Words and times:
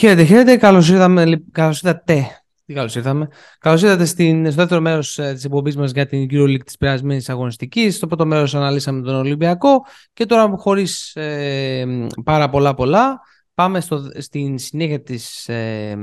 Χαίρετε, 0.00 0.24
χαίρετε. 0.24 0.56
Καλώς 0.56 0.88
ήρθαμε. 0.88 1.42
Καλώς 1.52 1.82
ήρθατε. 1.82 2.42
Τι 2.66 2.74
καλώς 2.74 2.94
ήρθαμε. 2.94 3.28
Καλώς 3.58 3.82
ήρθατε 3.82 4.04
στην, 4.04 4.46
στο 4.46 4.54
δεύτερο 4.54 4.80
μέρος 4.80 5.18
ε, 5.18 5.32
της 5.32 5.44
εκπομπής 5.44 5.76
μας 5.76 5.90
για 5.90 6.06
την 6.06 6.28
EuroLeague 6.30 6.64
της 6.64 6.76
περασμένης 6.76 7.28
αγωνιστικής. 7.28 7.96
Στο 7.96 8.06
πρώτο 8.06 8.26
μέρος 8.26 8.54
αναλύσαμε 8.54 9.02
τον 9.02 9.14
Ολυμπιακό 9.14 9.84
και 10.12 10.26
τώρα 10.26 10.54
χωρίς 10.56 11.16
ε, 11.16 11.86
πάρα 12.24 12.48
πολλά 12.50 12.74
πολλά. 12.74 13.20
Πάμε 13.54 13.80
στο, 13.80 14.10
στην 14.18 14.58
συνέχεια 14.58 15.02
της, 15.02 15.48
ε, 15.48 15.96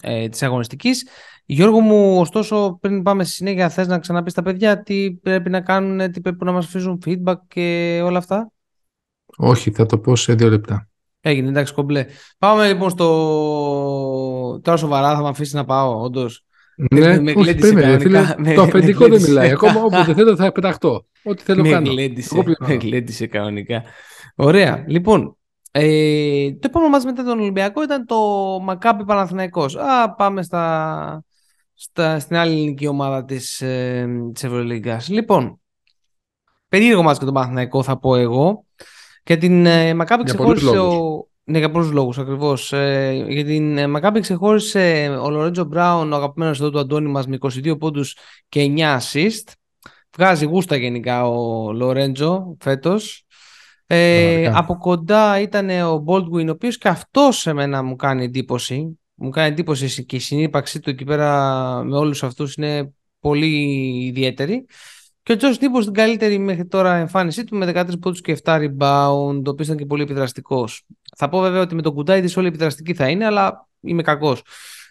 ε, 0.00 0.28
της 0.28 0.42
αγωνιστικής. 0.42 1.06
Γιώργο 1.44 1.80
μου, 1.80 2.18
ωστόσο, 2.20 2.78
πριν 2.80 3.02
πάμε 3.02 3.24
στη 3.24 3.32
συνέχεια, 3.32 3.68
θες 3.68 3.86
να 3.86 3.98
ξαναπείς 3.98 4.32
στα 4.32 4.42
παιδιά 4.42 4.82
τι 4.82 5.12
πρέπει 5.12 5.50
να 5.50 5.60
κάνουν, 5.60 6.10
τι 6.10 6.20
πρέπει 6.20 6.44
να 6.44 6.52
μας 6.52 6.64
αφήσουν 6.64 7.02
feedback 7.06 7.36
και 7.48 8.00
όλα 8.04 8.18
αυτά; 8.18 8.52
Όχι, 9.36 9.70
θα 9.70 9.86
το 9.86 9.98
πω 9.98 10.16
σε 10.16 10.34
δύο 10.34 10.48
λεπτά. 10.48 10.91
Έγινε, 11.24 11.48
εντάξει, 11.48 11.74
κομπλέ. 11.74 12.06
Πάμε 12.38 12.68
λοιπόν 12.68 12.90
στο. 12.90 14.60
Τώρα 14.62 14.76
σοβαρά 14.76 15.14
θα 15.14 15.22
με 15.22 15.28
αφήσεις 15.28 15.52
να 15.52 15.64
πάω, 15.64 16.00
όντως. 16.00 16.44
Ναι, 16.90 17.20
με 17.20 17.32
όχι, 17.36 17.54
περίμενε, 17.54 17.98
φίλε, 17.98 18.34
το 18.54 18.62
αφεντικό 18.62 19.08
δεν 19.08 19.20
μιλάει. 19.20 19.50
Ακόμα 19.50 19.82
όποτε 19.82 20.14
θέλω 20.14 20.36
θα 20.36 20.52
πεταχτώ. 20.52 21.06
Ό,τι 21.22 21.42
θέλω 21.42 21.62
με 21.62 21.68
κάνω. 21.68 21.92
με 22.58 22.74
γλέντισε 22.74 23.26
κανονικά. 23.26 23.82
Ωραία. 24.36 24.84
Λοιπόν, 24.86 25.36
ε, 25.70 26.50
το 26.52 26.60
επόμενο 26.62 26.90
μας 26.90 27.04
μετά 27.04 27.24
τον 27.24 27.40
Ολυμπιακό 27.40 27.82
ήταν 27.82 28.06
το 28.06 28.18
Μακάπι 28.62 29.04
Παναθηναϊκός. 29.04 29.76
Α, 29.76 30.14
πάμε 30.14 30.42
στα, 30.42 31.24
στα, 31.74 32.18
στην 32.18 32.36
άλλη 32.36 32.52
ελληνική 32.52 32.86
ομάδα 32.86 33.24
της, 33.24 33.60
ε, 33.60 34.08
της 34.32 34.44
Ευρωλίγκας. 34.44 35.08
Λοιπόν, 35.08 35.60
περίεργο 36.68 37.02
μας 37.02 37.18
και 37.18 37.24
τον 37.24 37.34
Παναθηναϊκό 37.34 37.82
θα 37.82 37.98
πω 37.98 38.16
εγώ. 38.16 38.64
Και 39.22 39.36
την 39.36 39.66
ε, 39.66 39.94
Μακάπη 39.94 40.24
ξεχώρισε 40.24 40.78
ο... 40.78 41.26
Ναι, 41.44 41.58
για 41.58 41.70
πολλούς 41.70 41.90
λόγους 41.90 42.18
ακριβώς. 42.18 42.72
Ε, 42.72 43.24
για 43.28 43.44
την 43.44 43.78
ε, 43.78 43.86
Μακάπη 43.86 44.20
ξεχώρισε 44.20 45.16
ο 45.22 45.30
Λορέντζο 45.30 45.64
Μπράουν, 45.64 46.12
ο 46.12 46.16
αγαπημένος 46.16 46.60
εδώ 46.60 46.70
του 46.70 46.78
Αντώνη 46.78 47.08
μας, 47.08 47.26
με 47.26 47.38
22 47.40 47.78
πόντους 47.78 48.16
και 48.48 48.72
9 48.76 48.98
assist. 48.98 49.52
Βγάζει 50.16 50.46
γούστα 50.46 50.76
γενικά 50.76 51.28
ο 51.28 51.72
Λορέντζο 51.72 52.56
φέτος. 52.60 53.26
Ε, 53.86 54.46
από 54.54 54.76
κοντά 54.78 55.40
ήταν 55.40 55.70
ο 55.70 56.04
Baldwin, 56.06 56.46
ο 56.46 56.50
οποίος 56.50 56.78
και 56.78 56.88
αυτός 56.88 57.36
σε 57.36 57.52
μένα 57.52 57.82
μου 57.82 57.96
κάνει 57.96 58.24
εντύπωση. 58.24 58.98
Μου 59.14 59.30
κάνει 59.30 59.48
εντύπωση 59.48 60.04
και 60.04 60.16
η 60.16 60.18
συνύπαρξή 60.18 60.80
του 60.80 60.90
εκεί 60.90 61.04
πέρα 61.04 61.82
με 61.84 61.96
όλους 61.96 62.22
αυτούς 62.22 62.54
είναι 62.54 62.92
πολύ 63.20 63.46
ιδιαίτερη. 64.06 64.66
Και 65.22 65.32
ο 65.32 65.36
Τζο 65.36 65.48
Νίμπο 65.60 65.80
στην 65.80 65.94
καλύτερη 65.94 66.38
μέχρι 66.38 66.66
τώρα 66.66 66.94
εμφάνισή 66.94 67.44
του 67.44 67.56
με 67.56 67.72
13 67.74 68.00
πόντους 68.00 68.20
και 68.20 68.38
7 68.44 68.54
rebound, 68.54 69.40
το 69.44 69.50
οποίος 69.50 69.66
ήταν 69.66 69.76
και 69.76 69.86
πολύ 69.86 70.02
επιδραστικός. 70.02 70.86
Θα 71.16 71.28
πω 71.28 71.40
βέβαια 71.40 71.60
ότι 71.60 71.74
με 71.74 71.82
τον 71.82 71.94
Κουντάιδης 71.94 72.36
όλοι 72.36 72.46
επιδραστικοί 72.46 72.94
θα 72.94 73.08
είναι, 73.08 73.24
αλλά 73.24 73.68
είμαι 73.80 74.02
κακός. 74.02 74.42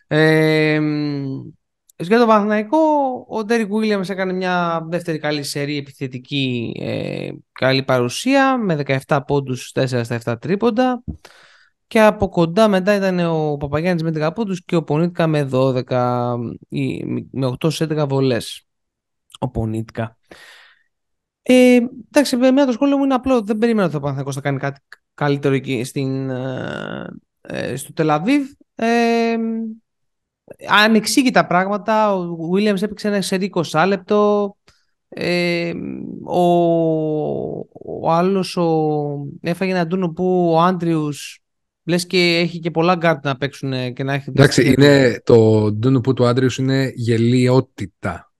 Ε, 0.08 0.80
για 1.98 2.20
το 2.20 2.26
Παναθηναϊκό, 2.26 2.78
ο 3.30 3.44
Ντέρικ 3.44 3.72
Williams 3.73 4.10
έκανε 4.10 4.34
μια 4.34 4.86
δεύτερη 4.90 5.18
καλή 5.18 5.44
σερή 5.44 5.78
επιθετική 5.78 6.72
ε, 6.80 7.30
καλή 7.52 7.84
παρουσία 7.84 8.58
με 8.58 8.84
17 9.08 9.20
πόντους, 9.28 9.72
4 9.76 10.02
στα 10.04 10.20
7 10.26 10.36
τρίποντα. 10.42 11.04
Και 11.88 12.02
από 12.02 12.30
κοντά 12.30 12.68
μετά 12.68 12.95
ήταν 12.95 13.20
ο 13.20 13.58
Παπαγιάννης 13.58 14.04
με 14.04 14.28
10 14.28 14.34
πόντους 14.36 14.66
και 14.66 14.76
ο 14.76 14.84
Πονίτκα 14.84 15.28
με 15.28 15.50
12, 15.52 16.36
με 17.32 17.56
8 17.60 17.72
σε 17.72 17.84
11 17.84 18.06
βολές. 18.08 18.66
Ο 19.44 19.50
Πονίτκα. 19.50 20.17
Ε, 21.42 21.80
εντάξει, 22.08 22.36
με 22.36 22.66
το 22.66 22.72
σχόλιο 22.72 22.97
μου 22.97 23.03
είναι 23.03 23.14
απλό. 23.14 23.42
Δεν 23.42 23.58
περίμενα 23.58 23.88
ότι 23.88 23.95
ο 23.95 24.00
Παναθηναϊκός 24.00 24.36
θα 24.36 24.42
κάνει 24.42 24.58
κάτι 24.58 24.80
καλύτερο 25.14 25.54
εκεί 25.54 25.83
στην, 25.83 26.30
ε, 26.30 27.08
ε 27.42 27.76
στο 27.76 27.93
Τελ 27.94 28.14
Αβίβ. 28.14 28.49
Ε, 28.76 29.36
ανεξήγητα 30.67 31.45
πράγματα. 31.45 32.16
Ο 32.16 32.49
Williams 32.54 32.82
έπαιξε 32.82 33.08
ένα 33.08 33.21
σε 33.21 33.49
20 33.71 33.86
λεπτό. 33.88 34.55
Ε, 35.10 35.73
ο, 36.23 36.42
ο 38.02 38.11
άλλος 38.11 38.58
ο, 38.58 39.27
έφαγε 39.42 39.71
ένα 39.71 39.87
ντούνο 39.87 40.10
που 40.10 40.52
ο 40.52 40.61
Άντριους 40.61 41.39
λες 41.83 42.08
και 42.08 42.37
έχει 42.37 42.60
και 42.60 42.71
πολλά 42.71 42.95
γκαρντ 42.95 43.26
να 43.26 43.37
παίξουν 43.37 43.93
και 43.93 44.04
να 44.04 44.14
έχει... 44.14 44.30
Εντάξει, 44.30 44.73
είναι, 44.77 45.21
το 45.23 45.71
ντούνο 45.71 46.02
που 46.02 46.14
του 46.14 46.26
Άντριους 46.26 46.58
είναι 46.58 46.92
γελιότητα. 46.95 48.30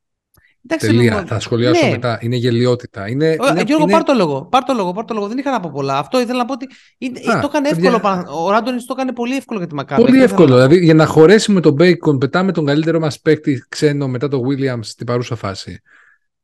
Εντάξει, 0.66 0.88
Τελεία. 0.88 1.24
Θα 1.28 1.40
σχολιάσω 1.40 1.86
ναι. 1.86 1.92
μετά. 1.92 2.20
Είναι 2.22 2.36
γελιότητα. 2.36 3.10
Είναι, 3.10 3.36
ο, 3.40 3.48
είναι, 3.48 3.62
Γιώργο, 3.62 3.84
είναι... 3.84 3.92
πάρ 3.92 4.04
το 4.04 4.14
λόγο. 4.14 4.46
Πάρ 4.46 4.64
το 4.64 4.74
λόγο, 4.74 4.92
πάρ 4.92 5.06
το 5.06 5.14
λόγο. 5.14 5.28
Δεν 5.28 5.38
είχα 5.38 5.52
να 5.52 5.60
πω 5.60 5.70
πολλά. 5.74 5.98
Αυτό 5.98 6.20
ήθελα 6.22 6.38
να 6.38 6.46
πω 6.46 6.54
ότι 6.54 6.68
είναι, 6.98 7.20
Α, 7.20 7.40
το 7.40 7.48
έκανε 7.50 7.70
εύκολο. 7.70 8.00
Παιδιά... 8.00 8.26
Ο 8.30 8.50
Ράντονι 8.52 8.78
το 8.78 8.94
έκανε 8.98 9.14
πολύ 9.14 9.36
εύκολο 9.36 9.60
για 9.60 9.68
τη 9.68 9.76
Μακάβη. 9.76 10.02
Πολύ 10.04 10.22
εύκολο. 10.22 10.54
Δηλαδή 10.54 10.84
για 10.84 10.94
να 10.94 11.06
χωρέσουμε 11.06 11.62
τον 11.62 11.74
Μπέικον, 11.74 12.18
πετάμε 12.18 12.52
τον 12.52 12.66
καλύτερο 12.66 13.00
μας 13.00 13.20
παίκτη 13.20 13.66
ξένο 13.70 14.08
μετά 14.08 14.28
τον 14.28 14.42
Williams 14.48 14.80
στην 14.82 15.06
παρούσα 15.06 15.36
φάση. 15.36 15.82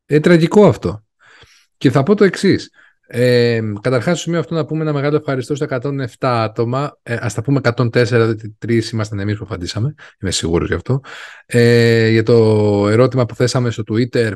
Είναι 0.06 0.20
τραγικό 0.20 0.66
αυτό. 0.66 1.04
Και 1.76 1.90
θα 1.90 2.02
πω 2.02 2.14
το 2.14 2.24
εξής. 2.24 2.70
Ε, 3.10 3.60
Καταρχάς, 3.80 4.14
στο 4.14 4.22
σημείο 4.22 4.38
αυτό 4.38 4.54
να 4.54 4.64
πούμε 4.64 4.82
ένα 4.82 4.92
μεγάλο 4.92 5.16
ευχαριστώ 5.16 5.54
στα 5.54 5.66
107 5.82 6.06
άτομα. 6.20 6.98
Ε, 7.02 7.14
Α 7.14 7.30
τα 7.34 7.42
πούμε 7.42 7.60
104, 7.62 8.02
δηλαδή 8.02 8.54
τρεις 8.58 8.90
ήμασταν 8.90 9.18
εμείς 9.18 9.36
που 9.38 9.44
απαντήσαμε. 9.44 9.94
Είμαι 10.20 10.30
σίγουρος 10.30 10.68
γι' 10.68 10.74
αυτό. 10.74 11.00
Ε, 11.46 12.08
για 12.08 12.22
το 12.22 12.34
ερώτημα 12.88 13.26
που 13.26 13.34
θέσαμε 13.34 13.70
στο 13.70 13.82
Twitter, 13.92 14.32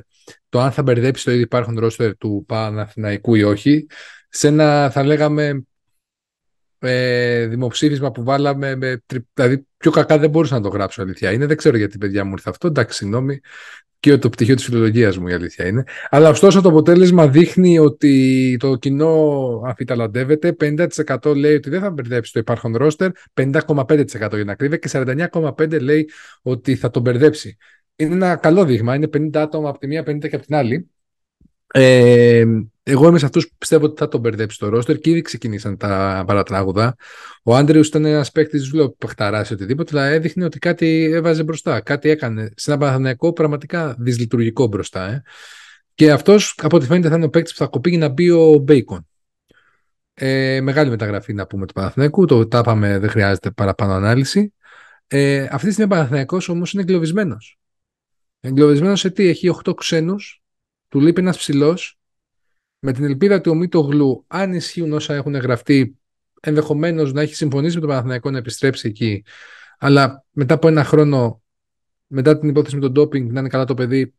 το 0.48 0.60
αν 0.60 0.72
θα 0.72 0.82
μπερδέψει 0.82 1.24
το 1.24 1.30
ήδη 1.30 1.42
υπάρχον 1.42 1.78
ρόστερ 1.78 2.16
του 2.16 2.44
Παναθηναϊκού 2.48 3.34
ή 3.34 3.42
όχι. 3.42 3.86
Σε 4.28 4.48
ένα, 4.48 4.90
θα 4.90 5.04
λέγαμε, 5.04 5.64
ε, 6.82 7.46
δημοψήφισμα 7.46 8.10
που 8.10 8.22
βάλαμε, 8.22 8.76
με, 8.76 9.02
δηλαδή 9.34 9.66
πιο 9.76 9.90
κακά 9.90 10.18
δεν 10.18 10.30
μπορούσα 10.30 10.54
να 10.54 10.60
το 10.60 10.68
γράψω 10.68 11.02
αλήθεια 11.02 11.32
είναι. 11.32 11.46
Δεν 11.46 11.56
ξέρω 11.56 11.76
γιατί 11.76 11.98
παιδιά 11.98 12.24
μου 12.24 12.32
ήρθε 12.32 12.50
αυτό. 12.50 12.66
Εντάξει, 12.66 12.96
συγγνώμη 12.96 13.40
και 14.02 14.18
το 14.18 14.28
πτυχίο 14.28 14.54
της 14.54 14.64
φιλολογίας 14.64 15.18
μου 15.18 15.28
η 15.28 15.32
αλήθεια 15.32 15.66
είναι. 15.66 15.84
Αλλά 16.10 16.28
ωστόσο 16.28 16.60
το 16.60 16.68
αποτέλεσμα 16.68 17.28
δείχνει 17.28 17.78
ότι 17.78 18.56
το 18.60 18.76
κοινό 18.76 19.62
αφιταλαντεύεται. 19.66 20.56
50% 20.60 21.36
λέει 21.36 21.54
ότι 21.54 21.70
δεν 21.70 21.80
θα 21.80 21.90
μπερδέψει 21.90 22.32
το 22.32 22.38
υπάρχον 22.38 22.76
ρόστερ, 22.76 23.10
50,5% 23.34 24.06
για 24.34 24.44
να 24.44 24.54
κρύβει 24.54 24.78
και 24.78 24.88
49,5% 24.92 25.80
λέει 25.80 26.10
ότι 26.42 26.74
θα 26.76 26.90
τον 26.90 27.02
μπερδέψει. 27.02 27.56
Είναι 27.96 28.14
ένα 28.14 28.36
καλό 28.36 28.64
δείγμα. 28.64 28.94
Είναι 28.94 29.08
50 29.16 29.36
άτομα 29.36 29.68
από 29.68 29.78
τη 29.78 29.86
μία, 29.86 30.02
50 30.02 30.28
και 30.28 30.36
από 30.36 30.44
την 30.44 30.54
άλλη. 30.54 30.90
Ε, 31.72 32.44
εγώ 32.82 33.08
είμαι 33.08 33.18
σε 33.18 33.24
αυτούς 33.24 33.48
που 33.48 33.54
πιστεύω 33.58 33.84
ότι 33.84 33.98
θα 33.98 34.08
τον 34.08 34.20
μπερδέψει 34.20 34.58
το 34.58 34.68
ρόστερ 34.68 34.98
και 34.98 35.10
ήδη 35.10 35.20
ξεκινήσαν 35.20 35.76
τα 35.76 36.24
παρατράγουδα. 36.26 36.96
Ο 37.42 37.56
Άντριου 37.56 37.80
ήταν 37.80 38.04
ένας 38.04 38.30
παίκτης, 38.30 38.68
δεν 38.68 38.80
λέω 38.80 38.90
παιχταράσει 38.90 39.52
οτιδήποτε, 39.52 39.98
αλλά 39.98 40.08
έδειχνε 40.08 40.44
ότι 40.44 40.58
κάτι 40.58 41.10
έβαζε 41.12 41.42
μπροστά. 41.42 41.80
Κάτι 41.80 42.08
έκανε 42.08 42.50
σε 42.56 42.70
ένα 42.70 42.80
Παναθανιακό 42.80 43.32
πραγματικά 43.32 43.96
δυσλειτουργικό 43.98 44.66
μπροστά. 44.66 45.10
Ε. 45.10 45.22
Και 45.94 46.10
αυτός, 46.10 46.54
από 46.62 46.76
ό,τι 46.76 46.86
φαίνεται, 46.86 47.08
θα 47.08 47.16
είναι 47.16 47.24
ο 47.24 47.28
παίκτης 47.28 47.52
που 47.52 47.58
θα 47.58 47.66
κοπήγει 47.66 47.96
να 47.96 48.08
μπει 48.08 48.30
ο 48.30 48.58
Μπέικον. 48.58 49.06
Ε, 50.14 50.60
μεγάλη 50.60 50.90
μεταγραφή 50.90 51.34
να 51.34 51.46
πούμε 51.46 51.66
του 51.66 51.72
Παναθηναϊκού. 51.72 52.26
Το 52.26 52.48
τα 52.48 52.58
είπαμε, 52.58 52.98
δεν 52.98 53.10
χρειάζεται 53.10 53.50
παραπάνω 53.50 53.92
ανάλυση. 53.92 54.52
Ε, 55.06 55.48
αυτή 55.50 55.66
τη 55.66 55.72
στιγμή 55.72 55.92
ο 55.92 55.96
Παναθηναϊκός 55.96 56.48
όμως 56.48 56.72
είναι 56.72 56.82
εγκλωβισμένος. 56.82 57.58
Εγκλωβισμένος 58.40 59.00
σε 59.00 59.10
τι, 59.10 59.28
έχει 59.28 59.48
8 59.64 59.74
ξένους, 59.76 60.42
του 60.88 61.00
λείπει 61.00 61.20
ένας 61.20 61.36
ψηλός, 61.36 62.01
με 62.84 62.92
την 62.92 63.04
ελπίδα 63.04 63.40
του 63.40 63.50
ο 63.50 63.54
Μήτογλου, 63.54 64.24
αν 64.26 64.52
ισχύουν 64.52 64.92
όσα 64.92 65.14
έχουν 65.14 65.34
γραφτεί, 65.34 65.98
ενδεχομένως 66.40 67.12
να 67.12 67.20
έχει 67.20 67.34
συμφωνήσει 67.34 67.74
με 67.74 67.80
τον 67.80 67.88
Παναθηναϊκό 67.88 68.30
να 68.30 68.38
επιστρέψει 68.38 68.88
εκεί, 68.88 69.24
αλλά 69.78 70.24
μετά 70.30 70.54
από 70.54 70.68
ένα 70.68 70.84
χρόνο, 70.84 71.42
μετά 72.06 72.38
την 72.38 72.48
υπόθεση 72.48 72.74
με 72.74 72.80
τον 72.80 72.92
ντόπινγκ, 72.92 73.30
να 73.30 73.40
είναι 73.40 73.48
καλά 73.48 73.64
το 73.64 73.74
παιδί, 73.74 74.14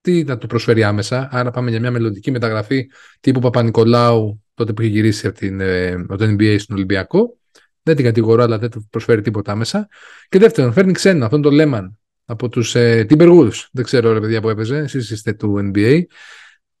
τι 0.00 0.24
να 0.24 0.38
του 0.38 0.46
προσφέρει 0.46 0.84
άμεσα; 0.84 1.28
Άρα 1.32 1.50
πάμε 1.50 1.70
για 1.70 1.80
μια 1.80 1.90
μελλοντική 1.90 2.30
μεταγραφή 2.30 2.90
τύπου 3.20 3.40
Παπα-Νικολάου, 3.40 4.42
τότε 4.54 4.72
που 4.72 4.82
είχε 4.82 4.90
γυρίσει 4.90 5.26
από, 5.26 5.38
την, 5.38 5.60
ε, 5.60 5.92
από 5.92 6.16
το 6.16 6.24
NBA 6.24 6.56
στον 6.58 6.76
Ολυμπιακό. 6.76 7.38
Δεν 7.82 7.96
την 7.96 8.04
κατηγορώ, 8.04 8.42
αλλά 8.42 8.58
δεν 8.58 8.70
του 8.70 8.86
προσφέρει 8.90 9.20
τίποτα 9.20 9.52
άμεσα. 9.52 9.88
Και 10.28 10.38
δεύτερον, 10.38 10.72
φέρνει 10.72 10.92
ξένο, 10.92 11.24
αυτόν 11.24 11.42
τον 11.42 11.52
Λέμαν 11.52 11.98
από 12.24 12.48
τους 12.48 12.74
ε, 12.74 13.06
Timberwolves. 13.10 13.66
Δεν 13.72 13.84
ξέρω, 13.84 14.12
ρε 14.12 14.20
παιδιά 14.20 14.40
που 14.40 14.48
έπαιζε, 14.48 14.76
εσείς 14.76 15.10
είστε 15.10 15.32
του 15.32 15.70
NBA. 15.74 16.02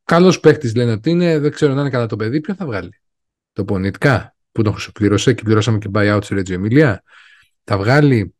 Καλός 0.04 0.40
παίχτη 0.40 0.76
λένε 0.76 0.92
ότι 0.92 1.10
είναι, 1.10 1.38
δεν 1.38 1.50
ξέρω 1.50 1.72
αν 1.72 1.78
είναι 1.78 1.90
καλά 1.90 2.06
το 2.06 2.16
παιδί. 2.16 2.40
Ποιο 2.40 2.54
θα 2.54 2.66
βγάλει, 2.66 3.00
το 3.52 3.64
Πονιτικά 3.64 4.36
που 4.52 4.62
τον 4.62 4.76
πλήρωσε 4.92 5.32
και 5.32 5.42
πληρώσαμε 5.42 5.78
και 5.78 5.88
buyout 5.94 6.20
σε 6.22 6.34
Ρέτζο 6.34 6.54
Εμίλια. 6.54 7.02
Θα 7.64 7.78
βγάλει 7.78 8.34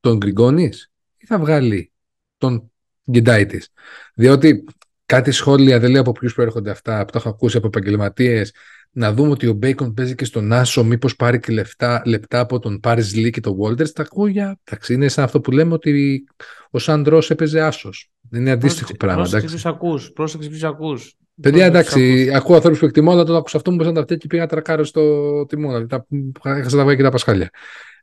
τον 0.00 0.16
Γκριγκόνης 0.16 0.90
ή 1.16 1.26
θα 1.26 1.38
βγάλει 1.38 1.92
τον 2.38 2.70
Γκεντάιτης; 3.10 3.68
Διότι 4.14 4.64
κάτι 5.06 5.30
σχόλια, 5.30 5.78
δεν 5.78 5.90
λέω 5.90 6.00
από 6.00 6.12
ποιους 6.12 6.34
προέρχονται 6.34 6.70
αυτά, 6.70 7.04
που 7.04 7.12
το 7.12 7.18
έχω 7.18 7.28
ακούσει 7.28 7.56
από 7.56 7.66
επαγγελματίες, 7.66 8.54
να 8.90 9.12
δούμε 9.12 9.30
ότι 9.30 9.46
ο 9.46 9.52
Μπέικον 9.52 9.94
παίζει 9.94 10.14
και 10.14 10.24
στον 10.24 10.52
Άσο, 10.52 10.84
μήπως 10.84 11.16
πάρει 11.16 11.40
και 11.40 11.52
λεφτά, 11.52 12.02
λεπτά 12.04 12.40
από 12.40 12.58
τον 12.58 12.80
Πάρις 12.80 13.14
Λί 13.14 13.30
και 13.30 13.40
τον 13.40 13.54
Βόλτερ. 13.54 13.92
Τα 13.92 14.02
ακούω 14.02 14.26
για. 14.26 14.60
Εντάξει, 14.64 14.94
είναι 14.94 15.08
σαν 15.08 15.24
αυτό 15.24 15.40
που 15.40 15.50
λέμε 15.50 15.72
ότι 15.72 16.24
ο 16.70 16.78
Σαντρός 16.78 17.30
έπαιζε 17.30 17.60
Άσος. 17.60 18.10
Δεν 18.32 18.40
είναι 18.40 18.50
αντίστοιχο 18.50 18.96
πράγμα. 18.96 19.22
Πρόσεξε 19.22 19.46
ποιους 19.46 19.66
ακούς. 19.66 20.12
Πρόσεξε 20.12 20.48
ποιους 20.48 20.62
ακούς. 20.62 21.16
Παιδιά, 21.40 21.64
εντάξει, 21.64 22.30
ακούω 22.34 22.54
ανθρώπους 22.54 22.78
που 22.78 22.84
εκτιμώ, 22.84 23.10
αλλά 23.10 23.24
το 23.24 23.36
άκουσα 23.36 23.56
αυτό 23.56 23.70
μου 23.70 23.92
να 23.92 24.04
τα 24.04 24.14
και 24.14 24.26
πήγα 24.26 24.46
τρακάρω 24.46 24.84
στο 24.84 25.44
τιμό. 25.46 25.68
Δηλαδή, 25.68 25.86
τα, 25.86 26.06
έχασα 26.42 26.84
τα 26.84 26.94
και 26.94 27.02
τα 27.02 27.10
πασχάλια. 27.10 27.50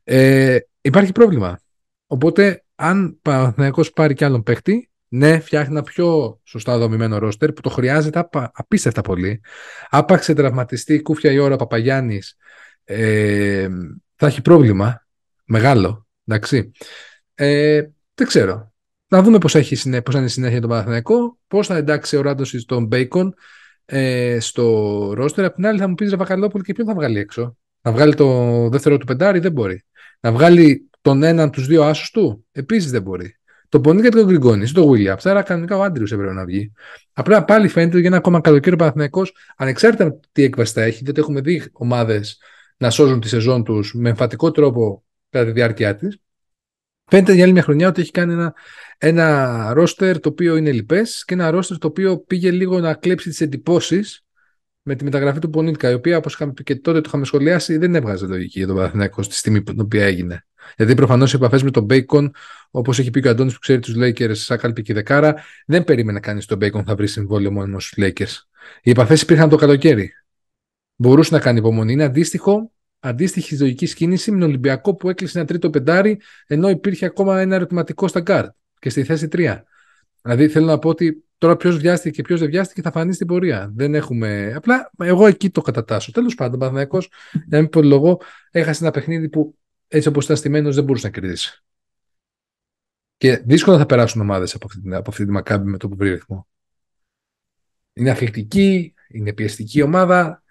Ε, 0.03 0.57
υπάρχει 0.81 1.11
πρόβλημα. 1.11 1.59
Οπότε, 2.07 2.63
αν 2.75 3.19
Παναθηναϊκός 3.21 3.91
πάρει 3.91 4.13
κι 4.13 4.23
άλλον 4.23 4.43
παίχτη, 4.43 4.89
ναι, 5.07 5.39
φτιάχνει 5.39 5.71
ένα 5.71 5.83
πιο 5.83 6.39
σωστά 6.43 6.77
δομημένο 6.77 7.17
ρόστερ 7.17 7.51
που 7.53 7.61
το 7.61 7.69
χρειάζεται 7.69 8.29
απίστευτα 8.53 9.01
πολύ. 9.01 9.41
Άπαξε 9.89 10.33
τραυματιστεί 10.33 11.01
κούφια 11.01 11.31
η 11.31 11.37
ώρα 11.37 11.55
Παπαγιάννης, 11.55 12.35
ε, 12.83 13.67
θα 14.15 14.27
έχει 14.27 14.41
πρόβλημα 14.41 15.05
μεγάλο. 15.45 16.07
Εντάξει. 16.25 16.71
Ε, 17.35 17.81
δεν 18.13 18.27
ξέρω. 18.27 18.68
Να 19.09 19.21
δούμε 19.21 19.37
πώς, 19.37 19.55
έχει, 19.55 20.01
πώς 20.01 20.13
θα 20.13 20.17
είναι 20.17 20.27
η 20.27 20.31
συνέχεια 20.31 20.61
τον 20.61 20.69
Παναθηναϊκό, 20.69 21.37
πώς 21.47 21.67
θα 21.67 21.75
εντάξει 21.75 22.17
ο 22.17 22.21
Ράντος 22.21 22.65
τον 22.65 22.85
Μπέικον 22.85 23.33
ε, 23.85 24.37
στο 24.39 25.11
ρόστερ. 25.13 25.45
Απ' 25.45 25.55
την 25.55 25.65
άλλη 25.65 25.79
θα 25.79 25.87
μου 25.87 25.95
πεις 25.95 26.11
Ραβακαλόπουλο 26.11 26.63
και 26.63 26.73
ποιον 26.73 26.87
θα 26.87 26.93
βγάλει 26.93 27.19
έξω; 27.19 27.57
Να 27.81 27.91
βγάλει 27.91 28.15
το 28.15 28.69
δεύτερο 28.69 28.97
του 28.97 29.05
πεντάρι 29.05 29.39
δεν 29.39 29.51
μπορεί. 29.51 29.85
Να 30.19 30.31
βγάλει 30.31 30.89
τον 31.01 31.23
έναν 31.23 31.51
τους 31.51 31.67
δύο 31.67 31.83
άσους 31.83 32.11
του 32.11 32.45
επίσης 32.51 32.91
δεν 32.91 33.01
μπορεί. 33.01 33.39
Το 33.69 33.81
Πονίκα 33.81 34.09
και 34.09 34.15
τον 34.15 34.25
Γκριγκόνη 34.25 34.65
ή 34.69 34.71
τον 34.71 34.91
Βίλιαμ. 34.91 35.17
Άρα 35.23 35.41
κανονικά 35.41 35.77
ο 35.77 35.83
Άντριους 35.83 36.11
έπρεπε 36.11 36.33
να 36.33 36.45
βγει. 36.45 36.71
Απλά 37.13 37.45
πάλι 37.45 37.67
φαίνεται 37.67 37.91
ότι 37.91 37.99
για 37.99 38.07
ένα 38.07 38.17
ακόμα 38.17 38.41
καλοκαίρι 38.41 38.75
ο 38.75 38.77
Παναθυναϊκό, 38.77 39.21
ανεξάρτητα 39.57 40.19
τι 40.31 40.43
έκβαση 40.43 40.73
θα 40.73 40.81
έχει, 40.81 41.03
διότι 41.03 41.19
έχουμε 41.19 41.41
δει 41.41 41.63
ομάδες 41.71 42.39
να 42.77 42.89
σώζουν 42.89 43.19
τη 43.19 43.27
σεζόν 43.27 43.63
τους 43.63 43.93
με 43.93 44.09
εμφατικό 44.09 44.51
τρόπο 44.51 45.03
κατά 45.29 45.45
τη 45.45 45.51
διάρκεια 45.51 45.95
της. 45.95 46.19
Φαίνεται 47.09 47.33
για 47.33 47.43
άλλη 47.43 47.53
μια 47.53 47.63
χρονιά 47.63 47.87
ότι 47.87 48.01
έχει 48.01 48.11
κάνει 48.11 48.33
ένα, 48.33 48.53
ένα 49.01 49.73
ρόστερ 49.73 50.19
το 50.19 50.29
οποίο 50.29 50.55
είναι 50.55 50.71
λοιπέ 50.71 51.01
και 51.25 51.33
ένα 51.33 51.51
ρόστερ 51.51 51.77
το 51.77 51.87
οποίο 51.87 52.19
πήγε 52.19 52.51
λίγο 52.51 52.79
να 52.79 52.93
κλέψει 52.93 53.29
τις 53.29 53.41
εντυπώσεις 53.41 54.23
με 54.81 54.95
τη 54.95 55.03
μεταγραφή 55.03 55.39
του 55.39 55.49
Πονίτκα, 55.49 55.89
η 55.89 55.93
οποία, 55.93 56.17
όπως 56.17 56.33
είχαμε 56.33 56.53
πει 56.53 56.63
και 56.63 56.75
τότε, 56.75 57.01
το 57.01 57.05
είχαμε 57.07 57.25
σχολιάσει, 57.25 57.77
δεν 57.77 57.95
έβγαζε 57.95 58.25
λογική 58.25 58.57
για 58.57 58.67
τον 58.67 58.75
Παναθηναϊκό 58.75 59.23
στη 59.23 59.35
στιγμή 59.35 59.63
την 59.63 59.79
οποία 59.79 60.05
έγινε. 60.05 60.45
Γιατί 60.77 60.93
προφανώς 60.93 61.33
οι 61.33 61.35
επαφές 61.35 61.63
με 61.63 61.71
τον 61.71 61.83
Μπέικον, 61.83 62.33
όπως 62.71 62.99
έχει 62.99 63.09
πει 63.09 63.21
και 63.21 63.27
ο 63.27 63.31
Αντώνης 63.31 63.53
που 63.53 63.59
ξέρει 63.59 63.79
τους 63.79 63.95
Lakers, 63.97 64.35
σαν 64.35 64.57
κάλπικη 64.57 64.93
δεκάρα, 64.93 65.35
δεν 65.65 65.83
περίμενε 65.83 66.19
κανείς 66.19 66.45
τον 66.45 66.57
Μπέικον 66.57 66.83
θα 66.83 66.95
βρει 66.95 67.07
συμβόλαιο 67.07 67.51
μόνο 67.51 67.79
στους 67.79 68.03
Lakers. 68.05 68.43
Οι 68.81 68.89
επαφές 68.89 69.21
υπήρχαν 69.21 69.49
το 69.49 69.55
καλοκαίρι. 69.55 70.11
Μπορούσε 70.95 71.33
να 71.33 71.39
κάνει 71.39 71.59
υπομονή. 71.59 71.91
Είναι 71.91 72.03
αντίστοιχο, 72.03 72.71
αντίστοιχη 72.99 73.55
ζωική 73.55 73.93
κίνηση 73.93 74.31
με 74.31 74.39
τον 74.39 74.47
Ολυμπιακό 74.47 74.95
που 74.95 75.09
έκλεισε 75.09 75.37
ένα 75.37 75.47
τρίτο 75.47 75.69
πεντάρι, 75.69 76.19
ενώ 76.47 76.69
υπήρχε 76.69 77.05
ακόμα 77.05 77.39
ένα 77.41 77.55
ερωτηματικό 77.55 78.07
στα 78.07 78.19
γκαρντ 78.19 78.51
και 78.79 78.89
στη 78.89 79.03
θέση 79.03 79.27
3. 79.31 79.61
Δηλαδή 80.21 80.47
θέλω 80.47 80.65
να 80.65 80.79
πω 80.79 80.89
ότι 80.89 81.23
τώρα 81.37 81.57
ποιος 81.57 81.77
βιάστηκε 81.77 82.15
και 82.15 82.21
ποιος 82.21 82.39
δεν 82.39 82.49
βιάστηκε 82.49 82.81
θα 82.81 82.91
φανεί 82.91 83.13
στην 83.13 83.27
πορεία. 83.27 83.71
Δεν 83.75 83.95
έχουμε. 83.95 84.53
Απλά 84.55 84.91
εγώ 84.97 85.27
εκεί 85.27 85.49
το 85.49 85.61
κατατάσσω. 85.61 86.11
Τέλος 86.11 86.35
πάντων, 86.35 86.55
ο 86.55 86.57
Παναθηναϊκό, 86.57 86.99
για 87.31 87.45
να 87.47 87.59
μην 87.59 87.69
πω 87.69 87.81
λόγο, 87.81 88.21
έχασε 88.51 88.83
ένα 88.83 88.91
παιχνίδι 88.91 89.29
που 89.29 89.57
έτσι 89.87 90.07
όπως 90.07 90.23
ήταν 90.25 90.37
στημένος 90.37 90.75
δεν 90.75 90.83
μπορούσε 90.83 91.05
να 91.05 91.11
κερδίσει. 91.11 91.63
Και 93.17 93.41
δύσκολα 93.45 93.77
θα 93.77 93.85
περάσουν 93.85 94.21
ομάδες 94.21 94.55
από, 94.55 94.67
αυτή, 94.69 94.95
από 94.95 95.09
αυτή 95.09 95.25
τη 95.25 95.31
μακάμπη 95.31 95.69
με 95.69 95.77
το 95.77 95.89
που 95.89 95.95
βρει 95.95 96.09
ρυθμό. 96.09 96.47
Είναι 97.93 98.09
αθλητική, 98.09 98.93
είναι 99.07 99.33
πιεστική 99.33 99.81
ομάδα. 99.81 100.43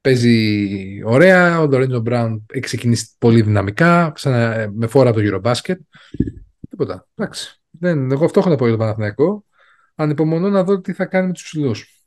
Παίζει 0.00 1.02
ωραία. 1.04 1.60
Ο 1.60 1.68
Ντορέντζο 1.68 2.00
Μπράουν 2.00 2.46
έχει 2.52 2.62
ξεκινήσει 2.62 3.08
πολύ 3.18 3.42
δυναμικά, 3.42 4.10
ξανα, 4.14 4.70
με 4.72 4.86
φόρα 4.86 5.10
από 5.10 5.20
το 5.20 5.26
Eurobasket. 5.26 5.76
Τίποτα. 6.70 7.08
Εντάξει. 7.14 7.60
Δεν, 7.78 8.10
εγώ 8.10 8.24
αυτό 8.24 8.40
έχω 8.40 8.48
να 8.48 8.56
πω 8.56 8.64
για 8.64 8.72
το 8.72 8.78
Παναθηναϊκό. 8.78 9.44
Ανυπομονώ 9.94 10.48
να 10.48 10.64
δω 10.64 10.80
τι 10.80 10.92
θα 10.92 11.06
κάνει 11.06 11.26
με 11.26 11.32
τους 11.32 11.42
ψηλούς. 11.42 12.06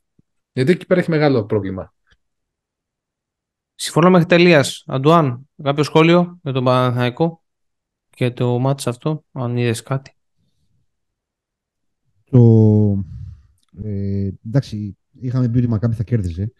Γιατί 0.52 0.70
εκεί 0.70 0.86
πέρα 0.86 1.00
έχει 1.00 1.10
μεγάλο 1.10 1.44
πρόβλημα. 1.44 1.94
Συμφωνώ 3.74 4.10
μέχρι 4.10 4.26
τελείας. 4.26 4.84
Αντουάν, 4.86 5.48
κάποιο 5.62 5.82
σχόλιο 5.82 6.38
για 6.42 6.52
τον 6.52 6.64
Παναθηναϊκό 6.64 7.44
και 8.08 8.30
το 8.30 8.58
μάτι 8.58 8.88
αυτό, 8.88 9.24
αν 9.32 9.56
είδες 9.56 9.82
κάτι; 9.82 10.14
Το... 12.24 13.04
Ε, 13.82 14.30
εντάξει, 14.46 14.98
είχαμε 15.10 15.48
πει 15.48 15.56
ότι 15.56 15.66
η 15.66 15.68
Μακάμπη 15.68 15.94
θα 15.94 16.02
κέρδιζε. 16.02 16.52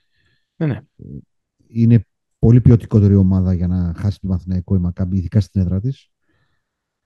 Ναι, 0.56 0.66
ναι. 0.66 0.80
Είναι 1.66 2.06
πολύ 2.38 2.60
ποιοτικότερη 2.60 3.14
ομάδα 3.14 3.54
για 3.54 3.66
να 3.66 3.94
χάσει 3.96 4.20
τον 4.20 4.30
Παναθηναϊκό 4.30 4.74
η 4.74 4.78
Μακάμπη, 4.78 5.16
ειδικά 5.16 5.40
στην 5.40 5.60
έδρα 5.60 5.80
της. 5.80 6.10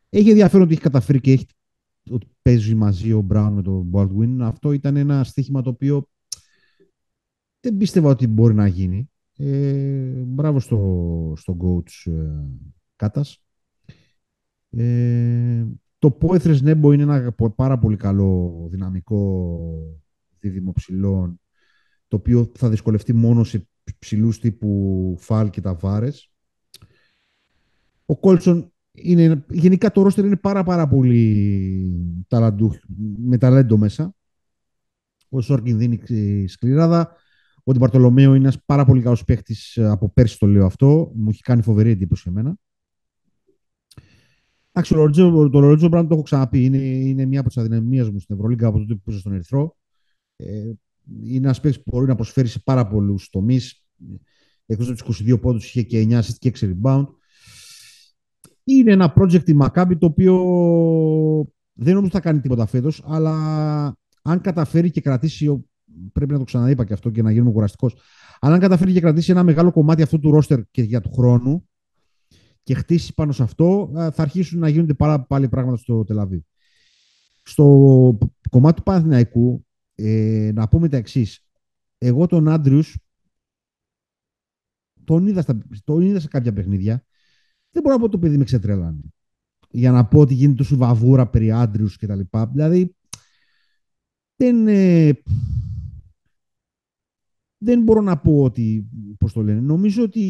Έχει 0.09 0.29
ενδιαφέρον 0.29 0.63
ότι 0.65 0.73
έχει 0.73 0.83
καταφέρει 0.83 1.21
και 1.21 1.33
έχει 1.33 1.47
ότι 2.11 2.27
παίζει 2.43 2.75
μαζί 2.75 3.13
ο 3.13 3.21
Μπράουν 3.21 3.53
με 3.53 3.63
τον 3.63 3.91
Baldwin. 3.93 4.39
Αυτό 4.41 4.73
ήταν 4.73 4.97
ένα 4.97 5.25
στοίχημα 5.25 5.63
το 5.63 5.71
οποίο 5.71 6.09
δεν 7.61 7.77
πίστευα 7.77 8.09
ότι 8.09 8.27
μπορεί 8.27 8.55
να 8.55 8.67
γίνει. 8.67 9.11
Ε, 9.37 10.23
μπράβο 10.27 10.61
στο, 10.61 11.33
στο 11.37 11.57
coach 11.61 12.13
ε, 12.13 12.49
Κάτας. 12.97 13.45
Ε, 14.71 15.67
το 15.99 16.11
Πόεθρες 16.11 16.63
Νέμπο 16.63 16.93
είναι 16.93 17.03
ένα 17.03 17.35
πάρα 17.57 17.79
πολύ 17.79 17.97
καλό 17.97 18.67
δυναμικό 18.71 19.69
δίδυμο 20.39 20.73
ψηλών 20.73 21.41
το 22.09 22.17
οποίο 22.17 22.53
θα 22.55 22.69
δυσκολευτεί 22.69 23.13
μόνο 23.13 23.45
σε 23.45 23.69
ψηλούς 23.99 24.39
τύπου 24.39 25.15
Φαλ 25.19 25.51
και 25.51 25.61
Ταβάρες. 25.61 26.33
Ο 28.07 28.17
Κόλσον 28.17 28.74
είναι, 28.95 29.45
γενικά 29.51 29.91
το 29.91 30.03
ρόστερ 30.03 30.25
είναι 30.25 30.37
πάρα 30.37 30.63
πάρα 30.63 30.89
πολύ 30.89 32.25
ταλαντού, 32.29 32.75
με 33.19 33.39
ταλέντο 33.39 33.77
μέσα. 33.77 34.15
Ο 35.29 35.41
Σόρκιν 35.41 35.79
δίνει 35.79 36.01
σκληράδα. 36.49 37.17
Ο 37.65 37.73
Ντιμπαρτολομέο 37.73 38.35
είναι 38.35 38.45
ένας 38.45 38.65
πάρα 38.65 38.85
πολύ 38.85 39.03
καλός 39.03 39.25
παίχτη 39.25 39.57
ε, 39.75 39.87
από 39.87 40.09
πέρσι 40.09 40.39
το 40.39 40.47
λέω 40.47 40.67
αυτό. 40.67 41.13
Μου 41.15 41.29
έχει 41.29 41.43
κάνει 41.43 41.63
φοβερή 41.63 41.91
εντύπωση 41.91 42.25
εμένα. 42.29 42.57
Εντάξει, 44.73 44.95
το 45.51 45.61
Λορέτζο 45.61 45.89
Μπραντ 45.89 46.09
το 46.09 46.15
έχω 46.15 46.23
ξαναπεί. 46.23 46.65
Είναι, 46.65 46.77
είναι 46.77 47.25
μια 47.25 47.41
από 47.41 47.49
τις 47.49 47.59
αδυναμίες 47.59 48.11
μου 48.11 48.19
στην 48.19 48.35
Ευρωλίγκα 48.35 48.67
από 48.67 48.79
τότε 48.79 48.95
που 48.95 49.01
πήσα 49.05 49.19
στον 49.19 49.33
Ερυθρό. 49.33 49.77
Ε, 50.37 50.73
είναι 51.23 51.47
ένας 51.47 51.61
παίχτη 51.61 51.83
που 51.83 51.91
μπορεί 51.97 52.07
να 52.07 52.15
προσφέρει 52.15 52.49
σε 52.49 52.61
πάρα 52.65 52.87
πολλούς 52.87 53.29
τομείς. 53.29 53.85
Εκτός 54.67 54.89
από 54.89 55.05
τους 55.05 55.21
22 55.21 55.41
πόντους, 55.41 55.65
είχε 55.65 55.83
και 55.83 56.01
9 56.01 56.19
assist 56.19 56.37
και 56.39 56.49
6 56.49 56.75
rebound. 56.75 57.07
Είναι 58.65 58.93
ένα 58.93 59.15
project 59.17 59.49
η 59.49 59.57
Maccabi 59.61 59.99
το 59.99 60.07
οποίο 60.07 60.35
δεν 61.73 61.95
νομίζω 61.95 62.13
θα 62.13 62.21
κάνει 62.21 62.41
τίποτα 62.41 62.67
φέτος, 62.67 63.03
αλλά 63.07 63.35
αν 64.23 64.41
καταφέρει 64.41 64.91
και 64.91 65.01
κρατήσει. 65.01 65.67
Πρέπει 66.13 66.33
να 66.33 66.39
το 66.39 66.45
ξαναείπα 66.45 66.85
και 66.85 66.93
αυτό 66.93 67.11
και 67.11 67.23
να 67.23 67.31
γίνουμε 67.31 67.53
κουραστικός. 67.53 67.97
Αλλά 68.41 68.55
αν 68.55 68.61
καταφέρει 68.61 68.93
και 68.93 69.01
κρατήσει 69.01 69.31
ένα 69.31 69.43
μεγάλο 69.43 69.73
κομμάτι 69.73 70.03
αυτού 70.03 70.19
του 70.19 70.31
ρόστερ 70.31 70.61
και 70.71 70.83
για 70.83 71.01
του 71.01 71.13
χρόνου 71.13 71.69
και 72.63 72.75
χτίσει 72.75 73.15
πάνω 73.15 73.33
σε 73.33 73.43
αυτό, 73.43 73.91
θα 73.95 74.23
αρχίσουν 74.23 74.59
να 74.59 74.69
γίνονται 74.69 74.95
πάρα 74.95 75.21
πάλι 75.21 75.49
πράγματα 75.49 75.77
στο 75.77 76.05
Τελαβή. 76.05 76.45
Στο 77.43 78.19
κομμάτι 78.51 78.77
του 78.77 78.83
Παναθηναϊκού, 78.83 79.67
ε, 79.95 80.51
να 80.55 80.69
πούμε 80.69 80.89
τα 80.89 80.97
εξής. 80.97 81.47
Εγώ 81.99 82.27
τον 82.27 82.49
Άντριους 82.49 82.99
τον 85.05 85.27
είδα, 85.27 85.45
τον 85.85 86.03
είδα 86.03 86.21
σε 86.21 86.29
κάποια 86.29 86.53
παιχνίδια 86.53 87.05
δεν 87.75 87.83
μπορώ 87.83 87.95
να 87.95 87.99
πω 87.99 88.05
ότι 88.05 88.13
το 88.13 88.19
παιδί 88.19 88.39
με 88.39 88.45
ξετρελάνει. 88.45 89.13
Για 89.71 89.91
να 89.91 90.07
πω 90.07 90.21
ότι 90.21 90.35
γίνεται 90.35 90.57
τόσο 90.57 90.77
βαβούρα 90.77 91.29
περί 91.29 91.53
άντριους 91.53 91.97
και 91.97 92.07
τα 92.07 92.17
λοιπά. 92.17 92.47
Δηλαδή, 92.47 92.95
δεν, 94.37 94.69
ε, 94.69 95.13
δεν 97.59 97.83
μπορώ 97.83 98.01
να 98.01 98.19
πω 98.19 98.43
ότι, 98.43 98.89
πώς 99.19 99.33
το 99.33 99.43
λένε, 99.43 99.61
νομίζω 99.61 100.03
ότι 100.03 100.23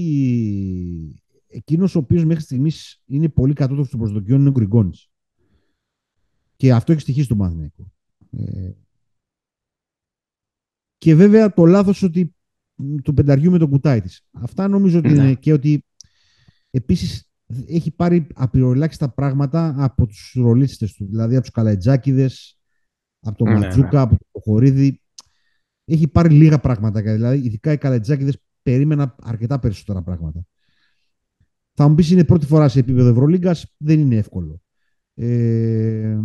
εκείνος 1.46 1.94
ο 1.94 1.98
οποίος 1.98 2.24
μέχρι 2.24 2.42
στιγμής 2.42 3.02
είναι 3.06 3.28
πολύ 3.28 3.52
κατώτατος 3.52 3.90
των 3.90 3.98
προσδοκιών 3.98 4.40
είναι 4.40 4.48
ο 4.48 4.52
Γκριγκόνης. 4.52 5.10
Και 6.56 6.72
αυτό 6.72 6.92
έχει 6.92 7.00
στοιχήσει 7.00 7.28
τον 7.28 7.38
Παναθηναϊκό. 7.38 7.92
Ε, 8.30 8.72
και 10.96 11.14
βέβαια 11.14 11.54
το 11.54 11.64
λάθος 11.64 12.02
ότι 12.02 12.34
του 13.02 13.14
πενταριού 13.14 13.50
με 13.50 13.58
το 13.58 13.68
κουτάι 13.68 14.00
της. 14.00 14.26
Αυτά 14.30 14.68
νομίζω 14.68 14.98
ότι 14.98 15.08
ναι. 15.08 15.14
είναι 15.14 15.34
και 15.34 15.52
ότι 15.52 15.84
επίσης 16.70 17.28
έχει 17.66 17.90
πάρει 17.90 18.26
απειροελάχιστα 18.34 19.08
πράγματα 19.08 19.74
από 19.78 20.06
τους 20.06 20.32
ρολίστες 20.36 20.92
του, 20.94 21.06
δηλαδή 21.06 21.34
από 21.34 21.44
τους 21.44 21.54
Καλατζάκηδες, 21.54 22.58
από 23.20 23.44
τον 23.44 23.52
ναι, 23.52 23.58
Ματζούκα, 23.58 23.88
ναι. 23.90 24.00
από 24.00 24.16
τον 24.32 24.42
Χωρίδη. 24.42 25.00
Έχει 25.84 26.08
πάρει 26.08 26.28
λίγα 26.28 26.58
πράγματα, 26.58 27.02
δηλαδή 27.02 27.38
ειδικά 27.38 27.72
οι 27.72 27.78
Καλατζάκηδες 27.78 28.38
περίμενα 28.62 29.14
αρκετά 29.22 29.58
περισσότερα 29.58 30.02
πράγματα. 30.02 30.44
Θα 31.72 31.88
μου 31.88 31.94
πεις 31.94 32.10
είναι 32.10 32.24
πρώτη 32.24 32.46
φορά 32.46 32.68
σε 32.68 32.78
επίπεδο 32.78 33.08
Ευρωλίγκας, 33.08 33.74
δεν 33.76 34.00
είναι 34.00 34.16
εύκολο. 34.16 34.60
Ε, 35.14 36.18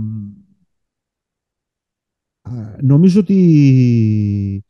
νομίζω 2.81 3.19
ότι 3.19 4.63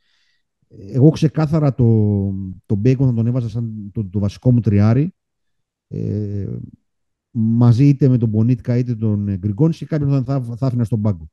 εγώ 0.70 1.10
ξεκάθαρα 1.10 1.74
το, 1.74 2.32
το 2.66 2.82
Bacon 2.84 3.06
θα 3.06 3.14
τον 3.14 3.28
έβαζα 3.28 3.50
σαν 3.50 3.92
το, 3.94 4.06
το 4.06 4.20
βασικό 4.20 4.52
μου 4.52 4.60
τριάρι 4.60 5.14
ε, 5.90 6.48
μαζί 7.32 7.88
είτε 7.88 8.08
με 8.08 8.18
τον 8.18 8.32
Πονίτκα 8.32 8.78
είτε 8.78 8.96
τον 8.96 9.38
Γκριγκόνη 9.38 9.74
και 9.74 9.86
κάποιον 9.86 10.24
θα, 10.24 10.42
θα, 10.42 10.56
θα 10.56 10.68
άφηνα 10.68 10.84
στον 10.84 11.02
πάγκο. 11.02 11.30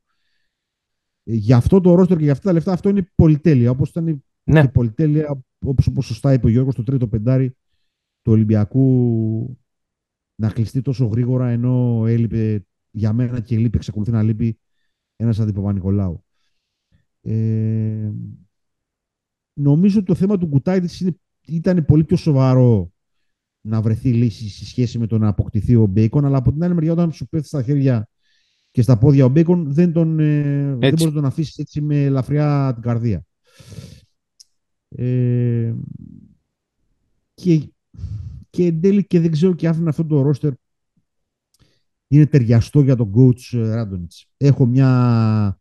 Ε, 1.25 1.35
για 1.35 1.57
αυτό 1.57 1.81
το 1.81 1.95
ρόστρο 1.95 2.17
και 2.17 2.23
για 2.23 2.33
αυτά 2.33 2.45
τα 2.45 2.53
λεφτά 2.53 2.73
αυτό 2.73 2.89
είναι 2.89 3.11
πολυτέλεια. 3.15 3.71
Όπως 3.71 3.89
ήταν 3.89 4.25
ναι. 4.45 4.61
και 4.61 4.69
πολυτέλεια, 4.69 5.43
όπως 5.65 5.87
όπως 5.87 6.07
σωστά 6.07 6.33
είπε 6.33 6.47
ο 6.47 6.51
Γιώργος, 6.51 6.75
το 6.75 6.83
τρίτο 6.83 7.09
πεντάρι 7.09 7.51
του 8.23 8.33
Ολυμπιακού 8.33 9.59
να 10.41 10.51
κλειστεί 10.51 10.83
τόσο 10.83 11.07
γρήγορα 11.07 11.49
ενώ 11.49 12.05
έλειπε 12.07 12.67
για 12.91 13.13
μένα 13.13 13.41
και 13.41 13.59
λείπει, 13.59 13.77
εξακολουθεί 13.77 14.11
να 14.11 14.23
λείπει 14.23 14.59
ένας 15.17 15.41
αντι-Παπανικολάου. 15.41 16.25
Ε, 17.21 18.13
νομίζω 19.53 19.99
ότι 19.99 20.07
το 20.07 20.15
θέμα 20.15 20.39
του 20.39 20.49
Κουτάιτης 20.49 21.11
ήταν 21.47 21.85
πολύ 21.85 22.05
πιο 22.05 22.17
σοβαρό 22.17 22.93
να 23.67 23.81
βρεθεί 23.81 24.13
λύση 24.13 24.49
σε 24.49 24.67
σχέση 24.67 24.99
με 24.99 25.07
το 25.07 25.19
να 25.19 25.29
αποκτηθεί 25.29 25.75
ο 25.75 25.87
Μπέικον, 25.87 26.25
αλλά 26.25 26.37
από 26.37 26.53
την 26.53 26.65
άλλη 26.65 26.75
μεριά 26.75 26.93
όταν 26.93 27.13
σου 27.13 27.29
πέφτει 27.29 27.47
στα 27.47 27.63
χέρια 27.63 28.09
και 28.71 28.83
στα 28.83 28.99
πόδια 28.99 29.25
ο 29.25 29.29
Μπέικον 29.29 29.73
δεν, 29.73 29.93
τον, 29.93 30.19
ε, 30.19 30.77
δεν 30.77 30.77
μπορείς 30.77 31.05
να 31.05 31.13
τον 31.13 31.25
αφήσεις 31.25 31.59
έτσι 31.59 31.81
με 31.81 32.05
ελαφριά 32.05 32.71
την 32.75 32.83
καρδία. 32.83 33.25
Ε, 34.89 35.75
και, 37.35 37.73
και 38.51 38.65
εν 38.65 38.81
τέλει 38.81 39.07
και 39.07 39.21
δεν 39.21 39.31
ξέρω 39.31 39.55
και 39.55 39.69
αν 39.69 39.89
αυτό 39.89 40.07
το 40.07 40.23
ρόστερ 40.23 40.53
είναι 42.09 42.27
ταιριαστό 42.27 42.81
για 42.81 42.97
τον 42.97 43.13
coach 43.17 43.59
Ράντονιτς. 43.59 44.27
Έχω 44.37 44.67
μια, 44.67 45.61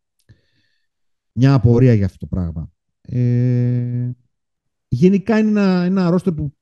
μια 1.31 1.53
απορία 1.53 1.93
για 1.93 2.05
αυτό 2.05 2.17
το 2.17 2.25
πράγμα. 2.25 2.71
Ε, 3.01 4.11
γενικά 4.87 5.39
είναι 5.39 5.49
ένα, 5.49 5.83
ένα 5.83 6.09
ρόστερ 6.09 6.33
που, 6.33 6.53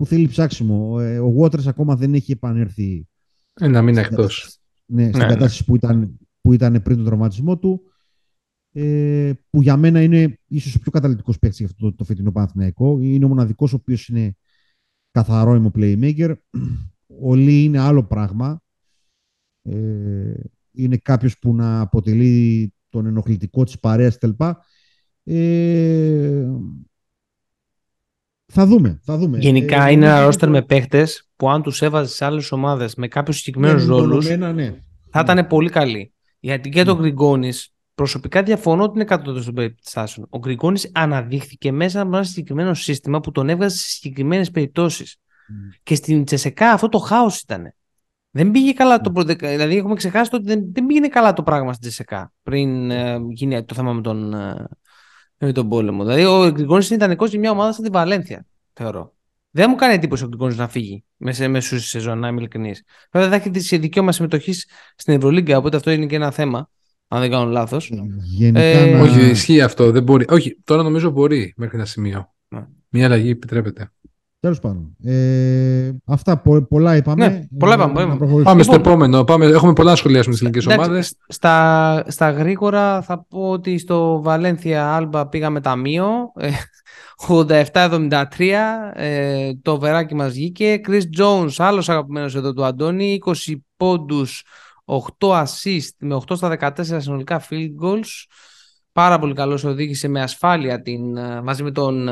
που 0.00 0.06
θέλει 0.06 0.28
ψάξιμο. 0.28 0.96
Ε, 1.00 1.18
ο 1.18 1.34
Waters 1.38 1.66
ακόμα 1.66 1.96
δεν 1.96 2.14
έχει 2.14 2.32
επανέλθει. 2.32 3.08
Ένα 3.54 3.82
μήνα 3.82 4.00
εκτός. 4.00 4.58
Ναι, 4.86 5.06
στην 5.06 5.18
ναι, 5.18 5.26
ναι. 5.26 5.32
κατάσταση 5.32 5.64
που 5.64 5.76
ήταν, 5.76 6.18
που 6.40 6.52
ήταν 6.52 6.82
πριν 6.82 6.96
τον 6.96 7.04
τραυματισμό 7.04 7.58
του. 7.58 7.82
Ε, 8.72 9.32
που 9.50 9.62
για 9.62 9.76
μένα 9.76 10.02
είναι 10.02 10.38
ίσως 10.46 10.74
ο 10.74 10.78
πιο 10.78 10.90
καταλητικός 10.90 11.38
παίκτης 11.38 11.58
για 11.58 11.68
αυτό 11.68 11.90
το, 11.90 11.96
το 11.96 12.04
φετινό 12.04 12.32
Παναθηναϊκό. 12.32 12.98
Είναι 13.00 13.24
ο 13.24 13.28
μοναδικός 13.28 13.72
ο 13.72 13.76
οποίος 13.76 14.08
είναι 14.08 14.36
καθαρό 15.10 15.54
είμαι 15.54 15.70
playmaker. 15.74 16.34
Ο 17.22 17.34
Λί 17.34 17.62
είναι 17.64 17.78
άλλο 17.78 18.04
πράγμα. 18.04 18.62
Ε, 19.62 20.32
είναι 20.72 20.96
κάποιος 20.96 21.38
που 21.38 21.54
να 21.54 21.80
αποτελεί 21.80 22.72
τον 22.88 23.06
ενοχλητικό 23.06 23.64
της 23.64 23.78
παρέας 23.78 24.18
κτλ. 24.18 24.44
Ε, 25.24 26.46
θα 28.50 28.66
δούμε, 28.66 29.00
θα 29.04 29.16
δούμε. 29.16 29.38
Γενικά 29.38 29.86
ε, 29.86 29.92
είναι 29.92 30.06
ένα 30.06 30.24
ρόστερ 30.24 30.48
με 30.48 30.62
παίχτες 30.62 31.28
που 31.36 31.50
αν 31.50 31.62
τους 31.62 31.82
έβαζες 31.82 32.14
σε 32.14 32.24
άλλες 32.24 32.52
ομάδες 32.52 32.94
με 32.94 33.08
κάποιους 33.08 33.36
συγκεκριμένους 33.36 33.86
ναι, 33.86 33.94
ρόλους. 33.94 34.28
Ναι. 34.28 34.74
Θα 35.10 35.20
ήταν 35.20 35.46
πολύ 35.46 35.70
καλή. 35.70 36.12
Γιατί 36.40 36.68
και 36.68 36.82
το 36.82 36.96
Γκριγκόνη, 36.96 37.52
προσωπικά 37.94 38.42
διαφωνώ 38.42 38.82
ότι 38.82 38.92
είναι 38.94 39.04
κάτω 39.04 39.32
των 39.32 39.54
περιστάσεων. 39.54 40.26
Ο 40.30 40.38
Γκριγκόνη 40.38 40.80
αναδείχθηκε 40.92 41.72
μέσα 41.72 42.00
από 42.00 42.16
ένα 42.16 42.24
συγκεκριμένο 42.24 42.74
σύστημα 42.74 43.20
που 43.20 43.30
τον 43.30 43.48
έβγαζε 43.48 43.76
σε 43.76 43.88
συγκεκριμένες 43.88 44.50
περιπτώσεις. 44.50 45.16
Και 45.82 45.94
στην 45.94 46.24
Τσεσεκά 46.24 46.72
αυτό 46.72 46.88
το 46.88 46.98
χάος 46.98 47.40
ήταν. 47.40 47.74
Δεν 48.30 48.50
πήγε 48.50 48.72
καλά 48.72 49.00
το 49.00 49.12
πρώτο. 49.12 49.34
Δηλαδή, 49.34 49.76
έχουμε 49.76 49.94
ξεχάσει 49.94 50.30
ότι 50.34 50.44
δεν, 50.44 50.72
δεν 50.72 50.86
πήγαινε 50.86 51.08
καλά 51.08 51.32
το 51.32 51.42
πράγμα 51.42 51.72
στην 51.72 51.88
Τσεσεκά 51.88 52.32
πριν 52.42 52.90
ε, 52.90 53.18
γίνει 53.28 53.64
το 53.64 53.74
θέμα 53.74 53.92
με 53.92 54.00
τον, 54.00 54.34
ε, 54.34 54.68
με 55.40 55.52
τον 55.52 55.68
πόλεμο. 55.68 56.04
Δηλαδή, 56.04 56.24
ο 56.24 56.50
Γκριγκόνη 56.50 56.84
ήταν 56.84 56.96
ιδανικός 56.96 57.30
για 57.30 57.38
μια 57.38 57.50
ομάδα 57.50 57.72
σαν 57.72 57.84
τη 57.84 57.90
Βαλένθια, 57.90 58.46
θεωρώ. 58.72 59.14
Δεν 59.50 59.66
μου 59.70 59.76
κάνει 59.76 59.94
εντύπωση 59.94 60.24
ο 60.24 60.26
Γκριγκόνη 60.26 60.54
να 60.54 60.68
φύγει 60.68 61.04
μέσα 61.16 61.48
μέσω 61.48 61.78
στη 61.78 61.88
σεζόν, 61.88 62.18
να 62.18 62.28
είμαι 62.28 62.40
ειλικρινής. 62.40 62.82
Βέβαια, 63.12 63.28
θα 63.28 63.34
έχει 63.34 63.76
δικαίωμα 63.76 64.12
συμμετοχή 64.12 64.52
στην 64.96 65.14
Ευρωλίγκα, 65.14 65.58
οπότε 65.58 65.76
αυτό 65.76 65.90
είναι 65.90 66.06
και 66.06 66.16
ένα 66.16 66.30
θέμα. 66.30 66.70
Αν 67.08 67.20
δεν 67.20 67.30
κάνω 67.30 67.50
λάθος. 67.50 67.92
Ε, 68.40 68.50
να... 68.50 69.00
Όχι, 69.00 69.30
ισχύει 69.30 69.60
αυτό. 69.60 69.90
Δεν 69.90 70.02
μπορεί. 70.02 70.24
Όχι, 70.28 70.60
τώρα 70.64 70.82
νομίζω 70.82 71.10
μπορεί 71.10 71.54
μέχρι 71.56 71.76
ένα 71.76 71.86
σημείο. 71.86 72.34
Ναι. 72.48 72.66
Μια 72.88 73.04
αλλαγή 73.04 73.30
επιτρέπεται. 73.30 73.92
Τέλος 74.40 74.58
πάντων. 74.58 74.96
Ε, 75.04 75.90
αυτά 76.04 76.38
πο, 76.38 76.62
πολλά 76.62 76.96
είπαμε. 76.96 77.28
Ναι, 77.28 77.40
πολλά 77.58 77.74
είπαμε. 77.74 78.02
Ε, 78.02 78.42
πάμε 78.42 78.62
στο 78.62 78.72
λοιπόν, 78.72 78.92
επόμενο. 78.92 79.24
Πάμε, 79.24 79.46
έχουμε 79.46 79.72
πολλά 79.72 79.90
να 79.90 79.96
σχολιάσουμε 79.96 80.34
στις 80.34 80.46
ελληνικές 80.46 80.74
ομάδες. 80.74 81.14
Στα, 81.28 82.04
στα 82.06 82.30
γρήγορα 82.30 83.02
θα 83.02 83.26
πω 83.28 83.50
ότι 83.50 83.78
στο 83.78 84.22
Βαλένθια 84.22 84.94
Άλμπα 84.94 85.28
πήγαμε 85.28 85.60
ταμείο. 85.60 86.32
87-73. 87.28 88.22
Ε, 88.38 88.58
ε, 88.94 89.52
το 89.62 89.78
βεράκι 89.78 90.14
μας 90.14 90.32
βγήκε. 90.32 90.80
Chris 90.88 91.02
Jones, 91.20 91.52
άλλος 91.56 91.88
αγαπημένος 91.88 92.34
εδώ 92.34 92.52
του 92.52 92.64
Αντώνη. 92.64 93.18
20 93.26 93.32
πόντους, 93.76 94.44
8 94.84 95.42
assist 95.42 95.94
με 95.98 96.14
8 96.14 96.36
στα 96.36 96.48
14 96.48 97.00
συνολικά 97.00 97.42
field 97.50 97.84
goals 97.84 98.26
πάρα 98.92 99.18
πολύ 99.18 99.34
καλό 99.34 99.62
οδήγησε 99.66 100.08
με 100.08 100.22
ασφάλεια 100.22 100.82
την, 100.82 101.16
ε, 101.16 101.42
μαζί 101.42 101.62
με 101.62 101.70
τον 101.70 102.08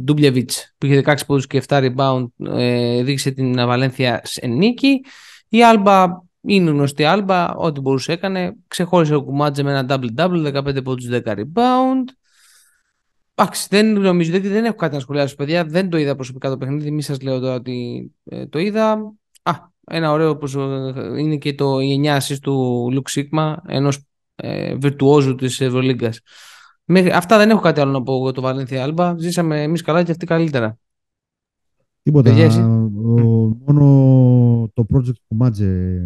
Ντούμπλεβιτ 0.00 0.50
που 0.78 0.86
είχε 0.86 1.02
16 1.06 1.14
πόντους 1.26 1.46
και 1.46 1.62
7 1.68 1.78
rebound 1.78 2.26
ε, 2.46 3.00
οδήγησε 3.00 3.30
την 3.30 3.54
Βαλένθια 3.54 4.20
σε 4.24 4.46
νίκη 4.46 5.04
η 5.48 5.64
Άλμπα 5.64 6.06
είναι 6.40 6.70
γνωστή 6.70 7.04
Άλμπα 7.04 7.54
ό,τι 7.54 7.80
μπορούσε 7.80 8.12
έκανε 8.12 8.54
ξεχώρισε 8.68 9.14
ο 9.14 9.22
Κουμάτζε 9.22 9.62
με 9.62 9.78
ένα 9.78 9.86
double-double 9.88 10.52
15 10.54 10.84
πόντους 10.84 11.08
10 11.10 11.22
rebound 11.24 12.04
Εντάξει, 13.34 13.66
δεν 13.70 13.92
νομίζω, 13.92 14.30
δεν, 14.30 14.42
δεν 14.42 14.64
έχω 14.64 14.74
κάτι 14.74 14.94
να 14.94 15.00
σχολιάσω, 15.00 15.34
παιδιά. 15.34 15.64
Δεν 15.64 15.88
το 15.88 15.96
είδα 15.96 16.14
προσωπικά 16.14 16.48
το 16.48 16.56
παιχνίδι. 16.56 16.90
Μη 16.90 17.02
σας 17.02 17.20
λέω 17.20 17.40
τώρα 17.40 17.54
ότι 17.54 18.10
ε, 18.24 18.46
το 18.46 18.58
είδα. 18.58 19.14
Α, 19.42 19.52
ένα 19.86 20.12
ωραίο 20.12 20.36
που 20.36 20.60
είναι 21.18 21.36
και 21.36 21.54
το 21.54 21.80
η 21.80 22.00
του 22.42 22.88
Λουκ 22.92 23.08
Σίγμα, 23.08 23.62
ενός 23.66 23.98
ε, 24.34 24.74
βιρτουόζου 24.74 25.34
της 25.34 25.60
Ευρωλίγκας. 25.60 26.20
Αυτά 27.12 27.38
δεν 27.38 27.50
έχω 27.50 27.60
κάτι 27.60 27.80
άλλο 27.80 27.90
να 27.90 28.02
πω 28.02 28.22
για 28.22 28.32
το 28.32 28.40
Βαλένθια 28.40 28.82
Άλμπα. 28.82 29.14
Ζήσαμε 29.18 29.62
εμείς 29.62 29.82
καλά 29.82 30.02
και 30.02 30.10
αυτοί 30.10 30.26
καλύτερα. 30.26 30.78
Τίποτα. 32.02 32.32
μόνο 33.66 34.70
το 34.74 34.86
project 34.94 35.20
που 35.28 35.34
μάτζε 35.34 36.00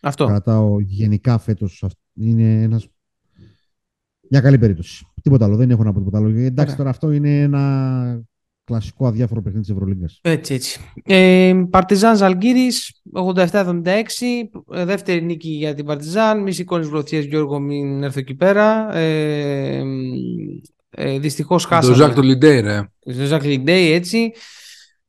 Αυτό. 0.00 0.26
κρατάω 0.26 0.80
γενικά 0.80 1.38
φέτος 1.38 1.84
είναι 2.14 2.62
ένας... 2.62 2.88
μια 4.30 4.40
καλή 4.40 4.58
περίπτωση. 4.58 5.06
Τίποτα 5.22 5.44
άλλο. 5.44 5.56
Δεν 5.56 5.70
έχω 5.70 5.84
να 5.84 5.92
πω 5.92 5.98
τίποτα 5.98 6.18
άλλο. 6.18 6.38
Εντάξει, 6.38 6.76
τώρα 6.76 6.90
αυτό 6.90 7.10
είναι 7.10 7.40
ένα 7.40 8.24
κλασικό 8.66 9.06
αδιάφορο 9.06 9.42
παιχνίδι 9.42 9.66
της 9.66 9.74
Ευρωλίγκας. 9.74 10.18
Έτσι, 10.22 10.54
έτσι. 10.54 10.80
Ε, 11.04 11.54
Παρτιζάν 11.70 12.16
Ζαλγκύρης, 12.16 13.02
87-76. 13.12 14.50
Ε, 14.72 14.84
δεύτερη 14.84 15.22
νίκη 15.22 15.48
για 15.48 15.74
την 15.74 15.84
Παρτιζάν. 15.84 16.42
Μη 16.42 16.52
σηκώνεις 16.52 16.88
βροθιέ, 16.88 17.20
Γιώργο, 17.20 17.58
μην 17.58 18.02
έρθω 18.02 18.18
εκεί 18.18 18.34
πέρα. 18.34 18.94
Ε, 18.94 19.82
ε, 20.90 21.18
Δυστυχώς 21.18 21.64
χάσαμε. 21.64 21.96
Το 21.96 22.02
Ζακ 22.02 22.14
του 22.14 22.22
Λιντέι, 22.22 22.60
ρε. 22.60 22.80
Το 23.04 23.24
Ζακ 23.24 23.44
Λιντέι, 23.44 23.92
έτσι. 23.92 24.32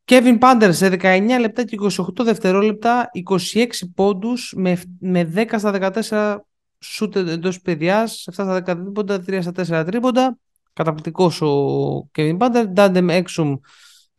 Κέβιν 0.03 0.37
Πάντερ 0.37 0.73
σε 0.73 0.87
19 0.87 1.39
λεπτά 1.39 1.63
και 1.63 1.77
28 1.81 2.23
δευτερόλεπτα, 2.23 3.09
26 3.29 3.65
πόντους 3.95 4.53
με, 4.57 4.81
με 4.99 5.31
10 5.35 5.45
στα 5.57 5.93
14 6.09 6.37
σουτ 6.79 7.15
εντός 7.15 7.61
παιδιάς, 7.61 8.27
7 8.31 8.33
στα 8.33 8.55
10 8.55 8.63
τρίποντα, 8.63 9.23
3 9.27 9.41
στα 9.41 9.81
4 9.81 9.85
τρίποντα. 9.85 10.37
Καταπληκτικός 10.77 11.41
ο 11.41 12.09
Kevin 12.15 12.37
Punter. 12.37 12.65
Ντάντε 12.69 13.09
Έξουμ 13.09 13.55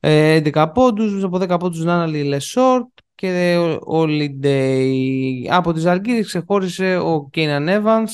11 0.00 0.70
πόντους, 0.74 1.22
από 1.22 1.38
10 1.38 1.58
πόντους 1.58 1.84
Νάναλι 1.84 2.22
Λεσόρτ 2.22 2.88
και 3.14 3.56
ο 3.56 3.78
Holiday. 3.92 5.46
Από 5.48 5.72
τη 5.72 5.80
Ζαλγκίρις 5.80 6.22
ξεχώρισε 6.22 6.96
ο 6.96 7.28
Κέιναν 7.30 7.66
Evans 7.68 8.10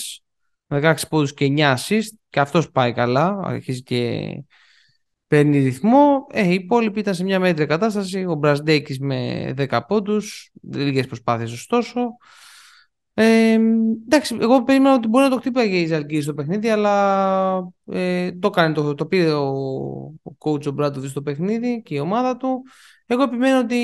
με 0.66 0.80
16 0.80 0.94
πόντους 1.08 1.34
και 1.34 1.54
9 1.56 1.74
assist 1.74 2.16
και 2.30 2.40
αυτός 2.40 2.70
πάει 2.70 2.92
καλά, 2.92 3.40
αρχίζει 3.44 3.82
και 3.82 4.28
παίρνει 5.26 5.58
ρυθμό. 5.58 6.26
Ε, 6.30 6.48
οι 6.48 6.54
υπόλοιποι 6.54 7.00
ήταν 7.00 7.14
σε 7.14 7.24
μια 7.24 7.40
μέτρια 7.40 7.66
κατάσταση. 7.66 8.24
Ο 8.24 8.34
Μπρασντέκης 8.34 8.98
με 8.98 9.52
10 9.56 9.80
πόντους, 9.88 10.50
λίγες 10.72 11.06
προσπάθειες 11.06 11.52
ωστόσο. 11.52 12.16
Ε, 13.16 13.58
εντάξει, 14.04 14.36
εγώ 14.40 14.62
περίμενα 14.62 14.94
ότι 14.94 15.08
μπορεί 15.08 15.24
να 15.24 15.30
το 15.30 15.36
χτύπαγε 15.36 15.76
η 15.76 15.86
Ζαλγκίρις 15.86 16.22
στο 16.22 16.34
παιχνίδι, 16.34 16.68
αλλά 16.68 17.72
ε, 17.86 18.32
το, 18.32 18.48
έκανε, 18.52 18.74
το, 18.74 18.94
το 18.94 19.06
πήρε 19.06 19.32
ο, 19.32 19.48
ο 20.22 20.36
coach 20.38 20.66
ο 20.66 20.70
Ομπράντοβιτς 20.70 21.08
στο 21.08 21.22
παιχνίδι 21.22 21.82
και 21.82 21.94
η 21.94 21.98
ομάδα 21.98 22.36
του. 22.36 22.62
Εγώ 23.06 23.22
επιμένω 23.22 23.58
ότι 23.58 23.76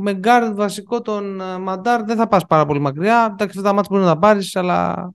με 0.00 0.14
γκαρντ 0.14 0.56
βασικό 0.56 1.00
τον 1.00 1.40
ε, 1.40 1.58
Μαντάρ 1.58 2.04
δεν 2.04 2.16
θα 2.16 2.28
πας 2.28 2.46
πάρα 2.46 2.66
πολύ 2.66 2.80
μακριά. 2.80 3.28
Εντάξει, 3.32 3.58
αυτά 3.58 3.68
τα 3.68 3.74
ματς 3.74 3.88
μπορεί 3.90 4.04
να 4.04 4.12
τα 4.12 4.18
πάρεις, 4.18 4.56
αλλά 4.56 5.10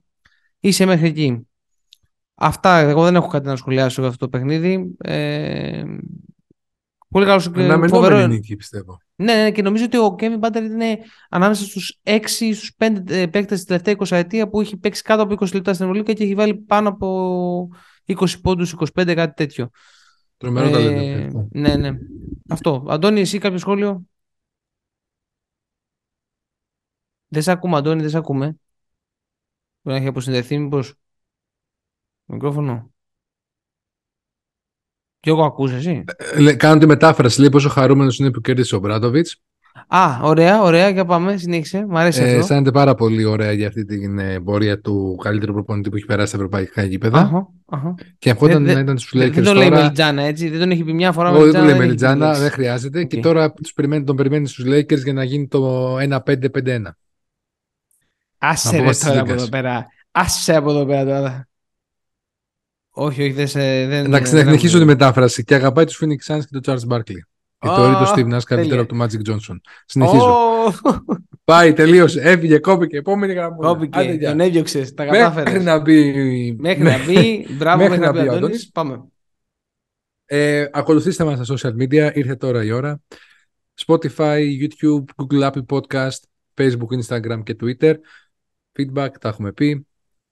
είσαι 0.60 0.86
μέχρι 0.86 1.06
εκεί. 1.06 1.46
Αυτά, 2.34 2.78
εγώ 2.78 3.04
δεν 3.04 3.14
έχω 3.16 3.28
κάτι 3.28 3.46
να 3.46 3.56
σχολιάσω 3.56 4.00
για 4.00 4.10
αυτό 4.10 4.24
το 4.24 4.38
παιχνίδι. 4.38 4.96
Ε, 4.98 5.82
πολύ 7.16 7.28
καλό 7.28 7.40
και 7.40 7.88
φοβερό. 7.88 8.26
νίκη, 8.26 8.56
πιστεύω. 8.56 9.00
Ναι, 9.14 9.34
ναι, 9.34 9.50
και 9.50 9.62
νομίζω 9.62 9.84
ότι 9.84 9.96
ο 9.98 10.14
Kevin 10.18 10.40
Punter 10.40 10.62
είναι 10.62 10.98
ανάμεσα 11.30 11.64
στους 11.64 12.00
6 12.02 12.40
ή 12.40 12.52
στους 12.52 12.72
5 12.78 13.28
παίκτες 13.30 13.48
της 13.48 13.64
τελευταία 13.64 13.94
20 13.98 14.16
ετία 14.16 14.48
που 14.48 14.60
έχει 14.60 14.76
παίξει 14.76 15.02
κάτω 15.02 15.22
από 15.22 15.34
20 15.34 15.54
λεπτά 15.54 15.72
στην 15.74 15.86
Ευρωλίγα 15.86 16.12
και 16.12 16.22
έχει 16.22 16.34
βάλει 16.34 16.54
πάνω 16.54 16.88
από 16.88 17.68
20 18.06 18.40
πόντους, 18.42 18.74
25, 18.94 19.14
κάτι 19.14 19.34
τέτοιο. 19.34 19.70
Τρομερό 20.36 20.78
ε, 20.78 21.30
Ναι, 21.50 21.76
ναι. 21.76 21.90
Αυτό. 22.48 22.86
Αντώνη, 22.88 23.20
εσύ 23.20 23.38
κάποιο 23.38 23.58
σχόλιο; 23.58 24.06
Δεν 27.28 27.42
σε 27.42 27.50
ακούμε, 27.50 27.76
Αντώνη, 27.76 28.00
δεν 28.00 28.10
σε 28.10 28.16
ακούμε. 28.16 28.46
Μπορεί 28.46 28.58
να 29.82 29.96
έχει 29.96 30.06
αποσυνδεθεί, 30.06 30.58
μήπως. 30.58 30.94
Μικρόφωνο. 32.24 32.90
Και 35.20 35.30
εγώ 35.30 35.44
ακούς 35.44 35.72
εσύ; 35.72 36.04
Ε, 36.48 36.52
κάνω 36.52 36.78
τη 36.80 36.86
μετάφραση. 36.86 37.40
Λέει 37.40 37.48
πόσο 37.48 37.68
χαρούμενος 37.68 38.18
είναι 38.18 38.30
που 38.30 38.40
κέρδισε 38.40 38.76
ο 38.76 38.78
Μπράτοβιτ. 38.78 39.26
Α, 39.88 40.18
ωραία, 40.22 40.62
ωραία, 40.62 40.88
για 40.88 41.04
πάμε, 41.04 41.36
συνέχισε. 41.36 41.86
Μ' 41.88 41.96
αρέσει 41.96 42.20
Ε, 42.22 42.24
αυτό. 42.24 42.38
αισθάνεται 42.38 42.70
πάρα 42.70 42.94
πολύ 42.94 43.24
ωραία 43.24 43.52
για 43.52 43.66
αυτή 43.68 43.84
την 43.84 44.18
ε, 44.18 44.40
πορεία 44.40 44.80
του 44.80 45.18
καλύτερου 45.22 45.52
προπονητή 45.52 45.88
που 45.90 45.96
έχει 45.96 46.04
περάσει 46.04 46.26
στα 46.28 46.36
ευρωπαϊκά 46.36 46.82
γήπεδα. 46.84 47.18
Αχα, 47.18 47.48
αχα. 47.66 47.94
Και 48.18 48.30
ευχόταν 48.30 48.64
Δεν- 48.64 48.74
να 48.74 48.80
ήταν 48.80 48.98
στους 48.98 49.18
Δεν 49.18 49.28
Lakers 49.28 49.32
δεν 49.34 49.44
το 49.44 49.52
λέει 49.54 49.68
τώρα. 49.68 49.80
Μελιτζάνα, 49.80 50.22
έτσι. 50.22 50.48
Δεν 50.48 50.58
τον 50.60 50.70
έχει 50.70 50.84
πει 50.84 50.92
μια 50.92 51.12
φορά 51.12 51.30
Όχι, 51.30 51.42
δεν 51.42 51.52
του 51.52 51.60
λέει 51.60 51.68
έχει 51.70 51.78
Μελιτζάνα, 51.78 52.14
επιλέξει. 52.14 52.40
δεν 52.40 52.50
χρειάζεται. 52.50 53.04
Και 53.04 53.16
Οκ. 53.16 53.22
τώρα 53.22 53.52
τους 53.52 53.72
περιμένει, 53.72 54.04
τον 54.04 54.16
περιμένει 54.16 54.48
στους 54.48 54.64
Lakers 54.68 55.02
για 55.04 55.12
να 55.12 55.24
γίνει 55.24 55.46
το 55.48 55.96
1-5-5-1. 55.98 56.96
Άσε 58.38 58.68
Από 58.68 58.76
ρε 58.76 58.82
μας 58.82 58.96
της 58.98 59.06
τώρα 59.06 59.20
από 59.20 59.26
Λίγκας. 59.28 59.42
εδώ 59.42 59.50
πέρα. 59.50 59.86
Άσε 60.10 60.56
από 60.56 60.70
εδώ 60.70 60.86
πέρα 60.86 61.04
τώρα. 61.04 61.45
Όχι, 62.98 63.22
όχι, 63.22 63.32
δεν 63.32 63.46
σε... 63.48 63.58
Δεν, 63.86 64.04
Εντάξει, 64.04 64.32
να 64.32 64.38
δεν 64.38 64.46
συνεχίσω 64.48 64.74
τη 64.78 64.84
μου- 64.84 64.90
μετάφραση. 64.90 65.44
Και 65.44 65.54
αγαπάει 65.54 65.84
τους 65.84 66.02
Phoenix 66.02 66.34
Suns 66.34 66.40
και 66.50 66.58
τον 66.60 66.62
Charles 66.64 66.92
Barkley. 66.94 67.18
Και 67.58 67.68
Α, 67.68 67.74
θεωρεί 67.74 67.92
τον 67.92 68.04
Steve 68.06 68.34
Nash 68.36 68.42
καλύτερο 68.44 68.56
τέλεια. 68.56 68.80
από 68.80 68.86
τον 68.88 69.00
Magic 69.02 69.30
Johnson. 69.30 69.56
Συνεχίζω. 69.86 70.30
Ω, 70.30 70.72
Πάει, 71.44 71.72
τελείωσε. 71.72 72.20
Έφυγε, 72.20 72.58
κόπηκε. 72.58 72.96
Επόμενη 72.96 73.32
γραμμούλα. 73.32 73.68
Άντε, 73.70 73.78
Κόπηκε, 73.86 74.12
γεια. 74.12 74.28
τον 74.28 74.40
έδιωξες, 74.40 74.94
τα 74.94 75.04
Μέχρι 75.04 75.18
κατάφερες. 75.18 75.64
να 75.64 75.78
μπει. 75.78 76.56
Μέχρι 76.58 76.82
να 76.82 77.04
μπει, 77.04 77.46
μπράβο, 77.50 77.82
μέχρι 77.82 77.98
να 77.98 78.12
μπει 78.12 78.28
ο 78.28 78.32
ο 78.32 78.36
Αντώνης. 78.36 78.70
Πάμε. 78.70 79.04
Ε, 80.24 80.66
ακολουθήστε 80.72 81.24
μας 81.24 81.46
στα 81.46 81.56
social 81.70 81.82
media, 81.82 82.10
ήρθε 82.14 82.36
τώρα 82.36 82.64
η 82.64 82.70
ώρα. 82.70 83.00
Spotify, 83.86 84.40
YouTube, 84.60 85.04
Google 85.16 85.50
Apple 85.52 85.64
Podcast, 85.68 86.18
Facebook, 86.54 87.00
Instagram 87.04 87.42
και 87.44 87.56
Twitter. 87.62 87.94
Feedback 88.78 89.08
τα 89.20 89.28
έχουμε 89.28 89.52
πει. 89.52 89.86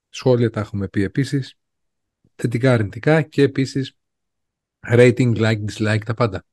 Σχόλια 0.09 0.51
τα 0.51 0.61
έχουμε 0.61 0.89
πει 0.89 1.03
επίσης. 1.03 1.55
Θετικά, 2.37 2.73
αρνητικά 2.73 3.23
και 3.23 3.43
επίσης 3.43 3.97
rating, 4.93 5.37
like, 5.37 5.59
dislike, 5.71 5.99
τα 6.05 6.15
πάντα. 6.15 6.45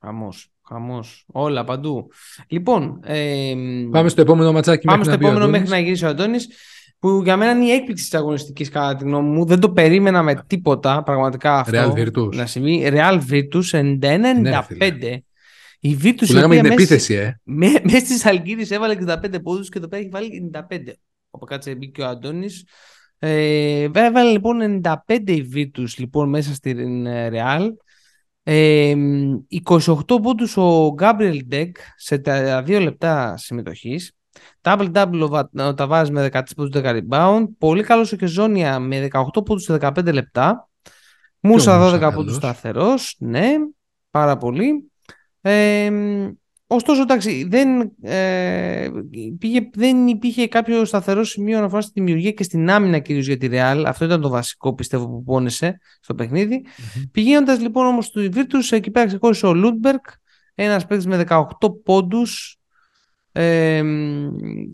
Χαμός, 0.00 0.50
χαμός. 0.68 1.24
Όλα 1.32 1.64
παντού. 1.64 2.10
Λοιπόν, 2.48 3.00
ε, 3.04 3.54
Πάμε 3.90 4.08
στο 4.08 4.20
επόμενο 4.20 4.52
ματσάκι 4.52 4.86
Πάμε 4.86 4.98
μέχρι 4.98 5.12
στο 5.14 5.22
να 5.22 5.28
μπει 5.28 5.34
ο 5.34 5.38
επόμενο 5.38 5.44
Αντώνης. 5.44 5.60
μέχρι 5.70 5.80
να 5.80 5.84
γυρίσει 5.86 6.04
ο 6.04 6.08
Αντώνης. 6.08 6.48
Που 6.98 7.20
για 7.24 7.36
μένα 7.36 7.50
είναι 7.52 7.64
η 7.64 7.70
έκπληξη 7.70 8.04
της 8.04 8.14
αγωνιστικής 8.14 8.68
κατά 8.68 8.96
τη 8.96 9.04
γνώμη 9.04 9.28
μου. 9.28 9.44
Δεν 9.44 9.60
το 9.60 9.70
περίμενα 9.70 10.22
με 10.22 10.44
τίποτα 10.46 11.02
πραγματικά 11.02 11.58
αυτό. 11.58 11.92
Real 11.96 11.98
Virtus. 11.98 12.34
Να 12.34 12.46
συμβεί. 12.46 12.88
Real 12.92 13.20
Virtus 13.30 13.62
91-95. 13.72 14.40
Ναι, 14.40 14.62
φίλε. 14.62 15.20
η 15.80 15.98
Virtus 16.02 16.24
Που 16.26 16.32
λέγαμε 16.32 16.54
η 16.54 16.58
την 16.60 16.66
οποία 16.66 16.78
μέσα- 16.78 16.94
επίθεση, 16.94 17.14
ε. 17.14 17.40
με- 17.42 17.80
Μέσα 17.84 17.98
στι 18.16 18.28
Αλγύρε 18.28 18.62
έβαλε 18.74 18.92
65 18.92 19.38
πόντους 19.42 19.68
και 19.68 19.78
εδώ 19.78 19.88
πέρα 19.88 20.02
έχει 20.02 20.10
βάλει 20.10 20.50
95. 20.52 20.92
Όπου 21.30 21.44
κάτσε 21.44 21.74
μπήκε 21.74 22.02
ο 22.02 22.06
Αντώνης. 22.06 22.66
Ε, 23.26 23.82
έβαλε 23.94 24.30
λοιπόν 24.30 24.80
95 24.84 24.94
η 25.30 25.50
Virtus 25.54 25.94
λοιπόν 25.96 26.28
μέσα 26.28 26.54
στην 26.54 27.06
ε, 27.06 27.30
Real. 27.32 27.68
Ε, 28.42 28.94
28 29.64 29.94
πόντους 30.22 30.56
ο 30.56 30.94
Gabriel 30.98 31.38
Deck 31.50 31.70
σε 31.96 32.18
τα 32.18 32.62
2 32.66 32.80
λεπτά 32.82 33.36
συμμετοχής. 33.36 34.12
Double-double 34.62 35.20
ο 35.22 35.28
Βα- 35.28 35.50
ο 35.68 35.74
Ταβάρης 35.74 36.10
με 36.10 36.28
13 36.32 36.40
πόντους 36.56 36.80
10 36.82 37.00
rebound. 37.00 37.44
Πολύ 37.58 37.82
καλός 37.82 38.12
ο 38.12 38.16
Κεζόνια 38.16 38.78
με 38.78 39.00
18 39.12 39.42
πόντους 39.44 39.62
σε 39.62 39.72
15 39.80 40.12
λεπτά. 40.12 40.68
Μούσα 41.40 41.78
Μούσα 41.78 41.88
12 41.96 41.98
καλός. 41.98 42.14
πόντους 42.14 42.34
σταθερός. 42.34 43.16
Ναι, 43.18 43.54
πάρα 44.10 44.36
πολύ. 44.36 44.90
Ε, 45.40 45.90
ωστόσο, 46.66 47.02
εντάξει, 47.02 47.46
δεν, 47.50 47.92
ε, 48.02 48.88
πήγε, 49.38 49.70
δεν 49.72 50.06
υπήρχε 50.06 50.48
κάποιο 50.48 50.84
σταθερό 50.84 51.24
σημείο 51.24 51.58
αναφοράς 51.58 51.82
στη 51.82 51.92
δημιουργία 51.94 52.30
και 52.30 52.42
στην 52.42 52.70
άμυνα 52.70 52.98
κυρίως 52.98 53.26
για 53.26 53.36
τη 53.36 53.48
Real. 53.50 53.82
Αυτό 53.86 54.04
ήταν 54.04 54.20
το 54.20 54.28
βασικό 54.28 54.74
πιστεύω 54.74 55.06
που 55.06 55.22
πόνεσε 55.22 55.78
στο 56.00 56.14
παιχνίδι. 56.14 56.64
Πηγαίνοντας 57.12 57.60
λοιπόν 57.60 57.86
όμως 57.86 58.06
στη 58.06 58.28
Virtus, 58.34 58.68
εκεί 58.70 58.90
πέρα 58.90 59.06
ξεκόλλησε 59.06 59.46
ο 59.46 59.54
Λούντμπεργκ, 59.54 60.00
ένας 60.54 60.86
παίκτης 60.86 61.06
με 61.06 61.24
18 61.28 61.46
πόντους. 61.84 62.58
Ε, 63.36 63.82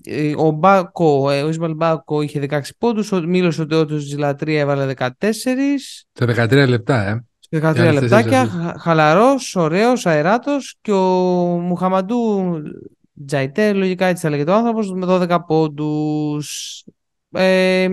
ε, 0.05 0.33
ο 0.37 0.50
Μπάκο, 0.50 1.31
ε, 1.31 1.42
ο 1.42 1.48
Ισμαέλ 1.48 1.74
Μπάκο 1.74 2.22
είχε 2.22 2.46
16 2.50 2.61
πόντους, 2.79 3.12
ο 3.12 3.22
Μίλος 3.26 3.59
ο 3.59 3.66
Τεόντοσιτς 3.66 4.61
έβαλε 4.61 4.87
14. 4.87 5.98
Σε 6.12 6.24
13 6.24 6.66
λεπτά, 6.68 7.09
ε. 7.09 7.24
13 7.50 7.62
άλλες 7.78 8.00
λεπτάκια, 8.00 8.30
τέσσερις 8.30 8.50
χα- 8.64 8.78
χαλαρός, 8.78 9.56
ωραίος, 9.56 10.06
αεράτος 10.06 10.76
και 10.80 10.92
ο 10.92 11.04
Μουχαμαντού 11.60 12.52
Τζαϊτέ, 13.26 13.72
λογικά 13.72 14.06
έτσι 14.06 14.22
θα 14.22 14.30
λέγεται 14.30 14.50
ο 14.50 14.54
άνθρωπος, 14.54 14.92
με 14.92 15.06
12 15.06 15.44
πόντους. 15.46 16.84
Ε, 17.30 17.88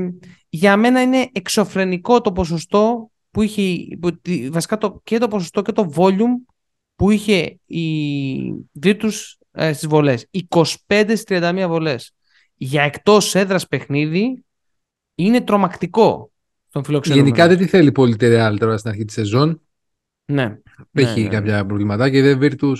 για 0.49 0.77
μένα 0.77 1.01
είναι 1.01 1.29
εξωφρενικό 1.31 2.21
το 2.21 2.31
ποσοστό 2.31 3.11
που 3.31 3.41
είχε, 3.41 3.97
που, 3.99 4.19
τη- 4.21 4.49
βασικά 4.49 4.77
το, 4.77 5.01
και 5.03 5.17
το 5.17 5.27
ποσοστό 5.27 5.61
και 5.61 5.71
το 5.71 5.91
volume 5.95 6.53
που 6.95 7.11
είχε 7.11 7.59
η 7.65 7.85
Virtus 8.83 9.11
ε, 9.51 9.73
στις 9.73 9.87
βολές. 9.87 10.27
25 10.49 11.15
στις 11.15 11.23
31 11.27 11.65
βολές. 11.67 12.11
Για 12.55 12.83
εκτός 12.83 13.35
έδρας 13.35 13.67
παιχνίδι 13.67 14.43
είναι 15.15 15.41
τρομακτικό 15.41 16.31
στον 16.69 16.83
φιλοξενούμενο. 16.83 17.27
Γενικά 17.27 17.47
δεν 17.47 17.57
τη 17.57 17.65
θέλει 17.67 17.91
πολύ 17.91 18.15
τη 18.15 18.25
Real 18.29 18.55
τώρα 18.59 18.77
στην 18.77 18.89
αρχή 18.89 19.05
της 19.05 19.13
σεζόν. 19.13 19.61
Ναι. 20.25 20.57
Έχει 20.91 21.19
ναι, 21.21 21.27
ναι. 21.27 21.33
κάποια 21.33 21.65
προβληματάκια. 21.65 22.29
Η 22.31 22.37
The 22.39 22.43
Virtus 22.43 22.75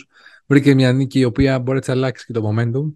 βρήκε 0.46 0.74
μια 0.74 0.94
νίκη 0.94 1.20
η 1.20 1.24
οποία 1.24 1.60
μπορεί 1.60 1.80
να 1.88 1.94
αλλάξει 1.94 2.26
και 2.26 2.34
το 2.34 2.50
momentum. 2.50 2.94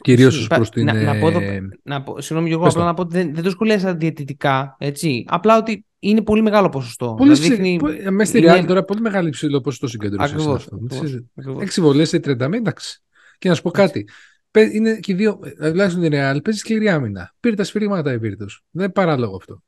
Κυρίως 0.00 0.36
ως 0.36 0.44
Υπά- 0.44 0.56
προς 0.56 0.70
την, 0.70 0.84
Να, 0.84 0.92
να 1.02 1.18
πω 1.18 1.28
εδώ, 1.28 1.40
ε, 1.40 1.60
να 1.82 2.02
πω, 2.02 2.20
συγγνώμη, 2.20 2.50
εγώ 2.52 2.62
πες 2.62 2.72
απλά 2.72 2.82
το. 2.82 2.88
να 2.88 2.94
πω 2.94 3.02
ότι 3.02 3.16
δεν, 3.16 3.34
δεν 3.34 3.42
το 3.44 3.50
σχολίασα 3.50 3.94
διαιτητικά, 3.94 4.76
έτσι. 4.78 5.24
Απλά 5.28 5.56
ότι 5.58 5.86
είναι 5.98 6.22
πολύ 6.22 6.42
μεγάλο 6.42 6.68
ποσοστό. 6.68 7.14
Πολύ 7.18 7.30
Να 7.30 7.36
συ- 7.36 7.48
δείχνει... 7.50 7.76
πο- 7.78 7.88
ε, 7.88 8.10
Μέσα 8.10 8.30
στη 8.30 8.38
είναι- 8.38 8.60
Real 8.60 8.64
τώρα 8.66 8.84
πολύ 8.84 9.00
μεγάλη 9.00 9.30
ψηλό 9.30 9.60
ποσοστό 9.60 9.86
συγκέντρωσης. 9.86 10.32
Ακριβώς, 10.32 10.66
ακριβώς, 10.66 11.22
ακριβώς. 11.36 11.62
Έξι 11.62 11.80
βολές 11.80 12.08
σε 12.08 12.16
30, 12.16 12.52
εντάξει. 12.52 13.02
Και 13.38 13.48
να 13.48 13.54
σου 13.54 13.62
πω 13.62 13.70
κάτι. 13.70 14.08
Παι- 14.54 14.72
Είναι 14.74 15.00
και 15.00 15.12
οι 15.12 15.14
δύο, 15.14 15.40
ε, 15.42 15.70
τουλάχιστον 15.70 16.02
η 16.02 16.08
Real, 16.12 16.38
παίζεις 16.44 16.60
σκληρή 16.60 16.88
άμυνα. 16.88 17.34
Πήρε 17.40 17.54
τα 17.54 17.64
σφυρίγματα 17.64 18.12
η 18.12 18.16
Virtus. 18.22 18.60
Δεν 18.70 18.84
είναι 18.84 18.88
παράλογο 18.88 19.36
αυτό. 19.36 19.62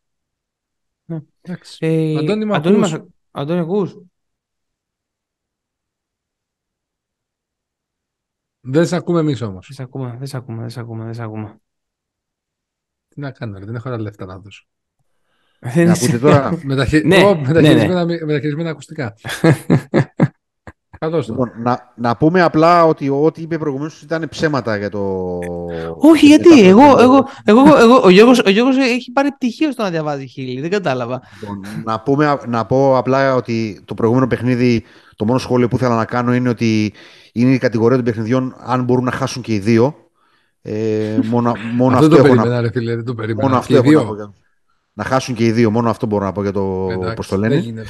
Ναι. 1.04 1.20
Εντάξει. 1.40 1.76
Ε, 1.80 2.16
Αντώνη, 2.18 2.44
μ' 2.44 2.52
Αντώνη, 2.52 2.76
ακούς; 2.76 2.90
μας- 2.92 3.06
Αντώνη, 3.30 3.60
ακούς; 3.60 3.96
Δεν 8.60 8.86
σε 8.86 8.96
ακούμε 8.96 9.20
εμείς 9.20 9.40
όμως. 9.40 9.66
Δεν 9.66 9.76
σε 9.76 9.82
ακούμε, 9.82 10.16
δεν 10.18 10.26
σε 10.26 10.36
ακούμε, 10.36 10.60
δεν 10.60 10.70
σε 10.70 10.80
ακούμε, 10.80 11.04
δεν 11.04 11.14
σε 11.14 11.22
ακούμε. 11.22 11.60
Τι 13.08 13.20
να 13.20 13.30
κάνω, 13.30 13.58
ρε, 13.58 13.64
δεν 13.64 13.74
έχω 13.74 13.88
άλλα 13.88 13.98
λεφτά 13.98 14.26
να 14.26 14.38
δώσω. 14.38 14.66
Δεν 15.60 15.86
Να 15.86 15.92
είσαι- 15.92 16.04
ακούτε 16.04 16.18
τώρα. 16.18 16.60
Μεταχει... 16.64 17.00
Ναι, 17.06 17.22
Ω, 17.24 17.34
ναι, 17.34 17.40
μεταχειρισμένα, 17.40 18.04
μεταχειρισμένα 18.04 18.70
ακουστικά. 18.70 19.14
Καλώ 21.10 21.24
το. 21.24 21.26
Λοιπόν, 21.32 21.52
να, 21.62 21.92
να 21.96 22.16
πούμε 22.16 22.42
απλά 22.42 22.84
ότι 22.84 23.08
ό,τι 23.08 23.42
είπε 23.42 23.58
προηγουμένως 23.58 24.02
ήταν 24.02 24.26
ψέματα 24.30 24.76
για 24.76 24.90
το. 24.90 24.98
Όχι, 25.98 26.26
για 26.26 26.36
γιατί. 26.36 26.62
τα- 26.62 26.68
Εγώ, 26.68 26.82
εγώ, 27.00 27.28
εγώ, 27.44 27.60
εγώ, 27.78 28.00
ο, 28.04 28.08
Γιώργος, 28.10 28.38
ο 28.46 28.50
Γιώργος 28.50 28.76
έχει 28.78 29.12
πάρει 29.12 29.30
πτυχίο 29.32 29.72
στο 29.72 29.82
να 29.82 29.90
διαβάζει 29.90 30.26
χείλη. 30.26 30.60
Δεν 30.60 30.70
κατάλαβα. 30.70 31.20
Λοιπόν, 31.40 31.60
να, 31.84 32.00
πούμε, 32.00 32.38
να 32.46 32.64
πω 32.66 32.96
απλά 32.96 33.34
ότι 33.34 33.82
το 33.84 33.94
προηγούμενο 33.94 34.26
παιχνίδι, 34.26 34.84
το 35.16 35.24
μόνο 35.24 35.38
σχόλιο 35.38 35.68
που 35.68 35.76
ήθελα 35.76 35.96
να 35.96 36.04
κάνω 36.04 36.34
είναι 36.34 36.48
ότι 36.48 36.92
είναι 37.32 37.50
η 37.54 37.58
κατηγορία 37.58 37.96
των 37.96 38.04
παιχνιδιών 38.04 38.54
αν 38.64 38.84
μπορούν 38.84 39.04
να 39.04 39.10
χάσουν 39.10 39.42
και 39.42 39.54
οι 39.54 39.58
δύο. 39.58 39.94
Ε, 40.62 41.18
μόνο, 41.24 41.52
μόνο 41.76 41.94
αυτό 41.96 42.06
αυτό, 42.06 42.16
το 42.16 42.24
έχω 42.24 42.34
να, 42.34 42.42
περίμενα, 42.42 42.60
ρε 42.60 42.70
φίλε, 42.70 42.94
δεν 42.94 43.04
το 43.04 43.14
περίμενα. 43.14 43.42
μόνο 43.48 43.58
αυτό 43.60 43.72
Και 43.72 43.74
οι 43.74 43.76
έχω 43.80 43.88
δύο. 43.88 44.00
να 44.00 44.06
πω. 44.06 44.14
για- 44.14 44.32
Να 44.92 45.04
χάσουν 45.04 45.34
και 45.34 45.44
οι 45.44 45.50
δύο. 45.52 45.70
Μόνο 45.70 45.90
αυτό 45.90 46.06
μπορώ 46.06 46.24
να 46.24 46.32
πω 46.32 46.42
για 46.42 46.52
το 46.52 46.86
Εντάξει, 46.90 47.14
πώς 47.14 47.28
το 47.28 47.38
δεν 47.38 47.50
λένε. 47.50 47.84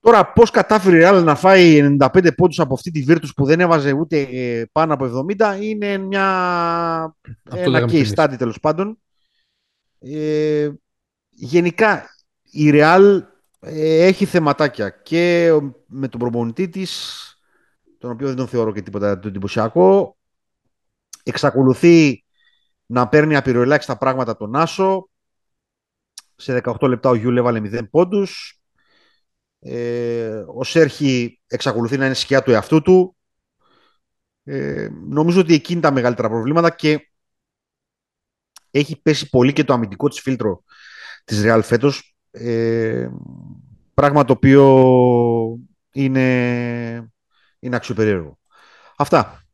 Γίνεται. 0.00 0.18
Τώρα, 0.22 0.32
πώς 0.32 0.50
κατάφερε 0.50 0.96
η 0.96 1.00
Real 1.04 1.22
να 1.24 1.34
φάει 1.34 1.96
95 2.00 2.28
πόντους 2.36 2.60
από 2.60 2.74
αυτή 2.74 2.90
τη 2.90 3.04
Virtus 3.08 3.30
που 3.36 3.44
δεν 3.44 3.60
έβαζε 3.60 3.92
ούτε 3.92 4.20
ε, 4.20 4.64
πάνω 4.72 4.94
από 4.94 5.26
70 5.38 5.60
είναι 5.60 5.98
μια... 5.98 6.24
Αυτό 7.44 7.60
ένα 7.60 7.68
λέγαμε 7.68 7.92
κι 7.92 7.98
case 7.98 8.00
εμείς. 8.00 8.12
study 8.16 8.34
τέλος 8.38 8.60
πάντων. 8.60 8.98
Ε, 9.98 10.70
γενικά 11.30 12.06
η 12.50 12.70
Real 12.72 13.22
ε, 13.60 14.06
έχει 14.06 14.24
θεματάκια 14.24 14.90
και 14.90 15.52
με 15.86 16.08
τον 16.08 16.20
προπονητή 16.20 16.68
της, 16.68 17.24
τον 17.98 18.10
οποίο 18.10 18.26
δεν 18.26 18.36
τον 18.36 18.48
θεωρώ 18.48 18.72
και 18.72 18.82
τίποτα 18.82 19.18
το 19.18 19.28
εντυπωσιακό. 19.28 20.16
Εξακολουθεί 21.22 22.24
να 22.86 23.08
παίρνει 23.08 23.36
απειροελάχιστα 23.36 23.96
πράγματα 23.96 24.30
από 24.30 24.40
τον 24.40 24.56
Άσο. 24.56 25.08
Σε 26.36 26.60
18 26.64 26.88
λεπτά 26.88 27.08
ο 27.08 27.14
Γιούλ 27.14 27.36
έβαλε 27.36 27.60
0 27.64 27.90
πόντους. 27.90 28.59
Ε, 29.60 30.44
ο 30.54 30.64
Σέρχη 30.64 31.40
εξακολουθεί 31.46 31.96
να 31.96 32.04
είναι 32.04 32.14
σκιά 32.14 32.42
του 32.42 32.50
εαυτού 32.50 32.82
του. 32.82 33.16
Ε, 34.44 34.88
νομίζω 35.08 35.40
ότι 35.40 35.54
εκεί 35.54 35.72
είναι 35.72 35.80
τα 35.80 35.90
μεγαλύτερα 35.92 36.28
προβλήματα 36.28 36.70
και 36.70 37.10
έχει 38.70 39.00
πέσει 39.02 39.28
πολύ 39.28 39.52
και 39.52 39.64
το 39.64 39.72
αμυντικό 39.72 40.08
της 40.08 40.20
φίλτρο 40.20 40.62
της 41.24 41.42
Real 41.44 41.60
φέτος. 41.62 42.16
Ε, 42.30 43.08
πράγμα 43.94 44.24
το 44.24 44.32
οποίο 44.32 44.64
είναι, 45.92 47.12
είναι 47.58 47.76
αξιοπερίεργο. 47.76 48.38
Αυτά. 48.96 49.44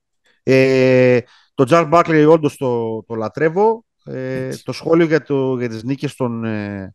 Ε, 0.43 1.21
το 1.55 1.65
Τζαρ 1.65 1.87
Μπάκλερ 1.87 2.29
όντως 2.29 2.57
το, 2.57 3.03
το 3.03 3.15
λατρεύω. 3.15 3.85
Ε, 4.05 4.57
το 4.63 4.73
σχόλιο 4.73 5.07
για, 5.07 5.23
το, 5.23 5.59
για 5.59 5.69
τις 5.69 5.83
νίκες 5.83 6.15
των, 6.15 6.45
ε, 6.45 6.95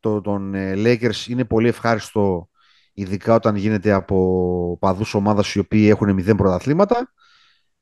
το- 0.00 0.20
των 0.20 0.54
ε, 0.54 0.72
Lakers 0.76 1.26
είναι 1.28 1.44
πολύ 1.44 1.68
ευχάριστο 1.68 2.48
ειδικά 2.92 3.34
όταν 3.34 3.56
γίνεται 3.56 3.92
από 3.92 4.76
παδούς 4.80 5.14
ομάδας 5.14 5.54
οι 5.54 5.58
οποίοι 5.58 5.86
έχουν 5.90 6.12
μηδέν 6.12 6.36
πρωταθλήματα. 6.36 7.12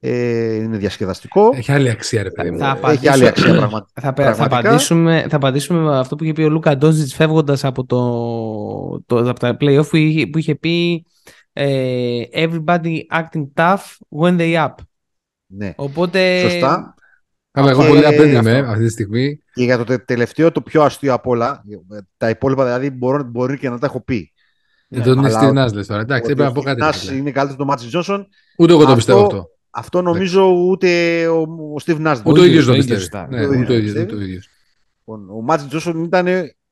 Ε, 0.00 0.54
είναι 0.54 0.76
διασκεδαστικό. 0.76 1.50
Έχει 1.54 1.72
άλλη 1.72 1.90
αξία, 1.90 2.22
ρε 2.22 2.30
παιδί 2.30 2.50
μου. 2.50 2.58
Θα 2.58 2.78
Έχει 2.86 3.08
άλλη 3.08 3.26
αξία 3.26 3.54
πραγμα... 3.54 3.86
Θα, 3.94 4.00
θα, 4.02 4.12
πραγματικά. 4.12 4.58
απαντήσουμε, 4.58 5.26
θα 5.28 5.36
απαντήσουμε 5.36 5.80
με 5.80 5.98
αυτό 5.98 6.16
που 6.16 6.24
είχε 6.24 6.32
πει 6.32 6.42
ο 6.42 6.48
Λούκα 6.48 6.76
Ντόζιτς 6.76 7.14
φεύγοντας 7.14 7.64
από, 7.64 7.84
το, 7.84 9.02
το, 9.06 9.30
από 9.30 9.38
τα 9.40 9.56
play-off 9.60 9.88
που 9.88 9.96
είχε, 9.96 10.26
που 10.26 10.38
είχε 10.38 10.54
πει 10.54 11.06
ε, 11.52 12.22
everybody 12.32 12.96
acting 13.12 13.46
tough 13.54 13.76
when 14.18 14.38
they 14.38 14.54
up. 14.66 14.74
Ναι. 15.46 15.72
Οπότε... 15.76 16.40
Σωστά. 16.40 16.94
Αλλά 17.58 17.70
εγώ 17.70 17.82
Και- 17.82 17.88
πολύ 17.88 18.06
απέντε 18.06 18.36
αυτό. 18.36 18.50
είμαι 18.50 18.58
αυτή 18.58 18.84
τη 18.84 18.90
στιγμή. 18.90 19.40
Και 19.54 19.64
για 19.64 19.76
το 19.78 19.84
τε- 19.84 20.04
τελευταίο, 20.04 20.52
το 20.52 20.60
πιο 20.60 20.82
αστείο 20.82 21.12
απ' 21.14 21.26
όλα, 21.26 21.64
τα 22.16 22.28
υπόλοιπα 22.28 22.64
δηλαδή 22.64 22.90
μπορώ, 22.90 23.22
μπορεί 23.22 23.58
και 23.58 23.68
να 23.68 23.78
τα 23.78 23.86
έχω 23.86 24.00
πει. 24.04 24.32
Για 24.88 25.02
τον 25.02 25.18
αλλά 25.24 25.40
Steve 25.42 25.48
ότι- 25.48 25.60
Nash 25.70 25.72
λες 25.74 25.86
τώρα. 25.86 26.00
Εντάξει, 26.00 26.22
Ότι 26.22 26.32
έπρεπε 26.32 26.42
να 26.42 26.48
ο 26.48 26.52
πω 26.52 26.62
κάτι. 26.62 26.80
Steve 26.82 26.88
Nash 26.88 26.92
ρε 26.92 26.98
φίλε. 26.98 27.16
είναι 27.16 27.30
καλύτερος 27.30 27.56
το 27.58 27.64
Μάτσις 27.64 27.88
Τζόνσον. 27.88 28.28
Ούτε 28.58 28.72
εγώ 28.72 28.80
το 28.80 28.84
Αυτό- 28.86 28.96
πιστεύω 28.96 29.20
αυτό. 29.22 29.48
Αυτό 29.70 30.02
νομίζω 30.02 30.50
ούτε 30.50 31.26
ο, 31.26 31.40
ο 31.40 31.74
Steve 31.84 31.96
Nash. 31.96 31.98
δεν 32.00 32.22
Ούτε 32.24 32.30
ο 32.30 32.32
το 32.32 32.44
ίδιος 32.44 32.64
το 32.64 32.72
ο 32.72 32.74
ίδιος 32.74 32.98
πιστεύει. 32.98 33.24
ήταν. 33.24 33.28
Ναι, 33.30 33.46
Ο 33.46 33.52
ίδιος 33.52 33.54
Ούτε 33.56 33.62
ο 33.62 33.66
το 33.66 33.72
ίδιος, 33.74 33.92
πιστεύει. 33.92 34.14
ούτε 34.14 34.22
ο 34.24 34.26
ίδιος. 34.26 34.48
Λοιπόν, 34.98 35.30
Ο 35.30 35.40
Μάτζι 35.42 35.66
Τζόνσον 35.66 36.04
ήταν, 36.04 36.26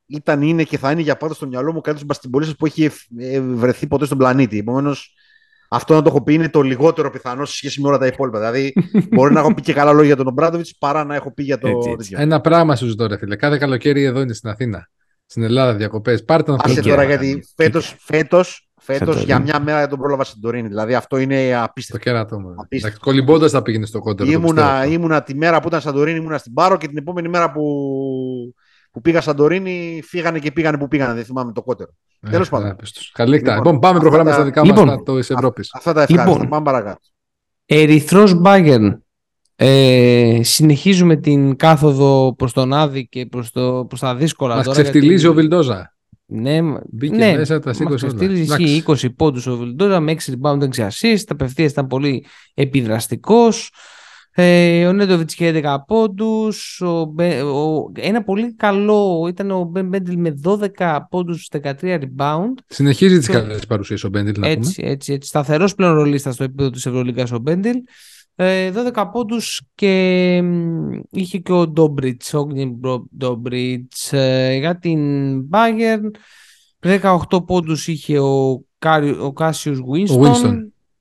ήταν, 0.06 0.42
είναι 0.42 0.62
και 0.62 0.78
θα 0.78 0.90
είναι 0.90 1.00
για 1.00 1.16
πάντα 1.16 1.34
στο 1.34 1.46
μυαλό 1.46 1.72
μου 1.72 1.80
καλύτερος 1.80 2.04
μπασκετμπολίστας 2.06 2.56
που 2.56 2.66
έχει 2.66 2.84
ευ- 2.84 3.06
ε, 3.18 3.40
βρεθεί 3.40 3.86
ποτέ 3.86 4.04
στον 4.04 4.18
πλανήτη. 4.18 4.58
Επομένως, 4.58 5.14
αυτό 5.68 5.94
να 5.94 6.02
το 6.02 6.08
έχω 6.08 6.22
πει 6.22 6.34
είναι 6.34 6.48
το 6.48 6.60
λιγότερο 6.62 7.10
πιθανό 7.10 7.44
σε 7.44 7.54
σχέση 7.56 7.80
με 7.80 7.88
όλα 7.88 7.98
τα 7.98 8.06
υπόλοιπα. 8.06 8.38
δηλαδή, 8.38 8.72
μπορεί 9.10 9.32
να 9.34 9.40
έχω 9.40 9.54
πει 9.54 9.62
και 9.62 9.72
καλά 9.72 9.90
λόγια 9.92 10.06
για 10.06 10.16
τον 10.16 10.26
Ομπράντοβιτς 10.26 10.76
παρά 10.78 11.04
να 11.04 11.14
έχω 11.14 11.32
πει 11.34 11.42
για 11.42 11.58
το 11.58 11.68
Έτσι, 11.68 11.90
έτσι. 11.90 12.08
τέτοιο. 12.10 12.22
Ένα 12.24 12.40
πράγμα 12.40 12.76
σου 12.76 12.86
ζητώ, 12.86 13.06
ρε 13.06 13.16
φίλε. 13.18 13.36
Κάθε 13.36 13.58
καλοκαίρι 13.58 14.02
εδώ 14.04 14.20
είναι 14.20 14.32
στην 14.32 14.50
Αθήνα. 14.50 14.88
Στην 15.26 15.42
Ελλάδα 15.42 15.74
διακοπές. 15.74 16.24
Πάρτε 16.24 16.50
να 16.50 16.56
Άσε 16.60 16.74
Κίκερ. 16.74 16.90
τώρα 16.90 17.02
φύγετε. 17.06 17.24
γιατί 17.26 17.48
φέτος, 17.56 17.96
φέτος, 17.98 18.68
φέτος 18.80 18.98
Σαντορίνη. 18.98 19.24
για 19.24 19.38
μια 19.40 19.60
μέρα 19.60 19.78
δεν 19.80 19.88
τον 19.88 19.98
πρόλαβα 19.98 20.24
στην 20.24 20.40
Τωρίνη. 20.40 20.68
Δηλαδή 20.68 20.94
αυτό 20.94 21.16
είναι 21.18 21.50
Το 21.50 21.62
απίστευτο. 21.62 22.04
κέρατό 22.04 22.40
μου. 22.40 22.48
Απίστευτο. 22.56 22.76
Εντάξει, 22.76 22.98
Κολυμπώντας 23.00 23.50
θα 23.50 23.62
πήγαινε 23.62 23.86
στο 23.86 23.98
κόντερ. 23.98 24.26
το 24.26 24.32
Ήμουνα, 24.32 24.62
πιστεύω. 24.72 24.92
ήμουνα 24.92 25.22
τη 25.22 25.34
μέρα 25.34 25.60
που 25.60 25.68
ήταν 25.68 25.80
στην 25.80 25.92
Σαντορίνη, 25.92 26.18
ήμουνα 26.18 26.38
στην 26.38 26.52
Πάρο 26.52 26.76
και 26.76 26.86
την 26.88 26.96
επόμενη 26.96 27.28
μέρα 27.28 27.52
που, 27.52 27.62
που 28.90 29.00
πήγα 29.00 29.20
Σαντορίνη 29.20 30.00
φύγανε 30.04 30.38
και 30.38 30.52
πήγανε 30.52 30.78
που 30.78 30.88
πήγανε. 30.88 31.14
Δεν 31.14 31.24
θυμάμαι 31.24 31.52
το 31.52 31.62
κότερο. 31.62 31.90
Ε, 32.20 32.30
τέλος 32.30 32.48
πάντων. 32.48 32.66
ναι, 32.68 32.74
πες 32.74 32.92
τους. 32.92 33.10
Καλή 33.10 33.30
νύχτα. 33.30 33.54
Λοιπόν, 33.54 33.64
Λοιπόν, 33.64 33.80
πάμε 33.80 33.88
αυτά 33.96 34.00
προχωράμε 34.00 34.30
τα- 34.30 34.36
στα 34.36 34.44
δικά 34.44 34.64
Λοιπόν, 34.64 34.86
μας 34.86 35.02
τα 35.04 35.14
της 35.16 35.30
Ευρώπης. 35.30 35.70
Αυτά 35.74 35.92
τα 35.92 36.02
ευχάριστα. 36.02 36.30
Λοιπόν. 36.32 36.48
Πάμε 36.48 36.64
παρακάτω. 36.64 37.00
Ερυθρός 37.66 38.34
Μπάγκερν. 38.34 39.00
Ε, 39.56 40.38
συνεχίζουμε 40.42 41.16
την 41.16 41.56
κάθοδο 41.56 42.34
προς 42.34 42.52
τον 42.52 42.72
Άδη 42.72 43.08
και 43.08 43.26
προς, 43.26 43.50
το, 43.50 43.84
προς 43.88 44.00
τα 44.00 44.14
δύσκολα 44.14 44.54
Μας 44.56 44.64
τώρα. 44.64 44.80
ξεφτιλίζει 44.80 45.10
γιατί- 45.12 45.26
ο 45.26 45.32
Βιλντόζα. 45.34 45.90
Ναι, 46.28 46.58
Μπήκε 46.90 47.16
ναι, 47.16 47.36
μέσα, 47.36 47.58
τα 47.60 47.72
σήκωσε 47.72 47.92
μας 47.92 48.02
όλα. 48.02 48.12
ξεφτιλίζει, 48.14 48.42
Εντάξει. 48.42 48.62
ισχύει 48.64 48.76
20 48.76 49.10
πόντους 49.16 49.46
ο 49.46 49.56
Βιλντόζα 49.56 50.00
με 50.00 50.10
6 50.12 50.32
rebound 50.32 50.62
6 50.62 50.82
assist. 50.88 51.22
Απευθείας 51.28 51.70
ήταν 51.70 51.86
πολύ 51.86 52.24
επιδραστικός. 52.54 53.70
Ε, 54.38 54.86
ο 54.86 54.92
Νέντοβιτς 54.92 55.32
είχε 55.32 55.46
11 55.46 55.84
πόντους. 55.86 56.80
Ο, 56.80 57.04
Μπε- 57.04 57.42
ο- 57.42 57.92
ένα 57.96 58.22
πολύ 58.22 58.54
καλό 58.54 59.26
ήταν 59.28 59.50
ο 59.50 59.64
Μπεν 59.64 59.88
Μπέντιλ 59.88 60.18
με 60.18 60.30
12 60.30 61.06
πόντους 61.10 61.48
13 61.62 61.98
rebound. 62.00 62.52
Συνεχίζει 62.66 63.18
τις 63.18 63.26
Το- 63.26 63.32
καλές 63.32 63.66
παρουσίες 63.66 64.04
ο 64.04 64.08
Μπέντιλ, 64.08 64.32
να 64.32 64.40
πούμε. 64.40 64.48
Έτσι, 64.52 64.82
έτσι, 64.84 65.12
έτσι. 65.12 65.28
Σταθερός 65.28 65.74
πλέον 65.74 65.94
ρολίστα 65.94 66.32
στο 66.32 66.44
επίπεδο 66.44 66.70
της 66.70 66.86
Ευρωλίγκας 66.86 67.32
ο 67.32 67.38
Μπέντιλ. 67.38 67.76
Ε, 68.34 68.70
12 68.70 69.06
πόντους 69.12 69.62
και 69.74 70.40
μ, 70.44 70.90
είχε 71.10 71.38
και 71.38 71.52
ο 71.52 71.66
Ντόμπριτς, 71.68 72.34
ο 72.34 72.38
Όγκνιεν 72.38 72.72
Ντόμπριτς. 73.18 74.12
Ε, 74.12 74.56
για 74.58 74.78
την 74.78 75.00
Bayern 75.50 76.10
18 76.80 77.44
πόντους 77.46 77.88
είχε 77.88 78.18
ο, 78.18 78.64
Κάρι, 78.78 79.10
ο 79.10 79.32
Κάσιος 79.32 79.78
Winston. 79.92 80.56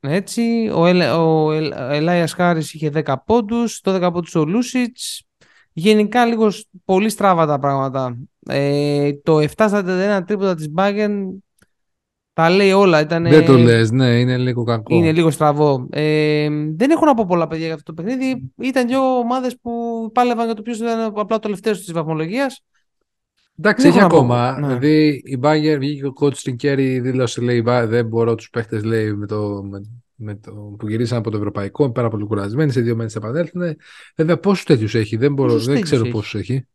Winston. 0.05 0.09
Έτσι, 0.11 0.71
ο, 0.73 0.85
Ελ, 0.85 1.01
ο 1.01 1.51
Ελ- 1.51 1.73
Ελάιας 1.77 2.33
Χάρις 2.33 2.73
είχε 2.73 2.89
10 2.89 3.15
πόντους, 3.25 3.81
12 3.83 4.09
πόντους 4.13 4.35
ο 4.35 4.45
Λούσιτς. 4.45 5.23
Γενικά 5.73 6.25
λίγο 6.25 6.49
σ- 6.49 6.67
πολύ 6.85 7.09
στραβά 7.09 7.45
τα 7.45 7.59
πράγματα. 7.59 8.17
Ε, 8.47 9.13
το 9.23 9.39
7 9.39 9.47
στα 9.67 9.83
31 10.21 10.23
τρίποντα 10.25 10.55
της 10.55 10.71
Bayern 10.77 11.11
τα 12.33 12.49
λέει 12.49 12.71
όλα. 12.71 12.99
Ήτανε... 12.99 13.29
Δεν 13.29 13.45
το 13.45 13.57
λες, 13.57 13.91
ναι, 13.91 14.19
είναι 14.19 14.37
λίγο 14.37 14.63
κακό. 14.63 14.95
Είναι 14.95 15.11
λίγο 15.11 15.31
στραβό. 15.31 15.87
Ε, 15.91 16.47
δεν 16.75 16.89
έχω 16.91 17.05
να 17.05 17.13
πω 17.13 17.25
πολλά 17.27 17.47
παιδιά 17.47 17.65
για 17.65 17.73
αυτό 17.75 17.93
το 17.93 18.03
παιχνίδι. 18.03 18.51
Ήταν 18.61 18.87
δύο 18.87 19.17
ομάδες 19.17 19.57
που 19.61 19.71
πάλευαν 20.13 20.45
για 20.45 20.55
το 20.55 20.61
ποιος 20.61 20.77
ήταν 20.77 20.99
απλά 21.01 21.25
το 21.25 21.39
τελευταίος 21.39 21.79
της 21.79 21.93
βαθμολογίας. 21.93 22.61
Εντάξει, 23.57 23.81
Δεν 23.81 23.91
έχει 23.91 23.99
έχω 23.99 24.07
να 24.07 24.13
πω. 24.13 24.17
ακόμα. 24.17 24.59
Ναι. 24.59 24.67
Δηλαδή 24.67 25.21
η 25.25 25.39
Bayern 25.41 25.77
βγήκε 25.79 26.05
ο 26.05 26.13
coach 26.19 26.35
στην 26.35 26.55
Κέρι, 26.55 26.99
δήλωσε 26.99 27.41
λέει 27.41 27.61
«Μπα, 27.61 27.87
δεν 27.87 28.07
μπορώ 28.07 28.35
τους 28.35 28.49
παίχτες 28.49 28.83
λέει 28.83 29.13
με 29.13 29.27
το, 29.27 29.63
με, 29.63 29.81
με 30.15 30.35
το, 30.35 30.51
που 30.51 30.87
γυρίσαν 30.89 31.17
από 31.17 31.31
το 31.31 31.37
ευρωπαϊκό, 31.37 31.83
είναι 31.83 31.93
πάρα 31.93 32.09
πολύ 32.09 32.25
κουρασμένοι, 32.25 32.71
σε 32.71 32.81
δύο 32.81 32.95
μέρες 32.95 33.13
θα 33.13 33.19
επανέλθουν. 33.19 33.61
Βέβαια 34.15 34.37
πόσους 34.37 34.63
τέτοιους 34.65 34.95
έχει, 34.95 35.15
δεν, 35.15 35.33
μπορώ, 35.33 35.49
Πόσους 35.51 35.65
δεν 35.65 35.73
τέτοιους 35.73 35.89
ξέρω 35.91 36.03
έχει; 36.05 36.13
πόσους 36.13 36.35
έχει. 36.35 36.65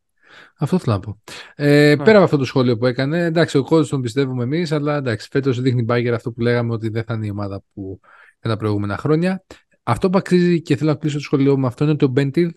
Αυτό 0.59 0.79
θέλω 0.79 0.95
να 0.97 1.01
πω. 1.01 1.21
Ε, 1.55 1.97
Πέρα 1.97 2.15
από 2.17 2.25
αυτό 2.25 2.37
το 2.37 2.45
σχόλιο 2.45 2.77
που 2.77 2.87
έκανε, 2.87 3.25
εντάξει, 3.25 3.59
ο 3.59 3.67
coach 3.71 3.87
τον 3.87 4.01
πιστεύουμε 4.01 4.43
εμείς, 4.43 4.73
αλλά 4.73 4.97
εντάξει, 4.97 5.29
φέτος 5.31 5.61
δείχνει 5.61 5.81
η 5.81 5.87
Bayern 5.89 6.13
αυτό 6.15 6.33
που 6.33 6.41
λέγαμε 6.41 6.73
ότι 6.73 6.89
δεν 6.89 7.05
θα 7.05 7.15
είναι 7.15 7.27
η 7.27 7.31
ομάδα 7.31 7.63
που 7.75 8.01
ήταν 8.39 8.53
τα 8.53 8.57
προηγούμενα 8.57 8.97
χρόνια. 8.97 9.45
Αυτό 9.83 10.11
που 10.11 10.19
αξίζει 10.19 10.63
και 10.63 10.77
θέλω 10.77 10.91
να 10.91 10.97
κλείσω 10.97 11.17
το 11.17 11.23
σχολείο 11.23 11.59
με 11.59 11.67
αυτό 11.67 11.85
είναι 11.85 11.93
ότι 11.93 12.05
ο 12.05 12.09
Μπέντιλ 12.09 12.51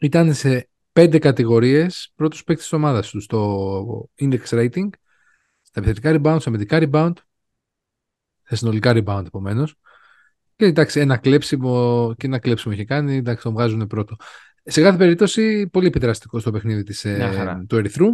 ήταν 0.00 0.34
σε 0.34 0.68
πέντε 0.94 1.18
κατηγορίες 1.18 2.12
πρώτος 2.14 2.44
παίκτης 2.44 2.64
της 2.64 2.72
ομάδας 2.72 3.10
τους 3.10 3.24
στο 3.24 4.08
index 4.20 4.44
rating, 4.48 4.88
στα 5.62 5.80
επιθετικά 5.80 6.10
rebound, 6.16 6.36
στα 6.40 6.48
αμυντικά 6.48 6.78
rebound, 6.82 7.12
στα 8.42 8.56
συνολικά 8.56 8.92
rebound 8.94 9.22
επομένως. 9.26 9.74
Και 10.56 10.64
εντάξει, 10.64 11.00
ένα 11.00 11.16
κλέψιμο 11.16 12.14
και 12.16 12.26
ένα 12.26 12.38
κλέψιμο 12.38 12.74
είχε 12.74 12.84
κάνει, 12.84 13.16
εντάξει, 13.16 13.42
τον 13.42 13.52
βγάζουν 13.52 13.86
πρώτο. 13.86 14.16
Σε 14.64 14.82
κάθε 14.82 14.96
περίπτωση, 14.96 15.68
πολύ 15.68 15.86
επιδραστικό 15.86 16.38
στο 16.38 16.50
παιχνίδι 16.50 16.82
της, 16.82 17.04
ε, 17.04 17.16
Μια 17.16 17.32
χαρά. 17.32 17.64
του 17.68 17.76
Ερυθρού. 17.76 18.06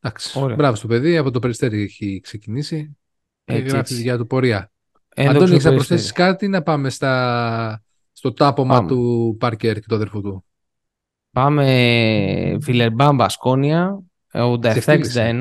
Εντάξει, 0.00 0.38
Ωραία. 0.40 0.56
μπράβο 0.56 0.74
στο 0.76 0.86
παιδί, 0.86 1.16
από 1.16 1.30
το 1.30 1.38
περιστέρι 1.38 1.82
έχει 1.82 2.20
ξεκινήσει. 2.22 2.76
Έτσι, 3.44 3.60
Έτσι, 3.62 3.62
γράφει 3.62 3.78
έτσι. 3.78 3.92
τη 3.94 3.98
δικιά 4.00 4.16
του 4.18 4.26
πορεία. 4.26 4.72
Ένδοξο 5.08 5.38
Αντώνη, 5.38 5.52
έχεις 5.52 5.64
να 5.64 5.70
περιστέρι. 5.70 5.98
προσθέσεις 6.00 6.12
κάτι 6.12 6.44
ή 6.44 6.48
να 6.48 6.62
πάμε 6.62 6.90
στα... 6.90 7.82
στο 8.12 8.32
τάπομα 8.32 8.74
Πάμε. 8.74 8.88
του 8.88 9.36
Πάρκερ 9.38 9.74
και 9.80 9.86
του 9.88 9.94
αδερφού 9.94 10.20
του; 10.20 10.44
Πάμε 11.32 12.56
Βιλερμπάν 12.60 13.14
Μπασκόνια, 13.14 14.02
87-61. 14.32 14.58
Ξεφτύλισε. 14.60 15.36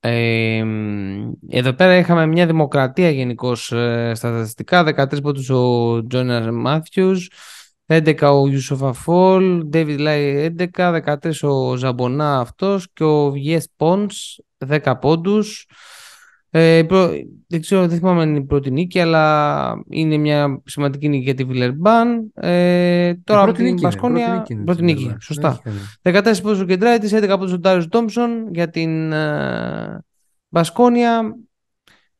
Ε, 0.00 0.64
μ, 0.64 1.32
εδώ 1.48 1.72
πέρα 1.72 1.96
είχαμε 1.96 2.26
μια 2.26 2.46
δημοκρατία 2.46 3.10
γενικώς 3.10 3.64
στα 3.64 4.14
στατιστικά. 4.14 4.84
13 4.84 5.22
πόντους 5.22 5.50
ο 5.50 6.06
Τζόναρ 6.06 6.52
Μάθιους, 6.52 7.30
11 7.86 8.32
ο 8.32 8.46
Ιούσοφ 8.46 8.82
Αφόλ, 8.82 9.68
David 9.72 9.96
Λάι 9.98 10.54
11, 10.58 10.92
13 10.92 11.42
ο 11.42 11.76
Ζαμπονά 11.76 12.38
αυτός 12.38 12.92
και 12.92 13.04
ο 13.04 13.30
Βιές 13.30 13.68
Πόντς 13.76 14.40
10 14.58 14.98
πόντους. 15.00 15.66
Ε, 16.52 16.76
η 16.76 16.84
πρω- 16.84 17.10
δεν 17.46 17.60
ξέρω, 17.60 17.86
δεν 17.86 17.98
θυμάμαι 17.98 18.22
αν 18.22 18.28
είναι 18.28 18.38
η 18.38 18.44
πρώτη 18.44 18.70
νίκη, 18.70 19.00
αλλά 19.00 19.72
είναι 19.88 20.16
μια 20.16 20.62
σημαντική 20.64 21.08
νίκη 21.08 21.22
για 21.22 21.34
τη 21.34 21.44
Βιλερμπάν. 21.44 22.30
Ε, 22.34 23.14
τώρα 23.24 23.40
από 23.40 23.52
πρώτη 23.52 23.62
την 23.62 23.64
νίκη 23.64 23.80
είναι, 23.80 23.80
Μπασκόνια. 23.80 24.26
πρώτη 24.26 24.38
νίκη 24.38 24.52
είναι 24.52 24.64
πρώτη 24.64 24.78
της 24.80 24.86
νίκη, 24.86 24.98
Βιλερμπάν. 24.98 25.20
σωστά. 25.20 25.60
Δεν 25.64 25.72
έχει 25.74 25.98
κανένα. 26.02 26.32
14 26.34 26.42
πόντους 26.42 26.60
ο 26.60 26.64
Κεντράτης, 26.64 27.12
11 27.12 27.28
πόντους 27.38 27.52
ο 27.52 27.58
Ντάριος 27.58 27.88
Τόμψον 27.88 28.48
για 28.52 28.68
την 28.70 29.12
ε, 29.12 30.04
Μπασκόνια. 30.48 31.36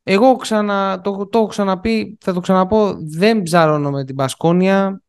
Εγώ 0.03 0.37
ξανα, 0.37 1.01
το, 1.01 1.27
το 1.27 1.39
έχω 1.39 1.47
ξαναπεί, 1.47 2.19
θα 2.21 2.33
το 2.33 2.41
ξαναπώ, 2.41 2.95
δεν 3.17 3.43
ψάρωνω 3.43 3.91
με 3.91 4.05
την 4.05 4.15
Μπασκόνια. 4.15 5.03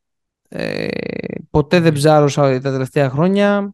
Ε, 0.49 0.87
ποτέ 1.49 1.79
δεν 1.79 1.93
ψάρωσα 1.93 2.59
τα 2.59 2.71
τελευταία 2.71 3.09
χρόνια. 3.09 3.73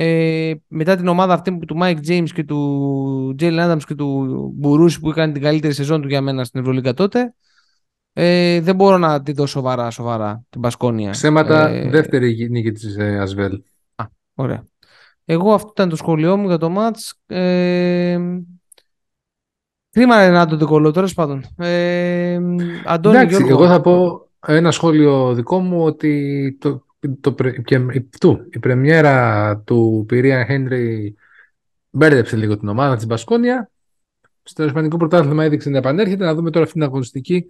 Ε, 0.00 0.54
μετά 0.68 0.96
την 0.96 1.08
ομάδα 1.08 1.32
αυτή 1.34 1.58
του 1.58 1.76
Mike 1.82 1.98
James 2.08 2.28
και 2.34 2.44
του 2.44 3.36
Jalen 3.40 3.70
Adams 3.70 3.82
και 3.86 3.94
του 3.94 4.28
Μπουρούση 4.54 5.00
που 5.00 5.10
είχαν 5.10 5.32
την 5.32 5.42
καλύτερη 5.42 5.74
σεζόν 5.74 6.02
του 6.02 6.08
για 6.08 6.20
μένα 6.20 6.44
στην 6.44 6.60
Ευρωλίγκα 6.60 6.94
τότε 6.94 7.34
ε, 8.12 8.60
δεν 8.60 8.74
μπορώ 8.74 8.98
να 8.98 9.22
τη 9.22 9.32
δω 9.32 9.46
σοβαρά, 9.46 9.90
σοβαρά 9.90 10.42
την 10.50 10.60
Μπασκόνια. 10.60 11.10
Ψέματα, 11.10 11.68
Ε, 11.68 11.88
δεύτερη 11.88 12.48
νίκη 12.50 12.72
της 12.72 12.96
ε, 12.96 13.18
Ασβέλ. 13.18 13.62
Ωραία. 14.34 14.64
Εγώ 15.24 15.52
αυτό 15.54 15.68
ήταν 15.72 15.88
το 15.88 15.96
σχόλιο 15.96 16.36
μου 16.36 16.46
για 16.46 16.58
το 16.58 16.68
μάτς. 16.68 17.20
Ε, 17.26 18.18
κρίμα 19.90 20.26
ρε 20.26 20.30
Νάντο 20.30 20.56
Ντεκολό, 20.56 20.90
τέλος 20.90 21.14
πάντων. 21.14 21.44
Ε, 21.56 22.38
Αντώνη 22.86 23.16
Εντάξει, 23.16 23.36
Γιώργο. 23.36 23.64
εγώ 23.64 23.72
θα 23.72 23.80
πω 23.80 24.26
ένα 24.46 24.70
σχόλιο 24.70 25.34
δικό 25.34 25.58
μου 25.58 25.84
ότι 25.84 26.56
το, 26.60 26.84
το, 27.20 27.32
πρε- 27.32 27.62
και, 27.62 27.78
του, 28.20 28.48
η 28.50 28.58
πρεμιέρα 28.58 29.58
του 29.66 30.04
Πιέρια 30.08 30.44
Χένρι 30.44 31.14
μπέρδεψε 31.90 32.36
λίγο 32.36 32.58
την 32.58 32.68
ομάδα 32.68 32.96
της 32.96 33.06
Μπασκόνια. 33.06 33.70
Στο 34.42 34.64
Ισπανικό 34.64 34.96
πρωτάθλημα 34.96 35.44
έδειξε 35.44 35.70
να 35.70 35.78
επανέρχεται. 35.78 36.24
Να 36.24 36.34
δούμε 36.34 36.50
τώρα 36.50 36.64
αυτή 36.64 36.78
την 36.78 36.88
αγωνιστική 36.88 37.46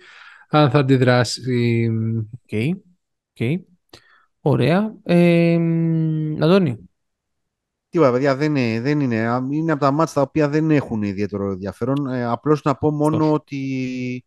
αν 0.48 0.70
θα 0.70 0.78
αντιδράσει. 0.78 1.90
OK. 2.30 2.76
OK. 3.40 3.60
Ωραία. 4.40 4.94
Ε, 5.02 5.54
Αντώνη. 6.40 6.88
Τίποτα, 7.88 8.12
παιδιά, 8.12 8.36
δεν 8.36 8.56
είναι, 8.56 8.80
δεν 8.80 9.00
είναι. 9.00 9.16
Είναι 9.50 9.72
από 9.72 9.80
τα 9.80 9.90
ματς 9.90 10.14
τα 10.14 10.20
οποία 10.20 10.48
δεν 10.48 10.70
έχουν 10.70 11.02
ιδιαίτερο 11.02 11.50
ενδιαφέρον. 11.50 12.06
Ε, 12.06 12.24
απλώς 12.24 12.62
να 12.62 12.74
πω 12.74 12.90
μόνο 12.90 13.32
ότι 13.32 14.24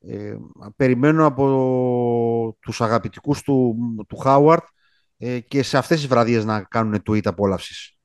ε, 0.00 0.36
περιμένω 0.76 1.26
από 1.26 2.56
τους 2.60 2.80
αγαπητικούς 2.80 3.42
του, 3.42 3.76
του 4.08 4.16
Χάουαρτ 4.16 4.64
ε, 5.18 5.40
και 5.40 5.62
σε 5.62 5.78
αυτές 5.78 5.98
τις 5.98 6.08
βραδιές 6.08 6.44
να 6.44 6.62
κάνουν 6.62 7.02
tweet 7.06 7.26
απόλαυσης. 7.26 7.96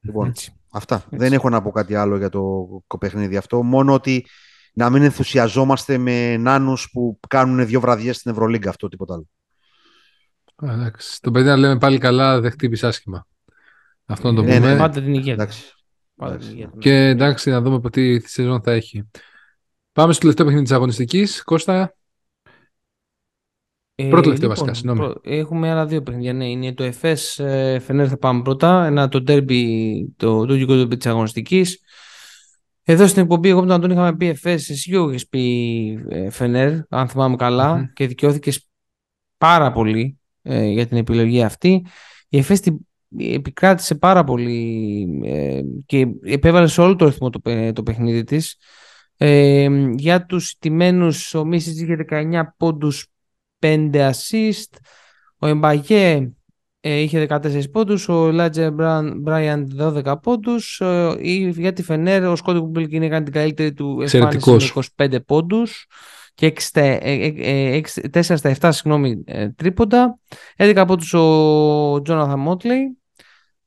Λοιπόν, 0.00 0.32
αυτά. 0.72 1.04
Δεν 1.10 1.32
έχω 1.32 1.48
να 1.48 1.62
πω 1.62 1.70
κάτι 1.70 1.94
άλλο 1.94 2.16
για 2.16 2.28
το 2.28 2.98
παιχνίδι 2.98 3.36
αυτό. 3.36 3.62
Μόνο 3.62 3.92
ότι 3.92 4.26
να 4.72 4.90
μην 4.90 5.02
ενθουσιαζόμαστε 5.02 5.98
με 5.98 6.36
νάνους 6.36 6.90
που 6.92 7.20
κάνουν 7.28 7.66
δύο 7.66 7.80
βραδιές 7.80 8.16
στην 8.16 8.30
Ευρωλίγκα. 8.30 8.68
Αυτό, 8.68 8.88
τίποτα 8.88 9.14
άλλο. 9.14 9.28
Εντάξει. 10.62 11.20
Το 11.20 11.30
παιδί 11.30 11.46
να 11.46 11.56
λέμε 11.56 11.78
πάλι 11.78 11.98
καλά, 11.98 12.40
δεν 12.40 12.50
χτύπησε 12.50 12.86
άσχημα. 12.86 13.26
Αυτό 14.06 14.30
να 14.30 14.34
το 14.34 14.42
ναι, 14.42 14.56
πούμε. 14.56 14.72
ναι, 14.72 14.78
πάντα 14.78 15.00
την 15.00 15.14
υγεία. 15.14 15.32
Εντάξει. 15.32 15.72
Πάντα 16.16 16.36
την 16.36 16.48
υγεία. 16.50 16.72
Και 16.78 16.94
εντάξει, 16.94 17.50
να 17.50 17.60
δούμε 17.60 17.76
από 17.76 17.90
τι 17.90 18.28
σεζόν 18.28 18.62
θα 18.62 18.72
έχει. 18.72 19.10
Πάμε 19.94 20.12
στο 20.12 20.20
τελευταίο 20.20 20.44
παιχνίδι 20.46 20.66
της 20.66 20.74
αγωνιστικής. 20.76 21.42
Κώστα. 21.44 21.94
Ε, 23.94 24.08
Πρώτο 24.08 24.22
τελευταίο 24.22 24.48
λοιπόν, 24.50 24.66
βασικά, 24.66 24.74
συγγνώμη. 24.74 24.98
πρω- 25.12 25.20
Έχουμε 25.24 25.70
άλλα 25.70 25.86
δύο 25.86 26.02
παιχνίδια. 26.02 26.32
Ναι, 26.32 26.50
είναι 26.50 26.72
το 26.74 26.92
FS 27.00 27.44
ε, 27.44 27.78
Φενέρ 27.78 28.06
θα 28.10 28.16
πάμε 28.18 28.42
πρώτα. 28.42 28.86
Ένα 28.86 29.08
το 29.08 29.24
derby, 29.28 29.64
το 30.16 30.46
το 30.46 30.54
γικό 30.54 30.72
derby 30.82 30.96
της 30.96 31.06
αγωνιστικής. 31.06 31.80
Εδώ 32.82 33.06
στην 33.06 33.22
εκπομπή, 33.22 33.48
εγώ 33.48 33.60
με 33.60 33.66
τον 33.66 33.74
Αντώνη 33.76 33.92
είχαμε 33.92 34.16
πει 34.16 34.38
FS, 34.42 34.46
εσύ 34.46 34.90
και 34.90 34.94
εγώ 34.96 35.08
είχες 35.08 35.28
πει 35.28 36.04
ε, 36.08 36.30
Φενέρ, 36.30 36.72
αν 36.88 37.08
θυμάμαι 37.08 37.36
καλά, 37.36 37.76
Μμμ. 37.76 37.84
και 37.92 38.06
δικαιώθηκες 38.06 38.66
πάρα 39.38 39.72
πολύ 39.72 40.18
ε, 40.42 40.64
για 40.66 40.86
την 40.86 40.96
επιλογή 40.96 41.42
αυτή. 41.42 41.86
Η 42.28 42.44
FS 42.48 42.58
την 42.60 42.76
επικράτησε 43.18 43.94
πάρα 43.94 44.24
πολύ 44.24 45.06
ε, 45.24 45.60
και 45.86 46.06
επέβαλες 46.24 46.72
σε 46.72 46.80
όλο 46.80 46.96
το 46.96 47.04
ρυθμό 47.04 47.30
το, 47.30 47.40
παι- 47.40 47.74
το 47.74 47.82
παιχνίδι 47.82 48.24
της. 48.24 48.56
Ε, 49.26 49.68
για 49.96 50.26
τους 50.26 50.56
τιμένους 50.58 51.34
ο 51.34 51.44
Μίσης 51.44 51.80
είχε 51.80 51.96
19 52.10 52.54
πόντους 52.56 53.06
5 53.58 54.10
assist. 54.10 54.76
Ο 55.38 55.46
Εμπαγέ 55.46 56.32
ε, 56.80 56.98
είχε 57.00 57.26
14 57.28 57.62
πόντους. 57.72 58.08
Ο 58.08 58.30
Λάτζε 58.30 58.70
Μπράιαντ 59.16 59.70
12 59.80 60.14
πόντους. 60.22 60.80
Ε, 60.80 61.14
η- 61.20 61.48
για 61.50 61.72
τη 61.72 61.82
Φενέρ 61.82 62.24
ο 62.24 62.36
Σκότι 62.36 62.58
Κουμπίλκιν 62.58 63.02
έκανε 63.02 63.24
την 63.24 63.32
καλύτερη 63.32 63.72
του 63.72 63.84
εμφάνιση 64.00 64.16
Εξαιρετικός. 64.16 64.74
με 64.96 65.06
25 65.06 65.20
πόντους 65.26 65.86
και 66.34 66.46
6 66.46 66.60
στα, 66.60 66.80
ε, 66.80 66.98
ε, 67.02 67.32
ε, 67.36 67.74
έξι- 67.74 68.10
4 68.10 68.36
στα 68.36 68.48
7 68.48 68.72
συγγνώμη, 68.72 69.22
ε, 69.26 69.48
τρίποντα. 69.48 70.18
11 70.56 70.84
πόντους 70.86 71.14
ο 71.14 72.02
Τζόναθαν 72.02 72.38
Μότλεϊ 72.40 72.98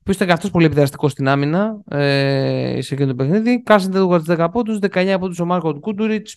που 0.07 0.13
ήταν 0.13 0.27
και 0.27 0.33
αυτό 0.33 0.49
πολύ 0.49 0.65
επιδραστικός 0.65 1.11
στην 1.11 1.27
άμυνα 1.27 1.81
ε, 1.89 2.77
σε 2.81 2.93
εκείνο 2.93 3.09
το 3.09 3.15
παιχνίδι. 3.15 3.61
Κάρσεν 3.63 3.91
Τέντουγκαρτ 3.91 4.31
10 4.31 4.47
πόντους, 4.51 4.79
19 4.81 5.17
πόντους 5.19 5.39
ο 5.39 5.45
Μάρκο 5.45 5.79
Κούντουριτ. 5.79 6.27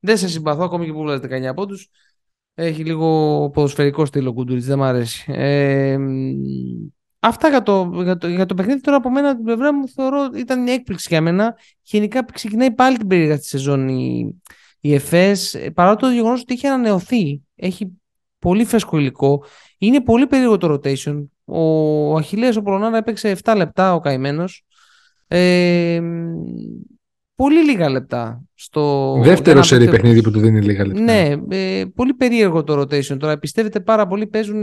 Δεν 0.00 0.16
σε 0.16 0.28
συμπαθώ 0.28 0.64
ακόμη 0.64 0.86
και 0.86 0.92
που 0.92 1.02
βγάζει 1.02 1.20
19 1.50 1.54
πόντους. 1.54 1.88
Έχει 2.54 2.84
λίγο 2.84 3.50
ποδοσφαιρικό 3.52 4.04
στυλ 4.04 4.26
ο 4.26 4.32
Κούντουριτ, 4.32 4.62
δεν 4.62 4.78
μ' 4.78 4.82
αρέσει. 4.82 5.32
Ε, 5.32 5.98
μ, 5.98 6.30
αυτά 7.18 7.48
για 7.48 7.62
το, 7.62 7.90
για, 8.02 8.16
το, 8.16 8.28
για 8.28 8.46
το 8.46 8.54
παιχνίδι 8.54 8.80
τώρα 8.80 8.96
από 8.96 9.10
μένα 9.10 9.34
την 9.34 9.44
πλευρά 9.44 9.74
μου 9.74 9.88
θεωρώ 9.88 10.28
ήταν 10.36 10.62
μια 10.62 10.72
έκπληξη 10.72 11.06
για 11.10 11.20
μένα. 11.20 11.56
Γενικά 11.82 12.24
ξεκινάει 12.32 12.70
πάλι 12.70 12.96
την 12.96 13.06
περίεργα 13.06 13.38
της 13.38 13.48
σεζόν 13.48 13.88
η, 13.88 14.40
η 14.80 14.94
ΕΦΕΣ 14.94 15.56
παρά 15.74 15.96
το 15.96 16.10
γεγονός 16.10 16.40
ότι 16.40 16.54
έχει 16.54 16.66
ανανεωθεί. 16.66 17.42
Έχει 17.54 18.00
πολύ 18.38 18.64
φρέσκο 18.64 18.98
υλικό. 18.98 19.44
Είναι 19.78 20.00
πολύ 20.00 20.26
περίεργο 20.26 20.56
το 20.56 20.72
rotation. 20.72 21.24
Ο 21.50 22.16
Αχιλέας 22.16 22.56
ο 22.56 22.62
Πολωνάρα 22.62 22.96
έπαιξε 22.96 23.36
7 23.42 23.54
λεπτά 23.56 23.94
ο 23.94 24.00
καημένος. 24.00 24.64
Ε, 25.28 26.00
πολύ 27.34 27.64
λίγα 27.64 27.90
λεπτά. 27.90 28.42
Στο... 28.54 29.14
Δεύτερο 29.22 29.42
για 29.42 29.54
να 29.54 29.62
σερί 29.62 29.84
παίξει- 29.84 30.00
παιχνίδι 30.00 30.22
που 30.22 30.30
του 30.30 30.40
δίνει 30.40 30.60
λίγα 30.60 30.86
λεπτά. 30.86 31.00
Ναι, 31.02 31.34
ε, 31.48 31.84
πολύ 31.94 32.14
περίεργο 32.14 32.64
το 32.64 32.80
rotation 32.80 33.18
τώρα. 33.18 33.38
Πιστεύετε 33.38 33.80
πάρα 33.80 34.06
πολύ 34.06 34.26
παίζουν 34.26 34.62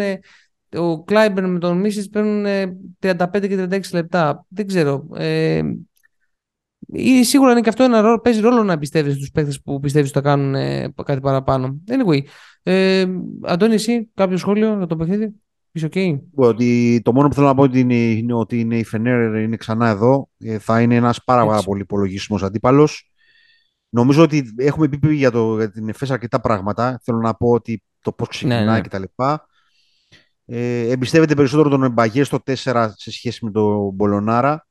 ο 0.77 1.03
Κλάιμπερ 1.03 1.47
με 1.47 1.59
τον 1.59 1.77
Μίσης 1.77 2.09
παίρνουν 2.09 2.45
35 2.99 3.15
και 3.47 3.67
36 3.69 3.81
λεπτά. 3.93 4.45
Δεν 4.47 4.67
ξέρω. 4.67 5.07
Ε, 5.15 5.61
ή 6.87 7.23
σίγουρα 7.23 7.51
είναι 7.51 7.61
και 7.61 7.69
αυτό 7.69 7.83
ένα 7.83 8.01
ρόλο, 8.01 8.19
παίζει 8.19 8.39
ρόλο 8.39 8.63
να 8.63 8.77
πιστεύει 8.77 9.11
στους 9.11 9.31
παίκτες 9.31 9.61
που 9.61 9.79
πιστεύεις 9.79 10.09
ότι 10.09 10.17
θα 10.19 10.29
κάνουν 10.29 10.55
ε, 10.55 10.93
κάτι 11.05 11.19
παραπάνω. 11.19 11.81
Anyway, 11.87 12.19
ε, 12.63 13.05
Αντώνη, 13.41 13.73
εσύ 13.73 14.09
κάποιο 14.13 14.37
σχόλιο 14.37 14.77
για 14.77 14.87
το 14.87 14.95
παιχνίδι; 14.95 15.33
Είσαι 15.77 15.89
ok; 15.91 16.19
Ότι 16.35 17.01
το 17.03 17.13
μόνο 17.13 17.27
που 17.27 17.33
θέλω 17.33 17.47
να 17.47 17.55
πω 17.55 17.61
ότι 17.63 17.79
είναι, 17.79 17.95
είναι 17.95 18.33
ότι 18.33 18.59
είναι 18.59 18.77
η 18.77 18.83
Φενέρ 18.83 19.35
είναι 19.35 19.55
ξανά 19.55 19.87
εδώ. 19.89 20.29
Ε, 20.37 20.59
θα 20.59 20.81
είναι 20.81 20.95
ένας 20.95 21.23
πάρα, 21.23 21.41
πάρα 21.41 21.53
Έτσι. 21.55 21.65
πολύ 21.67 21.81
υπολογίσιμος 21.81 22.43
αντίπαλος. 22.43 23.11
Νομίζω 23.89 24.23
ότι 24.23 24.53
έχουμε 24.57 24.87
πει 24.87 25.13
για, 25.15 25.31
το, 25.31 25.57
για 25.57 25.71
την 25.71 25.89
ΕΦΕΣ 25.89 26.11
αρκετά 26.11 26.41
πράγματα. 26.41 26.99
Θέλω 27.03 27.17
να 27.17 27.33
πω 27.33 27.49
ότι 27.49 27.83
το 28.01 28.11
πώς 28.11 28.27
ξεκινάει 28.27 28.65
Ναι, 28.65 28.71
ναι. 28.71 28.81
κτλ. 28.81 29.03
Ε, 30.45 30.89
εμπιστεύεται 30.89 31.35
περισσότερο 31.35 31.69
τον 31.69 31.83
Εμπαγέ 31.83 32.23
στο 32.23 32.39
4 32.45 32.89
σε 32.95 33.11
σχέση 33.11 33.45
με 33.45 33.51
τον 33.51 33.89
Μπολονάρα. 33.93 34.67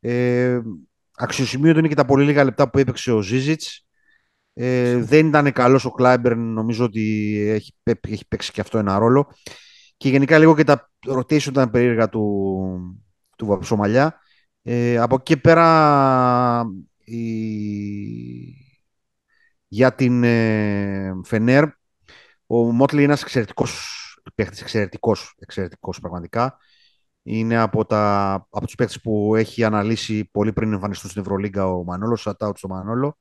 Ε, 0.00 0.60
αξιοσημείωτο 1.16 1.78
είναι 1.78 1.88
και 1.88 1.94
τα 1.94 2.04
πολύ 2.04 2.24
λίγα 2.24 2.44
λεπτά 2.44 2.70
που 2.70 2.78
έπαιξε 2.78 3.12
ο 3.12 3.20
Ζίζιτς. 3.20 3.86
Ε, 4.56 4.96
δεν 4.96 5.26
ήταν 5.26 5.52
καλός 5.52 5.84
ο 5.84 5.90
Κλάιμπερν, 5.90 6.52
νομίζω 6.52 6.84
ότι 6.84 7.34
έχει, 7.48 7.72
πέ- 7.82 8.06
έχει 8.08 8.26
παίξει 8.28 8.52
και 8.52 8.60
αυτό 8.60 8.78
ένα 8.78 8.98
ρόλο. 8.98 9.32
Και 9.96 10.08
γενικά 10.08 10.38
λίγο 10.38 10.54
και 10.54 10.64
τα 10.64 10.90
rotation 11.08 11.46
ήταν 11.46 11.70
περίεργα 11.70 12.08
του, 12.08 13.04
του 13.36 13.46
Βαψομαλιά. 13.46 14.18
Ε, 14.62 14.98
από 14.98 15.14
εκεί 15.14 15.24
και 15.24 15.36
πέρα 15.36 16.64
η... 17.04 17.24
για 19.68 19.94
την 19.94 20.24
ε, 20.24 21.12
Φενέρ 21.24 21.64
ο 22.46 22.72
Μότλι 22.72 22.96
είναι 22.96 23.06
ένας 23.06 23.22
εξαιρετικός 23.22 24.00
παίχτης, 24.34 24.60
εξαιρετικός, 24.60 25.34
εξαιρετικός 25.38 26.00
πραγματικά. 26.00 26.56
Είναι 27.22 27.56
από, 27.56 27.84
τα, 27.84 28.32
από 28.50 28.66
τους 28.66 28.74
παίχτες 28.74 29.00
που 29.00 29.34
έχει 29.34 29.64
αναλύσει 29.64 30.24
πολύ 30.24 30.52
πριν 30.52 30.72
εμφανιστούν 30.72 31.10
στην 31.10 31.22
Ευρωλίγκα 31.22 31.66
ο 31.66 31.84
Μανόλος, 31.84 32.26
shout 32.28 32.48
out 32.48 32.56
στο 32.56 32.68
Μανόλο. 32.68 33.18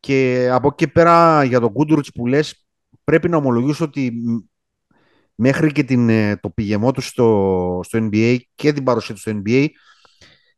Και 0.00 0.48
από 0.52 0.66
εκεί 0.66 0.76
και 0.76 0.92
πέρα 0.92 1.44
για 1.44 1.60
τον 1.60 1.72
Κούντουρτς 1.72 2.12
που 2.12 2.26
λες, 2.26 2.66
πρέπει 3.04 3.28
να 3.28 3.36
ομολογήσω 3.36 3.84
ότι 3.84 4.10
μ, 4.10 4.36
μέχρι 5.42 5.72
και 5.72 5.82
την, 5.84 6.08
ε, 6.08 6.36
το 6.36 6.50
πηγεμό 6.50 6.92
του 6.92 7.00
στο, 7.00 7.80
στο 7.84 8.08
NBA 8.10 8.38
και 8.54 8.72
την 8.72 8.84
παρουσία 8.84 9.14
του 9.14 9.20
στο 9.20 9.42
NBA 9.44 9.66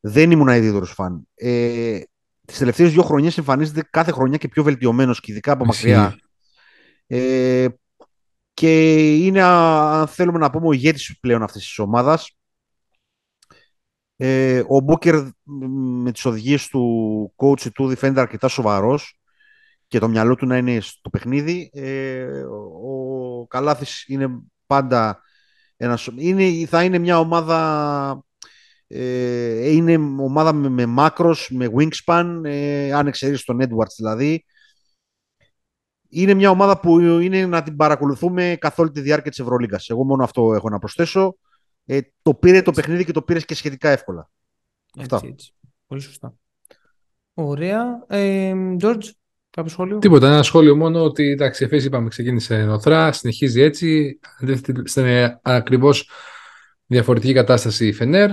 δεν 0.00 0.30
ήμουν 0.30 0.48
ιδιαίτερος 0.48 0.92
φαν. 0.92 1.28
Ε, 1.34 2.00
τις 2.44 2.58
τελευταίες 2.58 2.92
δύο 2.92 3.02
χρονιές 3.02 3.38
εμφανίζεται 3.38 3.82
κάθε 3.90 4.10
χρονιά 4.10 4.36
και 4.36 4.48
πιο 4.48 4.62
βελτιωμένος 4.62 5.20
και 5.20 5.32
ειδικά 5.32 5.52
από 5.52 5.64
Ισχύει. 5.68 5.86
μακριά. 5.86 6.18
Ε, 7.06 7.66
και 8.54 9.12
είναι, 9.16 9.42
α, 9.42 10.00
αν 10.00 10.06
θέλουμε 10.06 10.38
να 10.38 10.50
πούμε, 10.50 10.66
ο 10.66 10.72
ηγέτης 10.72 11.18
πλέον 11.20 11.42
αυτής 11.42 11.62
της 11.62 11.78
ομάδας. 11.78 12.36
Ε, 14.16 14.62
ο 14.68 14.80
Μπούκερ 14.80 15.14
μ, 15.42 15.64
με 16.02 16.12
τις 16.12 16.24
οδηγίες 16.24 16.68
του 16.68 17.34
coach 17.36 17.72
του 17.72 17.96
φαίνεται 17.96 18.20
αρκετά 18.20 18.48
σοβαρός 18.48 19.20
και 19.88 19.98
το 19.98 20.08
μυαλό 20.08 20.34
του 20.34 20.46
να 20.46 20.56
είναι 20.56 20.80
στο 20.80 21.10
παιχνίδι. 21.10 21.70
Ε, 21.72 22.24
ο 22.42 22.74
ο 23.44 23.46
Καλάθης 23.46 24.04
είναι 24.08 24.42
πάντα 24.66 25.22
ένας, 25.76 26.08
είναι, 26.16 26.66
θα 26.66 26.84
είναι 26.84 26.98
μια 26.98 27.18
ομάδα 27.18 28.24
ε, 28.86 29.70
είναι 29.70 29.94
ομάδα 30.22 30.52
με, 30.52 30.68
με 30.68 30.86
μάκρος, 30.86 31.50
με 31.50 31.68
wingspan, 31.76 32.40
ε, 32.44 32.92
αν 32.92 33.06
εξαιρείς 33.06 33.44
τον 33.44 33.60
Edwards 33.60 33.94
δηλαδή. 33.96 34.44
Είναι 36.08 36.34
μια 36.34 36.50
ομάδα 36.50 36.80
που 36.80 36.98
είναι 37.00 37.46
να 37.46 37.62
την 37.62 37.76
παρακολουθούμε 37.76 38.56
καθ' 38.60 38.78
όλη 38.78 38.90
τη 38.90 39.00
διάρκεια 39.00 39.30
της 39.30 39.38
Ευρωλίγκας. 39.38 39.88
Εγώ 39.88 40.04
μόνο 40.04 40.24
αυτό 40.24 40.54
έχω 40.54 40.68
να 40.68 40.78
προσθέσω. 40.78 41.36
Ε, 41.84 42.00
το 42.22 42.34
πήρε 42.34 42.62
το 42.62 42.70
παιχνίδι 42.70 43.04
και 43.04 43.12
το 43.12 43.22
πήρες 43.22 43.44
και 43.44 43.54
σχετικά 43.54 43.88
εύκολα. 43.88 44.30
Αυτά. 44.98 45.16
Έτσι, 45.16 45.28
έτσι. 45.28 45.54
Πολύ 45.86 46.00
σωστά. 46.00 46.34
Ωραία. 47.34 48.04
Ε, 48.06 48.54
George, 48.80 49.10
κάποιο 49.54 49.70
σχόλιο; 49.70 49.98
Τίποτα, 49.98 50.26
ένα 50.26 50.42
σχόλιο 50.42 50.76
μόνο 50.76 51.04
ότι 51.04 51.30
εντάξει, 51.30 51.62
η 51.62 51.66
Εφέση 51.66 51.86
είπαμε 51.86 52.08
ξεκίνησε 52.08 52.64
νοθρά, 52.64 53.12
συνεχίζει 53.12 53.60
έτσι. 53.60 54.18
Αντίθετα, 54.40 54.82
Στην 54.84 55.04
ακριβώς 55.42 56.10
διαφορετική 56.86 57.32
κατάσταση 57.32 57.86
η 57.86 57.92
Φενέρ. 57.92 58.30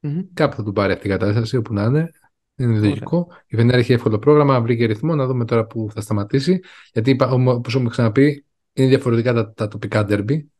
Μμμ. 0.00 0.20
Κάπου 0.34 0.56
θα 0.56 0.62
του 0.62 0.72
πάρει 0.72 0.92
αυτή 0.92 1.06
η 1.06 1.10
κατάσταση, 1.10 1.56
όπου 1.56 1.72
να 1.72 1.82
είναι. 1.84 2.10
Είναι 2.56 2.78
λογικό. 2.78 3.26
Η 3.46 3.56
Φενέρ 3.56 3.78
έχει 3.78 3.92
εύκολο 3.92 4.18
πρόγραμμα, 4.18 4.60
βρήκε 4.60 4.84
ρυθμό. 4.86 5.14
Να 5.14 5.26
δούμε 5.26 5.44
τώρα 5.44 5.66
που 5.66 5.88
θα 5.94 6.00
σταματήσει. 6.00 6.60
Γιατί, 6.92 7.16
όπως 7.30 7.74
έχουμε 7.74 7.90
ξαναπεί, 7.90 8.44
είναι 8.72 8.88
διαφορετικά 8.88 9.32
τα, 9.32 9.52
τα 9.52 9.68
τοπικά 9.68 10.04
ντέρμπι 10.04 10.50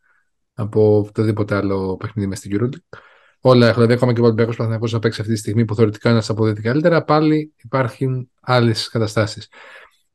από 0.54 0.98
οποιοδήποτε 0.98 1.54
άλλο 1.54 1.96
παιχνίδι 1.96 2.28
με 2.28 2.34
στην 2.34 2.58
EuroLeague. 2.60 2.98
Όλα, 3.40 3.72
δηλαδή 3.72 3.92
ακόμα 3.92 4.12
και 4.12 4.20
ο 4.20 4.24
Ολυμπιακός 4.24 4.56
Παναθυνακό 4.56 4.92
να 4.92 4.98
παίξει 4.98 5.20
αυτή 5.20 5.32
τη 5.32 5.38
στιγμή 5.38 5.64
που 5.64 5.74
θεωρητικά 5.74 6.10
είναι 6.10 6.22
αποδίδει 6.28 6.62
καλύτερα, 6.62 7.04
πάλι 7.04 7.52
υπάρχουν 7.62 8.30
άλλες 8.40 8.88
καταστάσεις. 8.88 9.48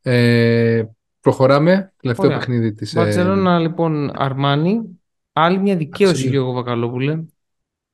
Ε, 0.06 0.84
προχωράμε. 1.22 1.94
Τελευταίο 2.02 2.26
Ωραία. 2.26 2.38
παιχνίδι 2.38 2.74
της. 2.74 2.94
Μπαρσελόνα, 2.94 3.60
λοιπόν, 3.60 4.12
Αρμάνι. 4.16 4.82
Άλλη 5.34 5.58
μια 5.60 5.76
δικαίωση, 5.76 6.12
Αξίζει. 6.13 6.30
Γιώργο 6.30 6.52
Βακαλόπουλε. 6.52 7.20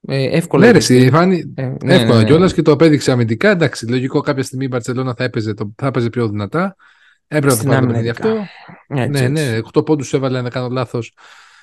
Ε, 0.08 0.38
εύκολα. 0.38 0.66
Ναι, 0.66 0.72
ρε, 0.72 0.78
γιατί- 0.80 0.96
εσύ, 0.96 1.10
φάνη, 1.10 1.54
Ε, 1.56 1.66
ναι, 1.66 1.94
εύκολα 1.96 2.14
ναι, 2.16 2.22
ναι. 2.22 2.24
κιόλας 2.24 2.54
και 2.54 2.62
το 2.62 2.72
απέδειξε 2.72 3.12
αμυντικά. 3.12 3.50
Εντάξει, 3.50 3.88
λογικό 3.90 4.20
κάποια 4.22 4.44
στιγμή 4.44 4.66
η 4.66 4.68
Μπαρσελόνα 4.72 5.14
θα 5.14 5.24
έπαιζε, 5.24 5.54
το, 5.54 5.74
θα 5.78 5.88
έπαιζε 5.88 6.10
πιο 6.10 6.28
δυνατά. 6.30 6.76
Έπρεπε 7.28 7.46
να 7.46 7.52
το 7.52 7.58
Στην 7.58 7.70
πάρει 7.70 7.82
το 7.82 7.92
άμυνα 7.92 8.12
παιχνίδι 8.12 8.34
ειδικά. 8.34 8.42
αυτό. 8.42 9.02
Έτσι, 9.02 9.10
ναι, 9.34 9.40
έτσι. 9.42 9.52
ναι. 9.52 9.60
8 9.80 9.86
πόντους 9.86 10.14
έβαλε, 10.14 10.38
αν 10.38 10.44
δεν 10.44 10.52
κάνω 10.52 10.68
λάθος, 10.68 11.14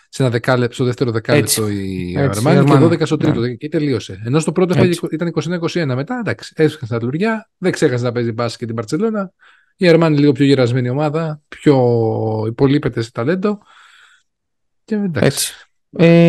σε 0.09 0.23
ένα 0.23 0.31
δεκάλεπτο, 0.31 0.75
στο 0.75 0.85
δεύτερο 0.85 1.11
δεκάλεπτο 1.11 1.63
Έτσι. 1.65 1.75
η 1.75 2.15
Έτσι, 2.19 2.39
Αρμάνι 2.39 2.61
η 2.61 2.65
και 2.65 2.73
Αρμάνι. 2.73 2.95
12 2.95 3.07
στο 3.07 3.17
τρίτο. 3.17 3.41
Ναι. 3.41 3.55
Και 3.55 3.69
τελείωσε. 3.69 4.23
Ενώ 4.25 4.39
στο 4.39 4.53
πρώτο 4.53 4.75
έφαγε- 4.75 4.93
Έτσι. 5.03 5.09
ήταν 5.15 5.27
21-21. 5.29 5.95
Μετά 5.95 6.19
εντάξει, 6.19 6.53
έσχασε 6.57 6.99
τα 6.99 7.05
λουριά, 7.05 7.51
δεν 7.59 7.73
ξέχασε 7.73 8.05
να 8.05 8.13
παίζει 8.13 8.33
μπάσκετ 8.33 8.59
και 8.59 8.65
την 8.67 8.75
Μπαρσελόνα. 8.75 9.33
Η 9.77 9.89
Αρμάνι 9.89 10.19
λίγο 10.19 10.33
πιο 10.33 10.45
γερασμένη 10.45 10.89
ομάδα, 10.89 11.41
πιο 11.49 11.77
υπολείπεται 12.47 13.03
σε 13.03 13.11
ταλέντο. 13.13 13.59
Και 14.85 14.95
εντάξει. 14.95 15.27
Έτσι. 15.29 15.53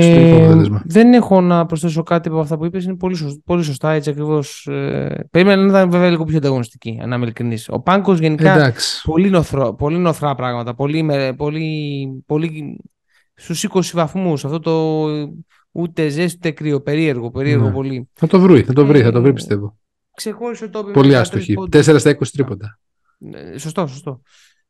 Στο 0.01 0.19
Ε, 0.19 0.35
αποτέλεσμα. 0.43 0.81
δεν 0.85 1.13
έχω 1.13 1.41
να 1.41 1.65
προσθέσω 1.65 2.03
κάτι 2.03 2.29
από 2.29 2.39
αυτά 2.39 2.57
που 2.57 2.65
είπες, 2.65 2.83
είναι 2.83 2.95
πολύ, 2.95 3.15
σωστά, 3.15 3.41
πολύ 3.45 3.63
σωστά, 3.63 3.91
έτσι 3.91 4.09
ακριβώς. 4.09 4.67
Ε, 4.71 5.27
περίμενα 5.31 5.61
να 5.61 5.67
ήταν 5.67 5.89
βέβαια 5.91 6.09
λίγο 6.09 6.23
πιο 6.23 6.37
ανταγωνιστική, 6.37 6.99
αν 7.01 7.11
είμαι 7.11 7.23
ειλικρινής. 7.23 7.69
Ο 7.69 7.79
Πάγκος 7.79 8.19
γενικά 8.19 8.53
Εντάξει. 8.53 9.01
πολύ, 9.03 9.29
νοθρό, 9.29 9.73
πολύ 9.73 9.97
νοθρά 9.97 10.35
πράγματα, 10.35 10.75
πολύ, 10.75 11.03
με- 11.03 11.33
πολύ, 11.37 12.07
πολύ 12.25 12.79
στους 13.33 13.63
20 13.63 13.91
βαθμούς, 13.93 14.45
αυτό 14.45 14.59
το 14.59 15.05
ούτε 15.71 16.07
ζέστη 16.09 16.35
ούτε 16.37 16.51
κρύο, 16.51 16.81
περίεργο, 16.81 17.31
περίεργο 17.31 17.65
Ναι. 17.65 17.71
πολύ. 17.71 18.09
Θα 18.13 18.27
το 18.27 18.39
βρει, 18.39 18.63
θα 18.63 18.73
το 18.73 18.85
βρει, 18.85 19.01
θα 19.01 19.11
το 19.11 19.19
βρει 19.21 19.29
Ε, 19.29 19.33
πιστεύω. 19.33 19.77
Ξεχώρισε 20.15 20.63
ο 20.63 20.69
Τόμπι 20.69 20.87
με 20.87 20.93
Πολύ 20.93 21.09
13 21.13 21.19
άστοχη. 21.19 21.53
πόντους. 21.53 21.69
4 21.87 21.99
στα 21.99 22.09
20 22.09 22.31
τρίποτα. 22.33 22.79
Ε, 23.33 23.57
Σωστό, 23.57 23.87
σωστό. 23.87 24.21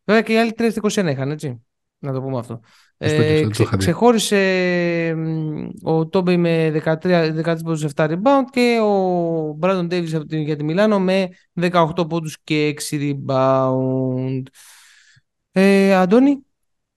Βέβαια 0.04 0.22
και 0.24 0.34
οι 0.34 0.38
άλλοι 0.38 0.52
3 0.58 0.72
στα 0.72 1.02
21 1.04 1.12
είχαν, 1.12 1.32
έτσι. 1.32 1.62
Να 2.00 2.14
το 2.14 2.22
πούμε 2.22 2.38
αυτό. 2.38 2.60
Σωστό 3.04 3.22
και 3.22 3.30
αυτό, 3.34 3.44
το 3.44 3.50
ξε- 3.50 3.60
είχα 3.68 3.78
δει. 3.78 3.84
ξεχώρισε 3.84 5.14
μ, 5.16 5.68
ο 5.84 6.08
Τόμπι 6.08 6.38
με 6.38 6.70
13, 6.72 7.32
13 7.34 7.64
πόντους 7.64 7.84
7 7.84 8.06
rebound 8.10 8.44
και 8.52 8.80
ο 8.84 9.54
Μπράντον 9.58 9.88
Ντέιβις 9.88 10.14
από 10.14 10.26
την- 10.26 10.42
για 10.42 10.56
τη 10.56 10.64
Μιλάνο 10.64 11.00
με 11.00 11.28
18 11.54 12.08
πόντους 12.08 12.38
και 12.44 12.66
6 12.68 12.98
rebound. 13.28 14.42
Ε, 15.52 15.96
Αντώνη, 15.96 16.38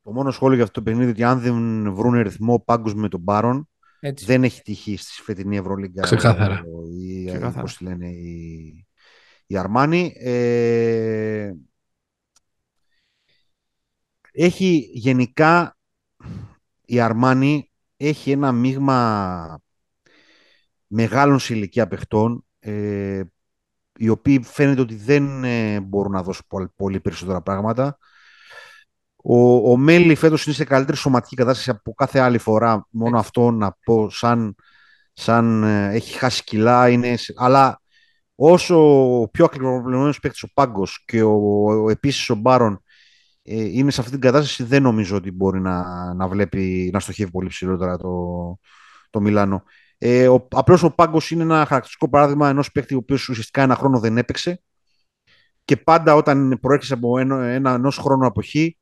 Το 0.02 0.12
μόνο 0.12 0.30
σχόλιο 0.30 0.54
για 0.54 0.64
αυτό 0.64 0.80
το 0.82 0.90
παιχνίδι 0.90 1.10
ότι 1.10 1.22
αν 1.22 1.40
δεν 1.40 1.54
βρουν 1.94 2.20
ρυθμό 2.22 2.60
πάγκους 2.60 2.94
με 2.94 3.08
τον 3.08 3.20
Μπάρον, 3.20 3.68
έτσι. 4.00 4.24
δεν 4.24 4.44
έχει 4.44 4.62
τυχεί 4.62 4.96
στη 4.96 5.22
φετινή 5.22 5.56
Ευρωλίγκα. 5.56 6.02
Ξεκάθαρα. 6.02 6.62
ο- 6.74 6.86
Η, 7.00 7.24
Ξεκάθαρα. 7.26 7.60
πώς 7.60 7.76
τη 7.76 7.84
λένε, 7.84 8.08
η, 8.08 8.86
η 9.50 9.56
Αρμάνη. 9.56 10.12
Ε, 10.16 11.52
έχει 14.32 14.90
γενικά 14.92 15.76
η 16.84 17.00
Αρμάνη 17.00 17.70
έχει 17.96 18.30
ένα 18.30 18.52
μείγμα 18.52 19.60
μεγάλων 20.86 21.38
σε 21.38 21.54
ηλικία 21.54 21.88
παιχτών 21.88 22.44
ε, 22.58 23.22
οι 23.96 24.08
οποίοι 24.08 24.42
φαίνεται 24.42 24.80
ότι 24.80 24.94
δεν 24.94 25.44
ε, 25.44 25.80
μπορούν 25.80 26.12
να 26.12 26.22
δώσουν 26.22 26.44
πολύ, 26.48 26.68
πολύ 26.76 27.00
περισσότερα 27.00 27.42
πράγματα. 27.42 27.98
Ο, 29.16 29.70
ο 29.70 29.76
Μέλι 29.76 30.14
φέτος 30.14 30.46
είναι 30.46 30.54
σε 30.54 30.64
καλύτερη 30.64 30.96
σωματική 30.96 31.36
κατάσταση 31.36 31.70
από 31.70 31.94
κάθε 31.94 32.18
άλλη 32.18 32.38
φορά. 32.38 32.86
Μόνο 32.90 33.16
Έτσι. 33.16 33.28
αυτό 33.28 33.50
να 33.50 33.76
πω 33.84 34.10
σαν, 34.10 34.54
σαν 35.12 35.62
ε, 35.62 35.94
έχει 35.94 36.18
χάσει 36.18 36.44
κιλά. 36.44 36.88
Είναι, 36.88 37.16
σε- 37.16 37.34
αλλά 37.36 37.79
όσο 38.42 38.76
πιο 39.32 39.44
ακριβοπληρωμένος 39.44 40.20
παίκτης 40.20 40.42
ο 40.42 40.48
Πάγκος 40.54 41.04
και 41.04 41.22
ο, 41.22 41.62
ο, 41.64 41.90
επίσης 41.90 42.30
ο 42.30 42.34
Μπάρον 42.34 42.82
ε, 43.42 43.62
είναι 43.64 43.90
σε 43.90 44.00
αυτή 44.00 44.12
την 44.12 44.20
κατάσταση 44.20 44.62
δεν 44.62 44.82
νομίζω 44.82 45.16
ότι 45.16 45.30
μπορεί 45.30 45.60
να, 45.60 45.84
να 46.14 46.28
βλέπει, 46.28 46.90
να 46.92 47.00
στοχεύει 47.00 47.30
πολύ 47.30 47.48
ψηλότερα 47.48 47.96
το, 47.96 48.10
το 49.10 49.20
Μιλάνο. 49.20 49.62
Ε, 49.98 50.28
ο, 50.28 50.48
απλώς 50.50 50.82
ο 50.82 50.90
Πάγκος 50.94 51.30
είναι 51.30 51.42
ένα 51.42 51.54
χαρακτηριστικό 51.54 52.08
παράδειγμα 52.08 52.48
ενός 52.48 52.72
παίκτη 52.72 52.94
ο 52.94 52.98
οποίος 52.98 53.28
ουσιαστικά 53.28 53.62
ένα 53.62 53.74
χρόνο 53.74 53.98
δεν 53.98 54.18
έπαιξε 54.18 54.62
και 55.64 55.76
πάντα 55.76 56.14
όταν 56.14 56.58
προέρχεσαι 56.60 56.94
από 56.94 57.18
ένα, 57.18 57.46
ένα 57.46 57.72
ενός 57.72 57.96
χρόνου 57.96 58.26
αποχή 58.26 58.78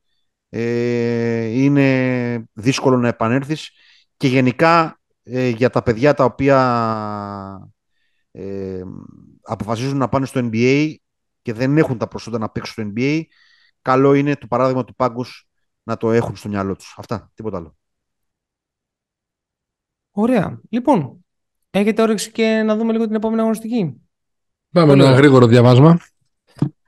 ε, 0.49 1.45
είναι 1.45 2.47
δύσκολο 2.53 2.97
να 2.97 3.07
επανέλθεις 3.07 3.71
και 4.17 4.27
γενικά 4.27 4.99
ε, 5.23 5.47
για 5.47 5.69
τα 5.69 5.83
παιδιά 5.83 6.13
τα 6.13 6.23
οποία 6.23 6.57
ε, 8.31 8.81
αποφασίζουν 9.41 9.97
να 9.97 10.09
πάνε 10.09 10.25
στο 10.25 10.39
NBA 10.43 10.95
και 11.41 11.53
δεν 11.53 11.77
έχουν 11.77 11.97
τα 11.97 12.07
προσόντα 12.07 12.37
να 12.37 12.49
παίξουν 12.49 12.73
στο 12.73 12.93
NBA 12.95 13.21
καλό 13.81 14.13
είναι 14.13 14.35
το 14.35 14.47
παράδειγμα 14.47 14.83
του 14.83 14.95
Πάγκους 14.95 15.47
να 15.83 15.97
το 15.97 16.11
έχουν 16.11 16.35
στο 16.35 16.49
μυαλό 16.49 16.75
τους. 16.75 16.95
Αυτά, 16.97 17.31
τίποτα 17.33 17.57
άλλο. 17.57 17.75
Ωραία. 20.11 20.61
Λοιπόν, 20.69 21.25
έχετε 21.69 22.01
όρεξη 22.01 22.31
και 22.31 22.61
να 22.65 22.75
δούμε 22.75 22.91
λίγο 22.91 23.05
την 23.05 23.15
επόμενη 23.15 23.41
αγωνιστική. 23.41 24.01
Πάμε 24.71 24.87
Πολύ 24.87 24.99
ένα 24.99 25.09
ωραία. 25.09 25.19
γρήγορο 25.21 25.47
διαβάσμα. 25.47 25.99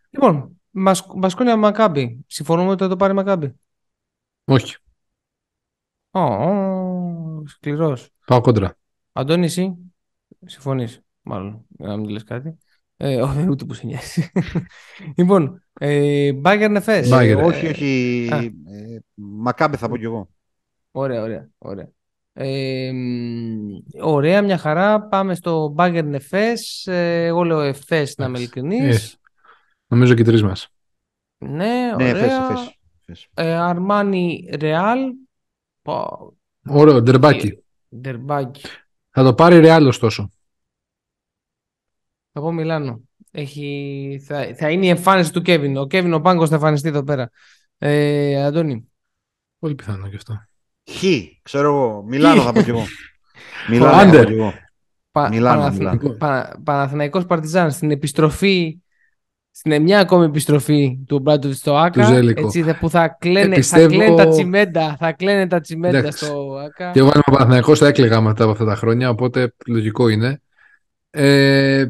Λοιπόν, 0.10 0.62
Μπασκ- 0.71 1.15
Μπασκόνια 1.17 1.58
Μακάμπι. 1.58 2.23
Συμφωνούμε 2.27 2.69
ότι 2.69 2.84
θα 2.84 2.89
το 2.89 2.95
πάρει 2.95 3.13
Μακάμπι; 3.13 3.60
Όχι, 4.45 4.75
Ω, 6.12 6.19
ω, 6.19 7.43
σκληρός. 7.47 8.10
πάω 8.25 8.41
κόντρα. 8.41 8.77
Αντώνη, 9.12 9.45
εσύ 9.45 9.75
συμφωνείς, 10.45 11.01
μάλλον, 11.21 11.65
για 11.77 11.88
να 11.88 11.97
μην 11.97 12.10
λες 12.10 12.23
κάτι. 12.23 12.57
Ε, 12.97 13.21
όχι, 13.21 13.49
ούτε 13.49 13.65
που 13.65 13.73
σε 13.73 13.86
νοιάζει. 13.86 14.31
λοιπόν, 15.17 15.63
ε, 15.73 16.31
Bayern 16.43 16.81
Efes. 16.84 17.10
Bayern. 17.10 17.21
Ε, 17.21 17.29
Ε, 17.29 17.36
όχι, 17.36 17.67
όχι. 17.67 18.27
α. 18.31 18.38
Ε, 18.38 18.51
Μακάμπε 19.13 19.77
θα 19.77 19.89
πω 19.89 19.97
κι 19.97 20.03
εγώ. 20.05 20.29
Ωραία, 20.91 21.21
ωραία, 21.21 21.49
ωραία. 21.57 21.89
Ε, 22.34 22.91
μ, 22.93 23.77
ωραία, 24.01 24.41
μια 24.41 24.57
χαρά. 24.57 25.01
Πάμε 25.01 25.36
στο 25.36 25.75
Bayern 25.77 26.15
Efes. 26.15 26.91
Ε, 26.91 27.25
εγώ 27.25 27.43
λέω 27.43 27.60
Efes, 27.69 27.75
να 27.89 28.25
είμαι 28.25 28.38
Εντάξει. 28.38 28.41
ειλικρινής. 28.41 29.13
Ε, 29.13 29.17
Νομίζω 29.88 30.13
και 30.13 30.21
οι 30.21 30.25
τρεις 30.25 30.43
μας. 30.43 30.67
Ναι, 31.38 31.49
Ναι, 31.57 31.91
ωραία. 31.93 32.15
φες, 32.15 32.31
φες, 32.47 32.77
φες. 33.05 33.27
Ε, 33.34 33.53
Αρμάνι 33.53 34.49
Real. 34.60 34.97
Πω, 35.81 36.07
Ωραίο, 36.67 37.01
ντερμπάκι. 37.01 37.63
Ντερμπάκι. 37.95 38.62
Θα 39.10 39.23
το 39.23 39.34
πάρει 39.34 39.60
ρεάλ 39.60 39.88
ωστόσο. 39.88 40.29
Θα 42.34 42.41
πω 42.41 42.52
Μιλάνο. 42.52 43.02
Έχει... 43.32 44.24
Θα, 44.28 44.48
θα 44.58 44.70
είναι 44.70 44.86
η 44.86 44.89
εμφάνιση 44.89 45.32
του 45.34 45.41
Κέβιν. 45.41 45.78
Ο 45.78 45.88
Κέβιν 45.88 46.13
ο 46.13 46.20
Πάγκος 46.20 46.50
θα 46.50 46.56
εμφανιστεί 46.56 46.88
εδώ 46.88 47.04
πέρα. 47.04 47.30
Ε, 47.78 48.44
Αντώνη. 48.44 48.91
Πολύ 49.60 49.76
πιθανό 49.76 50.10
και 50.10 50.15
αυτό. 50.15 50.46
Χ, 50.91 51.04
ξέρω 51.41 51.67
εγώ. 51.67 52.04
Μιλάνο 52.08 52.41
Χ. 52.41 52.46
θα 52.46 52.54
πω 52.54 52.62
κι 52.62 52.70
εγώ. 52.70 52.84
Μιλάνο 53.70 53.91
θα 53.98 54.04
πω 54.04 54.08
Άντερ. 54.10 54.26
κι 54.26 54.32
εγώ. 54.34 54.54
Πα, 55.12 55.30
Μιλάνο, 55.30 55.60
Παναθ- 55.62 55.78
Μιλάνο. 55.78 56.10
Πα- 56.17 56.60
Παναθηναϊκός 56.63 57.26
Παρτιζάν 57.26 57.72
στην 57.72 57.91
επιστροφή 57.91 58.80
στην 59.54 59.82
μια 59.82 60.00
ακόμη 60.00 60.26
επιστροφή 60.26 61.00
του 61.08 61.20
Μπράντοβιτς 61.20 61.60
στο 61.60 61.76
ΑΚΑ 61.78 62.02
Του 62.02 62.08
Ζέλικο. 62.13 62.46
έτσι, 62.46 62.63
θα- 62.63 62.78
που 62.78 62.89
θα 62.89 63.08
κλαίνε, 63.20 63.54
Ε, 63.54 63.58
πιστεύω- 63.58 63.89
θα 63.89 63.96
κλαίνε 63.98 64.15
τα 64.15 64.28
τσιμέντα 64.30 64.96
θα 65.00 65.12
κλαίνε 65.12 65.48
τα 65.48 65.60
τσιμέντα 65.60 65.98
Εντάξει. 65.98 66.26
στο 66.26 66.56
ΑΚΑ 66.65 66.91
Και 66.91 67.00
εγώ 67.00 67.08
αν 67.08 67.13
είμαι 67.15 67.36
Παναθηναϊκός 67.38 67.80
θα 67.80 67.88
έκλαιγα 67.88 68.22
μετά 68.22 68.44
από 68.44 68.52
αυτά 68.52 68.65
τα 68.65 68.76
χρόνια, 68.76 69.10
οπότε 69.10 69.54
λογικό 69.67 70.08
είναι. 70.08 70.41
Ε, 71.10 71.86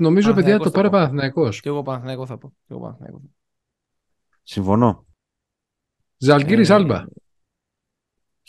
νομίζω, 0.00 0.32
παιδιά, 0.34 0.58
Παναθηναϊκός 0.58 0.64
το 0.64 0.70
θα 0.70 0.76
πάρει 0.76 0.88
πω. 0.88 0.92
Παναθηναϊκός. 0.96 1.60
και 1.60 1.68
εγώ 1.68 1.82
Παναθηναϊκός 1.82 2.28
θα 2.28 2.38
πω 2.38 2.48
και 2.48 2.72
εγώ 2.72 2.80
Παναθηναϊκός 2.80 3.20
θα 3.22 3.26
πω. 3.28 3.34
Συμφωνώ. 4.42 5.06
Ζαλγκύρης 6.16 6.70
Ε, 6.70 6.74
Άλμπα. 6.74 7.04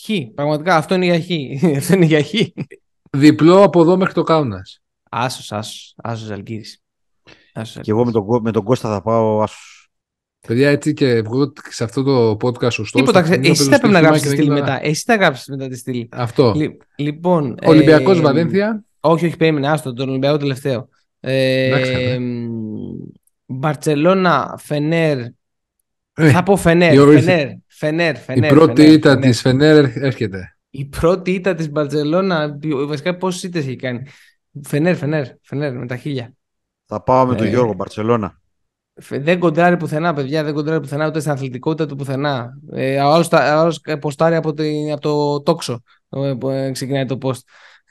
Χ, 0.02 0.10
πραγματικά 0.36 0.76
αυτό 0.76 0.96
είναι 0.96 1.06
για 1.06 1.20
Χ 1.22 1.28
αυτό 1.78 1.94
είναι 1.94 2.06
για 2.06 2.24
Χ 2.24 2.30
Διπλό 3.12 3.64
από 3.64 3.82
εδώ 3.82 3.98
μέχρι 3.98 4.14
το 4.14 4.24
Κάουνας. 4.24 4.82
Άσος, 5.10 5.52
άσος, 5.52 5.94
άσος 5.98 6.28
Ζαλγκύρης 6.28 6.82
Άσος 7.54 7.82
Και 7.84 7.92
εγώ 7.92 8.06
με 8.06 8.12
τον, 8.12 8.26
Κω- 8.26 8.42
με 8.42 8.52
τον 8.52 8.64
Κώστα 8.64 8.90
θα 8.90 9.02
πάω 9.02 9.42
άσους. 9.42 9.72
Παιδιά, 10.48 10.70
έτσι 10.70 10.94
και 10.94 11.22
βγω 11.22 11.54
σε 11.70 11.84
αυτό 11.84 12.04
το 12.04 12.32
podcast 12.32 12.72
σωστό. 12.72 13.00
Τίποτα, 13.00 13.20
στα 13.20 13.22
ξέ- 13.22 13.42
παιχνίδια 13.42 13.52
εσύ 13.52 13.70
παίζω 13.70 13.72
θα 13.72 13.80
πρέπει 13.80 13.94
να 13.94 14.00
στοίχημα 14.00 14.08
γράψεις 14.10 14.24
και 14.24 14.30
τη 14.30 14.36
δεν 14.36 14.44
στήλη 14.46 14.60
κοιτάω. 14.60 14.74
μετά. 14.76 14.88
Εσύ 14.90 15.04
θα 15.06 15.16
γράψεις 15.16 15.48
μετά 15.48 15.68
τη 15.68 15.76
στήλη. 15.78 16.10
Αυτό. 16.12 16.54
Λι- 16.56 16.78
λοιπόν. 16.96 17.58
Ολυμπιακός 17.66 18.18
ε, 18.18 18.22
Βαλένθια. 18.22 18.84
Όχι, 19.00 19.26
όχι, 19.26 19.38
περίμενε. 19.38 19.68
Άστο, 19.70 19.94
τον 19.94 20.10
Ολυμπιακό 20.10 20.38
τελευταίο. 20.38 20.90
Εντάξει, 21.26 21.92
Ε, 21.92 22.12
ρε. 22.12 22.20
μ, 22.20 22.48
Μπαρτσελώνα, 23.46 24.56
Φενέρ. 24.60 25.20
Ε, 26.16 26.30
θα 26.32 26.44
πω 26.44 26.56
Φενέρ. 26.56 26.94
η 26.94 26.98
ορίθ- 26.98 27.26
Φενέρ, 27.26 27.48
Φενέρ, 27.68 28.16
η 28.16 28.20
Φενέρ, 28.20 28.50
πρώτη 28.54 28.82
Φενέρ, 28.82 28.94
ήττα 28.94 29.10
Φενέρ. 29.10 29.30
της 29.30 29.42
Φενέρ 29.42 29.86
έρχεται. 29.96 30.56
Η 30.70 30.86
πρώτη 30.86 31.32
ήττα 31.32 31.56
της 31.56 31.70
Μπαρτσελώνα. 31.72 32.58
Βασικά 32.88 33.16
πόσες 33.18 33.44
ήττες 33.44 33.66
έχει 33.66 33.76
κάνει; 33.76 34.02
Φενέρ, 34.64 34.96
Φενέρ, 34.96 35.26
Φενέρ 35.42 35.74
με 35.78 35.88
τα 35.88 35.96
χίλια. 35.98 36.34
Θα 36.86 37.02
πάω 37.04 37.26
με 37.26 37.36
τον 37.36 37.46
Ε. 37.46 37.50
Γιώργο 37.50 37.74
Μπαρσελώνα. 37.74 38.42
Φε- 39.02 39.24
Δεν 39.24 39.40
κοντράρει 39.40 39.78
πουθενά, 39.78 40.14
παιδιά. 40.14 40.44
Δεν 40.44 40.54
κοντράρει 40.54 40.80
πουθενά 40.80 41.08
ούτε 41.08 41.20
στην 41.20 41.32
αθλητικότητα 41.32 41.86
του 41.86 41.96
πουθενά. 41.96 42.58
Ε, 42.72 43.00
ο 43.02 43.12
άλλος, 43.14 43.28
τα- 43.28 43.56
ο 43.58 43.60
άλλος 43.60 43.82
ποστάρει 44.00 44.36
από, 44.36 44.54
την- 44.54 44.92
από 44.92 45.02
το 45.02 45.42
τόξο. 45.42 45.82
ε, 46.10 46.34
που 46.40 46.50
ε, 46.50 46.72
ξεκινάει 46.72 47.06
το 47.06 47.18
post. 47.22 47.40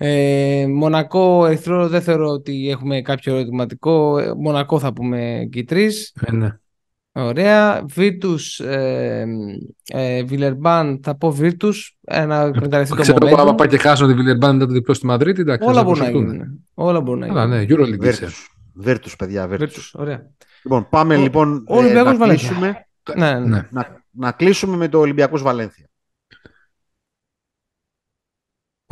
Ε, 0.04 0.66
Μονακό, 0.68 1.46
Ερυθρό, 1.46 1.88
δεν 1.88 2.02
θεωρώ 2.02 2.28
ότι 2.28 2.68
έχουμε 2.70 3.00
κάποιο 3.02 3.34
ερωτηματικό. 3.34 4.18
Ε, 4.18 4.34
Μονακό 4.34 4.78
θα 4.78 4.92
πούμε 4.92 5.48
και 5.50 5.58
οι 5.58 5.64
τρεις. 5.64 6.14
Ε, 6.26 6.32
ναι. 6.32 6.48
Ωραία. 7.12 7.84
Βίρτους, 7.88 8.60
ε, 8.60 9.26
ε, 9.92 10.22
Βιλερμπάν, 10.22 11.00
θα 11.02 11.16
πω 11.16 11.30
Βίρτους, 11.32 11.96
ε, 12.04 12.24
να 12.24 12.40
εκμεταλλευτεί 12.40 12.96
το 12.96 13.02
Ξέρω 13.02 13.26
εγώ, 13.26 13.40
άμα 13.40 13.52
momentum. 13.52 13.56
πάει 13.56 13.68
και 13.68 13.76
χάσουν 13.78 14.08
τη 14.08 14.14
Βιλερμπάν 14.14 14.54
μετά 14.54 14.66
το 14.66 14.72
διπλό 14.72 14.94
στη 14.94 15.06
Μαδρίτη, 15.06 15.40
εντάξει. 15.40 15.68
Όλα 15.68 15.78
θα 15.78 15.84
μπορούν 15.84 15.98
να 15.98 16.10
προσεχτούν. 16.10 16.32
γίνουν. 16.36 16.64
Όλα 16.74 17.00
μπορούν 17.00 17.20
να 17.20 17.26
Αλλά 17.42 17.62
γίνουν. 17.64 17.88
ναι, 17.88 17.96
Euroleague 17.96 18.04
είσαι. 18.08 18.26
Virtus. 18.26 18.88
Virtus, 18.88 19.12
παιδιά, 19.18 19.46
Virtus. 19.46 19.56
Βίρτους, 19.58 19.94
ωραία. 19.98 20.30
Λοιπόν, 20.62 20.86
πάμε 20.90 21.16
Ο- 21.16 21.20
λοιπόν 21.20 21.64
ο 21.68 21.76
Ολυμπιακός 21.76 22.12
να, 22.12 22.18
Βαλένθια. 22.18 22.48
κλείσουμε, 22.48 22.86
Ναι, 23.16 23.38
ναι. 23.38 23.46
Ναι. 23.46 23.66
να, 23.70 24.02
να 24.10 24.32
κλείσουμε 24.32 24.76
με 24.76 24.88
το 24.88 24.98
Ολυμπιακός 24.98 25.42
Βαλένθια. 25.42 25.86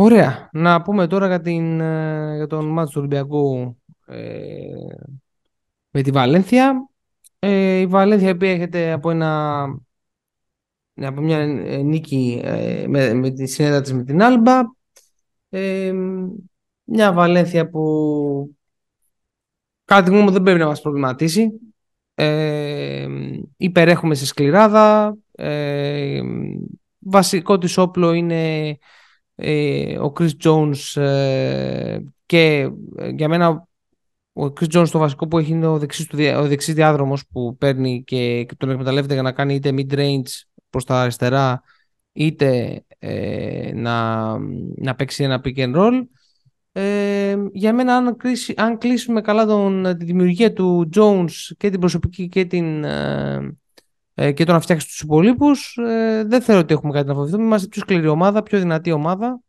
Ωραία. 0.02 0.48
Να 0.52 0.82
πούμε 0.82 1.06
τώρα 1.06 1.26
για, 1.26 1.40
την, 1.40 1.80
ε, 1.80 2.36
για 2.36 2.46
τον 2.46 2.66
μάτσο 2.66 2.92
του 2.92 2.98
Ολυμπιακού 2.98 3.76
ε, 4.06 4.68
με 5.90 6.02
τη 6.02 6.10
Βαλένθια. 6.10 6.88
Ε, 7.38 7.76
η 7.76 7.86
Βαλένθια 7.86 8.28
η 8.28 8.32
οποία 8.32 8.50
έρχεται 8.50 8.92
από, 8.92 9.10
ένα, 9.10 9.62
από 10.94 11.20
μια 11.20 11.38
ε, 11.38 11.76
νίκη 11.76 12.40
ε, 12.44 12.84
με, 12.88 13.14
με 13.14 13.30
τη 13.30 13.46
συνέδρα 13.46 13.80
της 13.80 13.92
με 13.92 14.04
την 14.04 14.22
Άλμπα. 14.22 14.60
Ε, 15.48 15.92
μια 16.84 17.12
Βαλένθια 17.12 17.68
που 17.68 18.56
κατά 19.84 20.02
τη 20.02 20.10
γνώμη 20.10 20.24
μου 20.24 20.30
δεν 20.30 20.42
πρέπει 20.42 20.58
να 20.58 20.66
μας 20.66 20.80
προβληματίσει. 20.80 21.50
Ε, 22.14 23.06
υπερέχουμε 23.56 24.14
σε 24.14 24.26
σκληράδα. 24.26 25.16
Ε, 25.32 26.20
βασικό 26.98 27.58
της 27.58 27.78
όπλο 27.78 28.12
είναι 28.12 28.68
ε, 28.68 28.74
ο 30.02 30.12
Chris 30.18 30.30
Jones 30.44 31.00
ε, 31.02 31.98
και 32.26 32.70
ε, 32.96 33.08
για 33.08 33.28
μένα 33.28 33.68
ο 34.32 34.44
Chris 34.44 34.78
Jones 34.78 34.88
το 34.90 34.98
βασικό 34.98 35.28
που 35.28 35.38
έχει 35.38 35.52
είναι 35.52 35.66
ο 35.66 35.78
δεξής, 35.78 36.06
του, 36.06 36.16
δια- 36.16 36.38
ο 36.38 36.46
δεξής 36.46 36.74
διάδρομος 36.74 37.26
που 37.32 37.56
παίρνει 37.56 38.02
και, 38.06 38.44
και 38.44 38.54
τον 38.54 38.70
εκμεταλλεύεται 38.70 39.14
για 39.14 39.22
να 39.22 39.32
κάνει 39.32 39.54
είτε 39.54 39.72
mid-range 39.76 40.30
προς 40.70 40.84
τα 40.84 41.00
αριστερά 41.00 41.62
είτε 42.12 42.80
ε, 42.98 43.72
να, 43.74 44.24
να 44.76 44.94
παίξει 44.94 45.24
ένα 45.24 45.40
pick 45.44 45.56
and 45.56 45.76
roll. 45.76 46.02
Ε, 46.72 47.36
για 47.52 47.72
μένα 47.74 47.94
αν, 47.96 48.16
κλείσει- 48.16 48.54
αν 48.60 48.78
κλείσουμε 48.78 49.20
καλά 49.20 49.46
τον, 49.46 49.96
τη 49.98 50.04
δημιουργία 50.04 50.52
του 50.52 50.88
Jones 50.96 51.30
και 51.56 51.70
την 51.70 51.80
προσωπική 51.80 52.28
και 52.28 52.44
την, 52.44 52.84
ε, 52.84 53.56
ε, 54.22 54.32
και 54.32 54.44
το 54.44 54.52
να 54.52 54.60
φτιάξεις 54.60 54.88
τους 54.88 55.00
υπολείπους 55.00 55.76
ε, 55.76 56.24
δεν 56.26 56.42
θεωρώ 56.42 56.60
ότι 56.60 56.74
έχουμε 56.74 56.92
κάτι 56.92 57.08
να 57.08 57.14
φοβηθούμε. 57.14 57.44
Είμαστε 57.44 57.68
πιο 57.68 57.80
σκληρή 57.80 58.06
ομάδα, 58.06 58.42
πιο 58.42 58.58
δυνατή 58.58 58.90
ομάδα. 58.90 59.40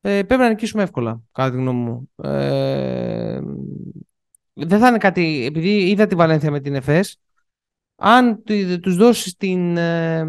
Ε, 0.00 0.22
πρέπει 0.22 0.42
να 0.42 0.48
νικήσουμε 0.48 0.82
εύκολα, 0.82 1.20
κατά 1.32 1.50
τη 1.50 1.56
γνώμη 1.56 1.80
μου. 1.80 2.10
Ε, 2.16 3.40
δεν 4.52 4.78
θα 4.78 4.88
είναι 4.88 4.98
κάτι, 4.98 5.44
επειδή 5.44 5.88
είδα 5.88 6.06
τη 6.06 6.14
Βαλένθια 6.14 6.50
με 6.50 6.60
την 6.60 6.74
ΕΦΕΣ, 6.74 7.20
αν 7.96 8.42
του- 8.42 8.80
τους 8.80 8.96
δώσεις 8.96 9.36
την, 9.36 9.76
ε, 9.76 10.26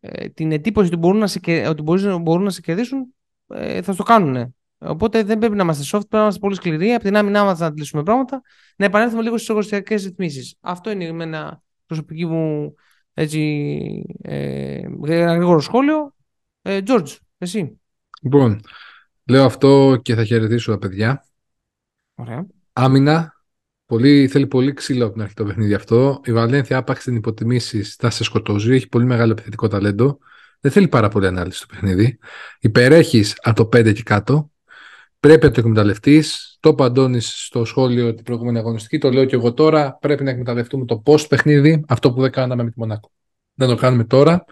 ε, 0.00 0.28
την 0.28 0.52
εντύπωση 0.52 0.86
ότι 0.86 0.96
μπορούν 0.96 1.18
να 1.18 1.26
σε, 1.26 1.38
κε- 1.38 1.68
ότι 1.68 1.82
μπορείς- 1.82 2.18
μπορούν 2.20 2.44
να 2.44 2.50
σε 2.50 2.60
κερδίσουν, 2.60 3.14
ε, 3.46 3.82
θα 3.82 3.92
στο 3.92 4.02
κάνουν. 4.02 4.54
Οπότε 4.78 5.22
δεν 5.22 5.38
πρέπει 5.38 5.56
να 5.56 5.62
είμαστε 5.62 5.82
soft, 5.82 5.90
πρέπει 5.90 6.14
να 6.14 6.20
είμαστε 6.20 6.40
πολύ 6.40 6.54
σκληροί. 6.54 6.92
Από 6.92 7.04
την 7.04 7.16
άμυνά 7.16 7.44
μας 7.44 7.58
να 7.58 7.66
αντλήσουμε 7.66 8.02
πράγματα, 8.02 8.42
να 8.76 8.84
επανέλθουμε 8.84 9.22
λίγο 9.22 9.36
στις 9.36 9.48
εργοστιακές 9.48 10.04
ρυθμίσεις. 10.04 10.56
Αυτό 10.60 10.90
είναι 10.90 11.12
με 11.12 11.24
ένα 11.24 11.62
προσωπική 11.86 12.26
μου 12.26 12.74
έτσι, 13.20 14.04
ε, 14.22 14.80
ένα 15.06 15.34
γρήγορο 15.34 15.60
σχόλιο. 15.60 16.14
Ε, 16.62 16.80
George, 16.86 17.16
εσύ. 17.38 17.80
Λοιπόν, 18.22 18.60
λέω 19.24 19.44
αυτό 19.44 19.98
και 20.02 20.14
θα 20.14 20.24
χαιρετήσω 20.24 20.70
τα 20.70 20.78
παιδιά. 20.78 21.24
Ωραία. 22.14 22.46
Άμυνα. 22.72 23.36
Πολύ, 23.86 24.28
θέλει 24.28 24.46
πολύ 24.46 24.72
ξύλο 24.72 25.04
από 25.04 25.12
την 25.12 25.22
αρχή 25.22 25.34
το 25.34 25.44
παιχνίδι 25.44 25.74
αυτό. 25.74 26.20
Η 26.24 26.32
Βαλένθια 26.32 26.76
άπαξ 26.76 27.04
την 27.04 27.16
υποτιμήσεις, 27.16 27.94
θα 27.94 28.10
σε 28.10 28.24
σκοτώζει. 28.24 28.74
Έχει 28.74 28.88
πολύ 28.88 29.04
μεγάλο 29.04 29.32
επιθετικό 29.32 29.68
ταλέντο. 29.68 30.18
Δεν 30.60 30.72
θέλει 30.72 30.88
πάρα 30.88 31.08
πολύ 31.08 31.26
ανάλυση 31.26 31.60
το 31.60 31.66
παιχνίδι. 31.70 32.18
Υπερέχεις 32.60 33.38
από 33.42 33.56
το 33.56 33.78
5 33.78 33.92
και 33.92 34.02
κάτω. 34.02 34.50
Πρέπει 35.20 35.46
να 35.46 35.52
το 35.52 35.60
εκμεταλλευτείς. 35.60 36.47
Το 36.60 36.68
είπε 36.68 36.82
ο 36.82 36.84
Αντώνης 36.84 37.44
στο 37.44 37.64
σχόλιο 37.64 38.14
την 38.14 38.24
προηγούμενη 38.24 38.58
αγωνιστική. 38.58 38.98
Το 38.98 39.10
λέω 39.10 39.24
και 39.24 39.34
εγώ 39.34 39.52
τώρα. 39.54 39.98
Πρέπει 40.00 40.24
να 40.24 40.30
εκμεταλλευτούμε 40.30 40.84
το 40.84 41.02
post 41.04 41.28
παιχνίδι. 41.28 41.84
Αυτό 41.88 42.12
που 42.12 42.20
δεν 42.20 42.30
κάναμε 42.30 42.62
με 42.62 42.70
τη 42.70 42.78
Μονάκο. 42.78 43.10
Δεν 43.54 43.68
το 43.68 43.74
κάνουμε 43.74 44.04
τώρα. 44.04 44.44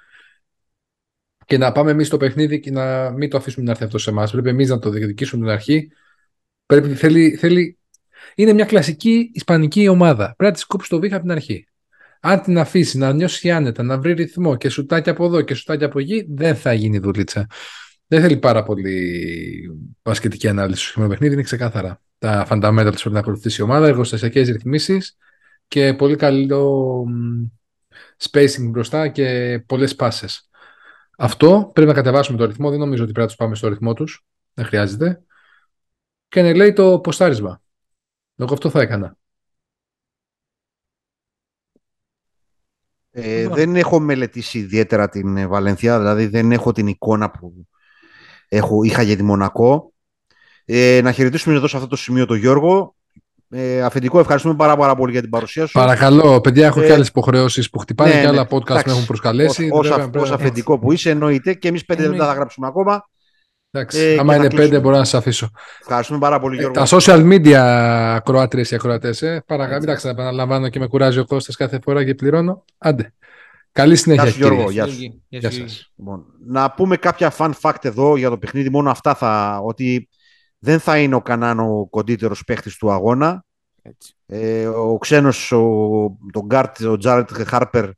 Και 1.47 1.59
να 1.59 1.73
πάμε 1.73 1.91
εμείς 1.91 2.07
στο 2.07 2.17
παιχνίδι 2.17 2.61
και 2.61 2.71
να 2.71 3.11
μην 3.11 3.31
το 3.31 3.37
αφήσουμε 3.37 3.65
να 3.65 3.71
έρθει 3.71 3.85
αυτό 3.85 3.99
σε 3.99 4.11
εμάς. 4.11 4.31
Πρέπει 4.31 4.49
εμείς 4.49 4.69
να 4.69 4.79
το 4.79 4.91
διεκδικήσουμε 4.91 5.45
την 5.45 5.53
αρχή. 5.53 5.91
Πρέπει, 6.67 6.95
θέλει, 6.95 7.37
θέλει 7.37 7.79
είναι 8.35 8.53
μια 8.53 8.65
κλασική 8.65 9.31
ισπανική 9.35 9.89
ομάδα. 9.89 10.35
Πρέπει 10.37 10.53
να 10.53 10.59
τη 10.59 10.67
κόψει 10.67 10.89
το 10.89 10.99
βήχα 10.99 11.15
από 11.15 11.25
την 11.25 11.33
αρχή. 11.33 11.67
Αν 12.21 12.43
την 12.43 12.59
αφήσεις 12.59 12.95
να 12.95 13.13
νιώσει 13.13 13.51
άνετα, 13.51 13.83
να 13.83 13.99
βρει 13.99 14.13
ρυθμό 14.13 14.57
και 14.57 14.69
σουτάκι 14.69 15.11
από 15.11 15.25
εδώ 15.25 15.43
και 15.43 15.55
σουτάκι 15.55 15.85
από 15.85 15.99
εκεί, 15.99 16.27
δεν 16.29 16.57
θα 16.57 16.73
γίνει 16.73 16.99
δουλίτσα. 16.99 17.47
Δεν 18.07 18.21
θέλει 18.21 18.37
πάρα 18.37 18.63
πολύ 18.63 19.71
μπασκετική 20.03 20.49
ανάλυση 20.49 20.83
στο 20.83 20.91
σημερινό 20.91 21.15
παιχνίδι, 21.15 21.35
είναι 21.35 21.43
ξεκάθαρα. 21.43 22.01
Τα 22.19 22.47
fundamentals 22.51 22.93
πρέπει 22.93 23.11
να 23.11 23.19
ακολουθήσει 23.19 23.61
η 23.61 23.65
ομάδα, 23.65 23.87
εργοστασιακές 23.87 24.49
ρυθμίσεις 24.49 25.17
και 25.69 25.95
πολύ 25.95 26.17
καλό 26.17 27.05
μ, 27.07 27.47
spacing 28.31 28.69
μπροστά 28.71 29.09
και 29.09 29.59
πολλές 29.67 29.95
πάσες. 29.95 30.51
Αυτό 31.19 31.71
πρέπει 31.75 31.89
να 31.89 31.95
κατεβάσουμε 31.95 32.39
το 32.39 32.45
ρυθμό. 32.45 32.71
Δεν 32.71 32.79
νομίζω 32.79 33.03
ότι 33.03 33.13
πρέπει 33.13 33.27
να 33.27 33.35
τους 33.35 33.37
πάμε 33.37 33.55
στο 33.55 33.69
ρυθμό 33.69 33.93
τους. 33.93 34.27
Δεν 34.55 34.65
χρειάζεται. 34.65 35.23
Και 36.29 36.43
να 36.43 36.55
λέει 36.55 36.73
το 36.73 37.01
ποστάρισμα. 37.01 37.63
Εγώ 38.37 38.53
αυτό 38.53 38.71
θα 38.71 38.81
έκανα. 38.81 39.17
Ε, 43.11 43.41
Μπράβο. 43.41 43.55
δεν 43.55 43.77
έχω 43.77 44.01
μελετήσει 44.01 44.59
ιδιαίτερα 44.59 45.09
την 45.09 45.37
ε, 45.37 45.47
Βαλένθια, 45.47 45.99
δηλαδή 45.99 46.27
δεν 46.27 46.53
έχω 46.53 46.73
την 46.73 46.87
εικόνα 46.87 47.31
που 47.31 47.67
έχω, 48.49 48.83
είχα 48.83 49.03
για 49.03 49.17
τη 49.17 49.23
Μονακό. 49.23 49.93
Ε, 50.65 51.01
να 51.03 51.13
χαιρετήσουμε 51.13 51.55
εδώ 51.55 51.67
σε 51.67 51.77
αυτό 51.77 51.89
το 51.89 51.97
σημείο 51.97 52.27
τον 52.27 52.37
Γιώργο. 52.37 52.95
Ε, 53.51 53.83
αφεντικό, 53.83 54.19
ευχαριστούμε 54.19 54.55
πάρα, 54.55 54.77
πάρα 54.77 54.97
πολύ 54.97 55.13
για 55.13 55.21
την 55.21 55.31
παρουσία 55.31 55.67
σου. 55.67 55.73
Παρακαλώ, 55.73 56.41
παιδιά, 56.41 56.67
έχω 56.67 56.81
Ε, 56.81 56.87
και 56.87 56.93
άλλες 56.93 57.09
υποχρεώσεις 57.09 57.71
που 57.71 57.79
χτυπάνε 57.79 58.15
ναι, 58.15 58.21
και 58.21 58.27
άλλα 58.27 58.43
ναι, 58.43 58.49
podcast 58.51 58.69
εντάξει. 58.71 58.87
με 58.89 58.93
έχουν 58.93 59.07
προσκαλέσει. 59.07 59.69
Ως, 59.73 59.79
ως, 59.79 59.87
Πρέπει- 59.87 60.01
αφ- 60.03 60.11
πρέπει- 60.11 60.25
ως 60.27 60.31
αφεντικό 60.33 60.79
που 60.79 60.93
είσαι, 60.93 61.11
εννοείται. 61.11 61.55
Και 61.55 61.69
εμείς 61.69 61.85
πέντε 61.85 62.01
Εννοείται. 62.01 62.19
λεπτά 62.23 62.35
θα 62.35 62.39
γράψουμε 62.41 62.67
ακόμα. 62.67 63.09
Εντάξει, 63.71 63.99
ε, 64.01 64.15
και 64.15 64.21
άμα 64.21 64.33
θα 64.33 64.39
είναι 64.39 64.47
κλείσουμε. 64.49 64.69
πέντε, 64.69 64.81
μπορώ 64.83 64.97
να 64.97 65.05
σας 65.05 65.15
αφήσω. 65.21 65.51
Ευχαριστούμε 65.81 66.19
πάρα 66.19 66.41
πολύ, 66.41 66.57
Ε, 66.57 66.61
Γιώργο. 66.61 66.85
τα 66.85 66.87
social 66.99 67.33
media 67.33 67.53
ακροάτριε 68.17 68.65
ή 68.71 68.75
ακροατέ, 68.75 69.09
ε, 69.21 69.39
παρακαλώ, 69.47 69.77
Έτσι. 69.77 69.89
μην 69.89 69.99
τα 70.03 70.09
επαναλαμβάνω 70.09 70.69
και 70.69 70.79
με 70.79 70.87
κουράζει 70.87 71.19
ο 71.19 71.25
Κώστας 71.27 71.57
κάθε 71.57 71.79
φορά 71.85 72.05
και 72.05 72.15
πληρώνω. 72.15 72.65
Άντε. 72.79 73.13
Καλή 73.77 73.97
συνέχεια, 73.97 74.25
Γεια 74.25 74.33
σου, 74.33 74.39
Γιώργο. 74.39 74.65
κύριε. 74.65 74.73
Γεια 74.73 74.87
σου. 74.87 75.01
Γεια 75.29 75.39
Γεια 75.41 75.51
σου, 75.51 75.59
σας. 75.59 75.67
Γιώργη. 75.67 75.83
Λοιπόν, 75.97 76.27
να 76.47 76.71
πούμε 76.71 76.97
κάποια 76.97 77.33
fun 77.39 77.53
fact 77.61 77.85
εδώ 77.85 78.17
για 78.17 78.31
το 78.31 78.39
παιχνίδι. 78.39 78.71
Μόνο 78.71 78.91
αυτά 78.91 79.15
θα. 79.15 79.61
ότι 79.65 80.09
δεν 80.59 80.81
θα 80.81 80.99
είναι 80.99 81.15
ο 81.15 81.23
Κανάνο 81.23 81.79
ο 81.81 81.89
κοντύτερος 81.89 82.45
παίχτης 82.45 82.77
του 82.77 82.91
αγώνα. 82.91 83.45
Έτσι. 83.83 84.15
Ε, 84.27 84.67
ο 84.67 84.99
ξένος, 84.99 85.53
ο, 85.53 85.61
τον 86.33 86.45
γκαρντ, 86.47 86.81
ο 86.81 86.97
Τζάρετ 86.97 87.31
Χάρπερ, 87.33 87.91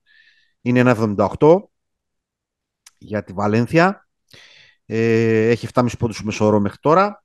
είναι 0.60 0.94
1,78 0.96 1.58
για 2.98 3.24
τη 3.24 3.32
Βαλένθια. 3.32 4.08
Ε, 4.86 5.48
έχει 5.48 5.66
7,5 5.74 5.86
πόντους 5.98 6.16
στο 6.16 6.24
μέσο 6.24 6.45
όρο 6.45 6.60
μέχρι 6.60 6.78
τώρα. 6.80 7.24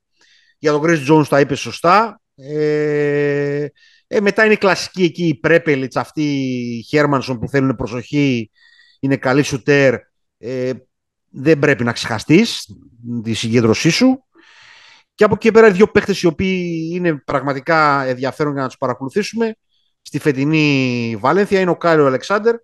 Για 0.58 0.72
τον 0.72 0.82
Chris 0.84 1.10
Jones 1.10 1.26
τα 1.28 1.40
είπε 1.40 1.54
σωστά. 1.54 2.20
Ε, 2.34 3.66
ε, 4.06 4.20
μετά 4.20 4.44
είναι 4.44 4.52
η 4.52 4.56
κλασική 4.56 5.02
εκεί 5.02 5.26
η 5.26 5.34
Πρέπελιτς, 5.34 5.96
αυτοί 5.96 6.22
οι 6.22 6.82
Χέρμανσον 6.82 7.38
που 7.38 7.48
θέλουν 7.48 7.76
προσοχή, 7.76 8.50
είναι 9.00 9.16
καλή 9.16 9.42
σουτέρ. 9.42 9.94
Ε, 10.38 10.72
δεν 11.30 11.58
πρέπει 11.58 11.84
να 11.84 11.92
ξεχαστείς 11.92 12.76
τη 13.22 13.34
συγκέντρωσή 13.34 13.90
σου. 13.90 14.24
Και 15.14 15.24
από 15.24 15.34
εκεί 15.34 15.46
και 15.46 15.52
πέρα 15.52 15.68
οι 15.68 15.72
δύο 15.72 15.86
παίχτες 15.86 16.22
οι 16.22 16.26
οποίοι 16.26 16.90
είναι 16.92 17.16
πραγματικά 17.16 18.04
ενδιαφέρον 18.04 18.52
για 18.52 18.62
να 18.62 18.68
τους 18.68 18.76
παρακολουθήσουμε 18.76 19.56
στη 20.02 20.18
φετινή 20.18 21.16
Βαλένθια 21.18 21.60
είναι 21.60 21.70
ο 21.70 21.76
Κάριο 21.76 22.06
Αλεξάνδερ 22.06 22.54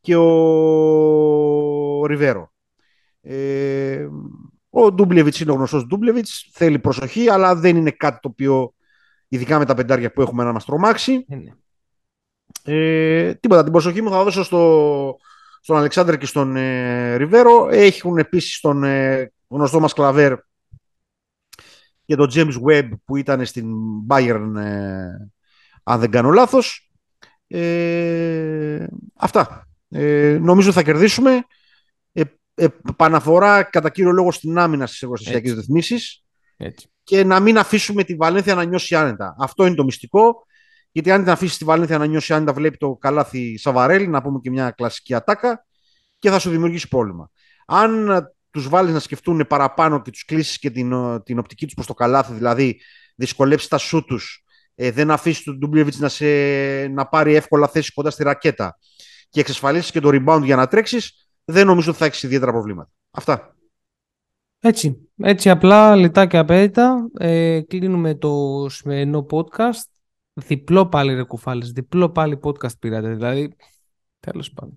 και 0.00 0.16
ο 0.16 2.06
Ριβέρο. 2.06 2.52
Ε, 3.20 4.08
ο 4.70 4.92
Ντούμπλεβιτς 4.92 5.40
είναι 5.40 5.50
ο 5.50 5.54
γνωστός 5.54 5.86
Ντούμπλεβιτς, 5.86 6.48
θέλει 6.52 6.78
προσοχή, 6.78 7.30
αλλά 7.30 7.54
δεν 7.54 7.76
είναι 7.76 7.90
κάτι 7.90 8.18
το 8.20 8.28
οποίο, 8.28 8.74
ειδικά 9.28 9.58
με 9.58 9.64
τα 9.64 9.74
πεντάρια 9.74 10.12
που 10.12 10.22
έχουμε 10.22 10.44
να 10.44 10.52
μας 10.52 10.64
τρομάξει. 10.64 11.24
Είναι. 11.28 11.56
Ε, 12.64 13.34
τίποτα, 13.34 13.62
την 13.62 13.72
προσοχή 13.72 14.02
μου 14.02 14.10
θα 14.10 14.24
δώσω 14.24 14.42
στο, 14.42 15.16
στον 15.60 15.76
Αλεξάνδρ 15.76 16.16
και 16.16 16.26
στον 16.26 16.56
ε, 16.56 17.16
Ριβέρο. 17.16 17.68
Έχουν 17.70 18.18
επίσης 18.18 18.60
τον 18.60 18.84
ε, 18.84 19.32
γνωστό 19.48 19.80
μας 19.80 19.92
κλαβέρ 19.92 20.34
και 22.04 22.16
τον 22.16 22.30
James 22.32 22.54
Webb 22.68 22.88
που 23.04 23.16
ήταν 23.16 23.44
στην 23.44 23.66
Bayern, 24.08 24.52
ε, 24.56 25.08
αν 25.82 26.00
δεν 26.00 26.10
κάνω 26.10 26.30
λάθος. 26.30 26.90
Ε, 27.46 28.86
αυτά. 29.14 29.68
Ε, 29.90 30.38
νομίζω 30.40 30.72
θα 30.72 30.82
κερδίσουμε. 30.82 31.44
Ε, 32.12 32.22
ε, 32.54 32.66
παναφορά 32.96 33.62
κατά 33.62 33.90
κύριο 33.90 34.10
λόγο 34.10 34.32
στην 34.32 34.58
άμυνα 34.58 34.86
στις 34.86 35.02
εργοστασιακές 35.02 35.50
Έτσι. 35.50 35.60
ρυθμίσεις 35.60 36.24
Έτσι. 36.60 36.88
και 37.02 37.24
να 37.24 37.40
μην 37.40 37.58
αφήσουμε 37.58 38.04
τη 38.04 38.14
Βαλένθια 38.14 38.54
να 38.54 38.64
νιώσει 38.64 38.94
άνετα. 38.94 39.36
Αυτό 39.38 39.66
είναι 39.66 39.74
το 39.74 39.84
μυστικό. 39.84 40.46
Γιατί 40.92 41.10
αν 41.10 41.22
την 41.22 41.30
αφήσει 41.30 41.58
τη 41.58 41.64
Βαλένθια 41.64 41.98
να 41.98 42.06
νιώσει, 42.06 42.34
αν 42.34 42.44
τα 42.44 42.52
βλέπει 42.52 42.76
το 42.76 42.96
καλάθι 42.96 43.56
Σαβαρέλ, 43.56 44.10
να 44.10 44.22
πούμε 44.22 44.38
και 44.42 44.50
μια 44.50 44.70
κλασική 44.70 45.14
ατάκα, 45.14 45.66
και 46.18 46.30
θα 46.30 46.38
σου 46.38 46.50
δημιουργήσει 46.50 46.88
πρόβλημα. 46.88 47.30
Αν 47.66 48.08
τους 48.50 48.68
βάλεις 48.68 48.92
να 48.92 48.98
σκεφτούν 48.98 49.46
παραπάνω 49.48 50.02
και 50.02 50.10
τους 50.10 50.24
κλείσεις 50.24 50.58
και 50.58 50.70
την, 50.70 50.92
την 51.22 51.38
οπτική 51.38 51.64
τους 51.64 51.74
προς 51.74 51.86
το 51.86 51.94
καλάθι, 51.94 52.32
δηλαδή 52.32 52.80
δυσκολέψεις 53.14 53.68
τα 53.68 53.78
σου 53.78 54.04
τους, 54.04 54.44
ε, 54.74 54.90
δεν 54.90 55.10
αφήσεις 55.10 55.44
τον 55.44 55.58
Ντούμπλεβιτ 55.58 55.94
να, 55.94 56.08
σε, 56.08 56.26
να 56.88 57.06
πάρει 57.06 57.34
εύκολα 57.34 57.68
θέση 57.68 57.92
κοντά 57.92 58.10
στη 58.10 58.22
ρακέτα 58.22 58.78
και 59.28 59.40
εξασφαλίσεις 59.40 59.90
και 59.90 60.00
το 60.00 60.08
rebound 60.12 60.42
για 60.42 60.56
να 60.56 60.66
τρέξεις, 60.66 61.30
δεν 61.44 61.66
νομίζω 61.66 61.90
ότι 61.90 61.98
θα 61.98 62.04
έχεις 62.04 62.22
ιδιαίτερα 62.22 62.52
προβλήματα. 62.52 62.90
Αυτά. 63.10 63.56
Έτσι, 64.60 65.08
έτσι 65.16 65.50
απλά, 65.50 65.96
λιτά 65.96 66.26
και 66.26 66.38
απέριτα, 66.38 67.10
ε, 67.18 67.60
κλείνουμε 67.60 68.14
το 68.14 68.66
σημερινό 68.68 69.26
podcast. 69.30 69.84
Διπλό 70.32 70.88
πάλι 70.88 71.14
ρε 71.14 71.22
κουφάλες, 71.22 71.72
διπλό 71.72 72.10
πάλι 72.10 72.38
podcast 72.42 72.78
πήρατε, 72.78 73.08
δηλαδή, 73.08 73.56
τέλος 74.20 74.52
πάντων. 74.52 74.76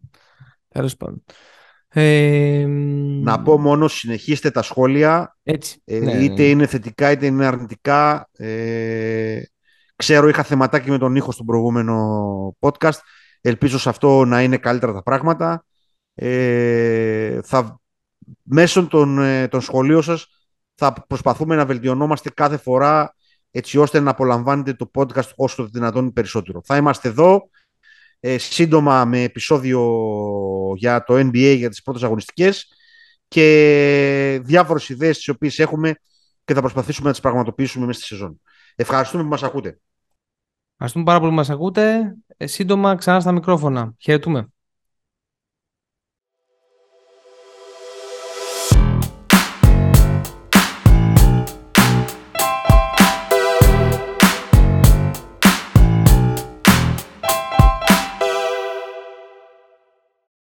Τέλος 0.67 0.97
πάντων. 0.97 1.23
Ε, 1.93 2.65
να 3.23 3.41
πω 3.41 3.59
μόνο, 3.59 3.87
συνεχίστε 3.87 4.51
τα 4.51 4.61
σχόλια, 4.61 5.37
έτσι, 5.43 5.81
ε, 5.85 5.99
ναι, 5.99 6.11
είτε 6.11 6.41
ναι. 6.41 6.47
είναι 6.47 6.65
θετικά 6.65 7.11
είτε 7.11 7.25
είναι 7.25 7.45
αρνητικά. 7.45 8.29
Ε, 8.37 9.41
ξέρω, 9.95 10.27
είχα 10.27 10.43
θεματάκι 10.43 10.89
με 10.89 10.97
τον 10.97 11.15
ήχο 11.15 11.31
στον 11.31 11.45
προηγούμενο 11.45 12.55
podcast. 12.59 12.99
Ελπίζω 13.41 13.79
σε 13.79 13.89
αυτό 13.89 14.25
να 14.25 14.41
είναι 14.41 14.57
καλύτερα 14.57 14.93
τα 14.93 15.03
πράγματα. 15.03 15.65
Ε, 16.13 17.41
θα, 17.43 17.80
μέσω 18.43 18.87
των, 18.87 19.19
ε, 19.19 19.47
των 19.47 19.61
σχολείων 19.61 20.03
σας 20.03 20.27
θα 20.75 20.93
προσπαθούμε 21.07 21.55
να 21.55 21.65
βελτιωνόμαστε 21.65 22.29
κάθε 22.29 22.57
φορά 22.57 23.15
έτσι 23.51 23.77
ώστε 23.77 23.99
να 23.99 24.09
απολαμβάνετε 24.11 24.73
το 24.73 24.91
podcast 24.93 25.29
όσο 25.35 25.55
το 25.55 25.69
δυνατόν 25.71 26.13
περισσότερο. 26.13 26.61
Θα 26.65 26.77
είμαστε 26.77 27.09
εδώ 27.09 27.49
ε, 28.19 28.37
σύντομα 28.37 29.05
με 29.05 29.23
επεισόδιο 29.23 29.81
για 30.75 31.03
το 31.03 31.13
NBA 31.13 31.55
για 31.57 31.69
τις 31.69 31.81
πρώτες 31.81 32.03
αγωνιστικές 32.03 32.67
και 33.27 34.39
διάφορες 34.43 34.89
ιδέες 34.89 35.17
τις 35.17 35.27
οποίες 35.27 35.59
έχουμε 35.59 35.95
και 36.45 36.53
θα 36.53 36.59
προσπαθήσουμε 36.59 37.05
να 37.05 37.11
τις 37.11 37.21
πραγματοποιήσουμε 37.21 37.85
μέσα 37.85 37.99
στη 37.99 38.07
σεζόν. 38.07 38.41
Ευχαριστούμε 38.75 39.23
που 39.23 39.29
μας 39.29 39.43
ακούτε. 39.43 39.79
Ευχαριστούμε 40.71 41.05
πάρα 41.05 41.19
πολύ 41.19 41.29
που 41.29 41.37
μας 41.37 41.49
ακούτε. 41.49 42.15
Ε, 42.37 42.47
σύντομα 42.47 42.95
ξανά 42.95 43.19
στα 43.19 43.31
μικρόφωνα. 43.31 43.93
Χαιρετούμε. 43.97 44.47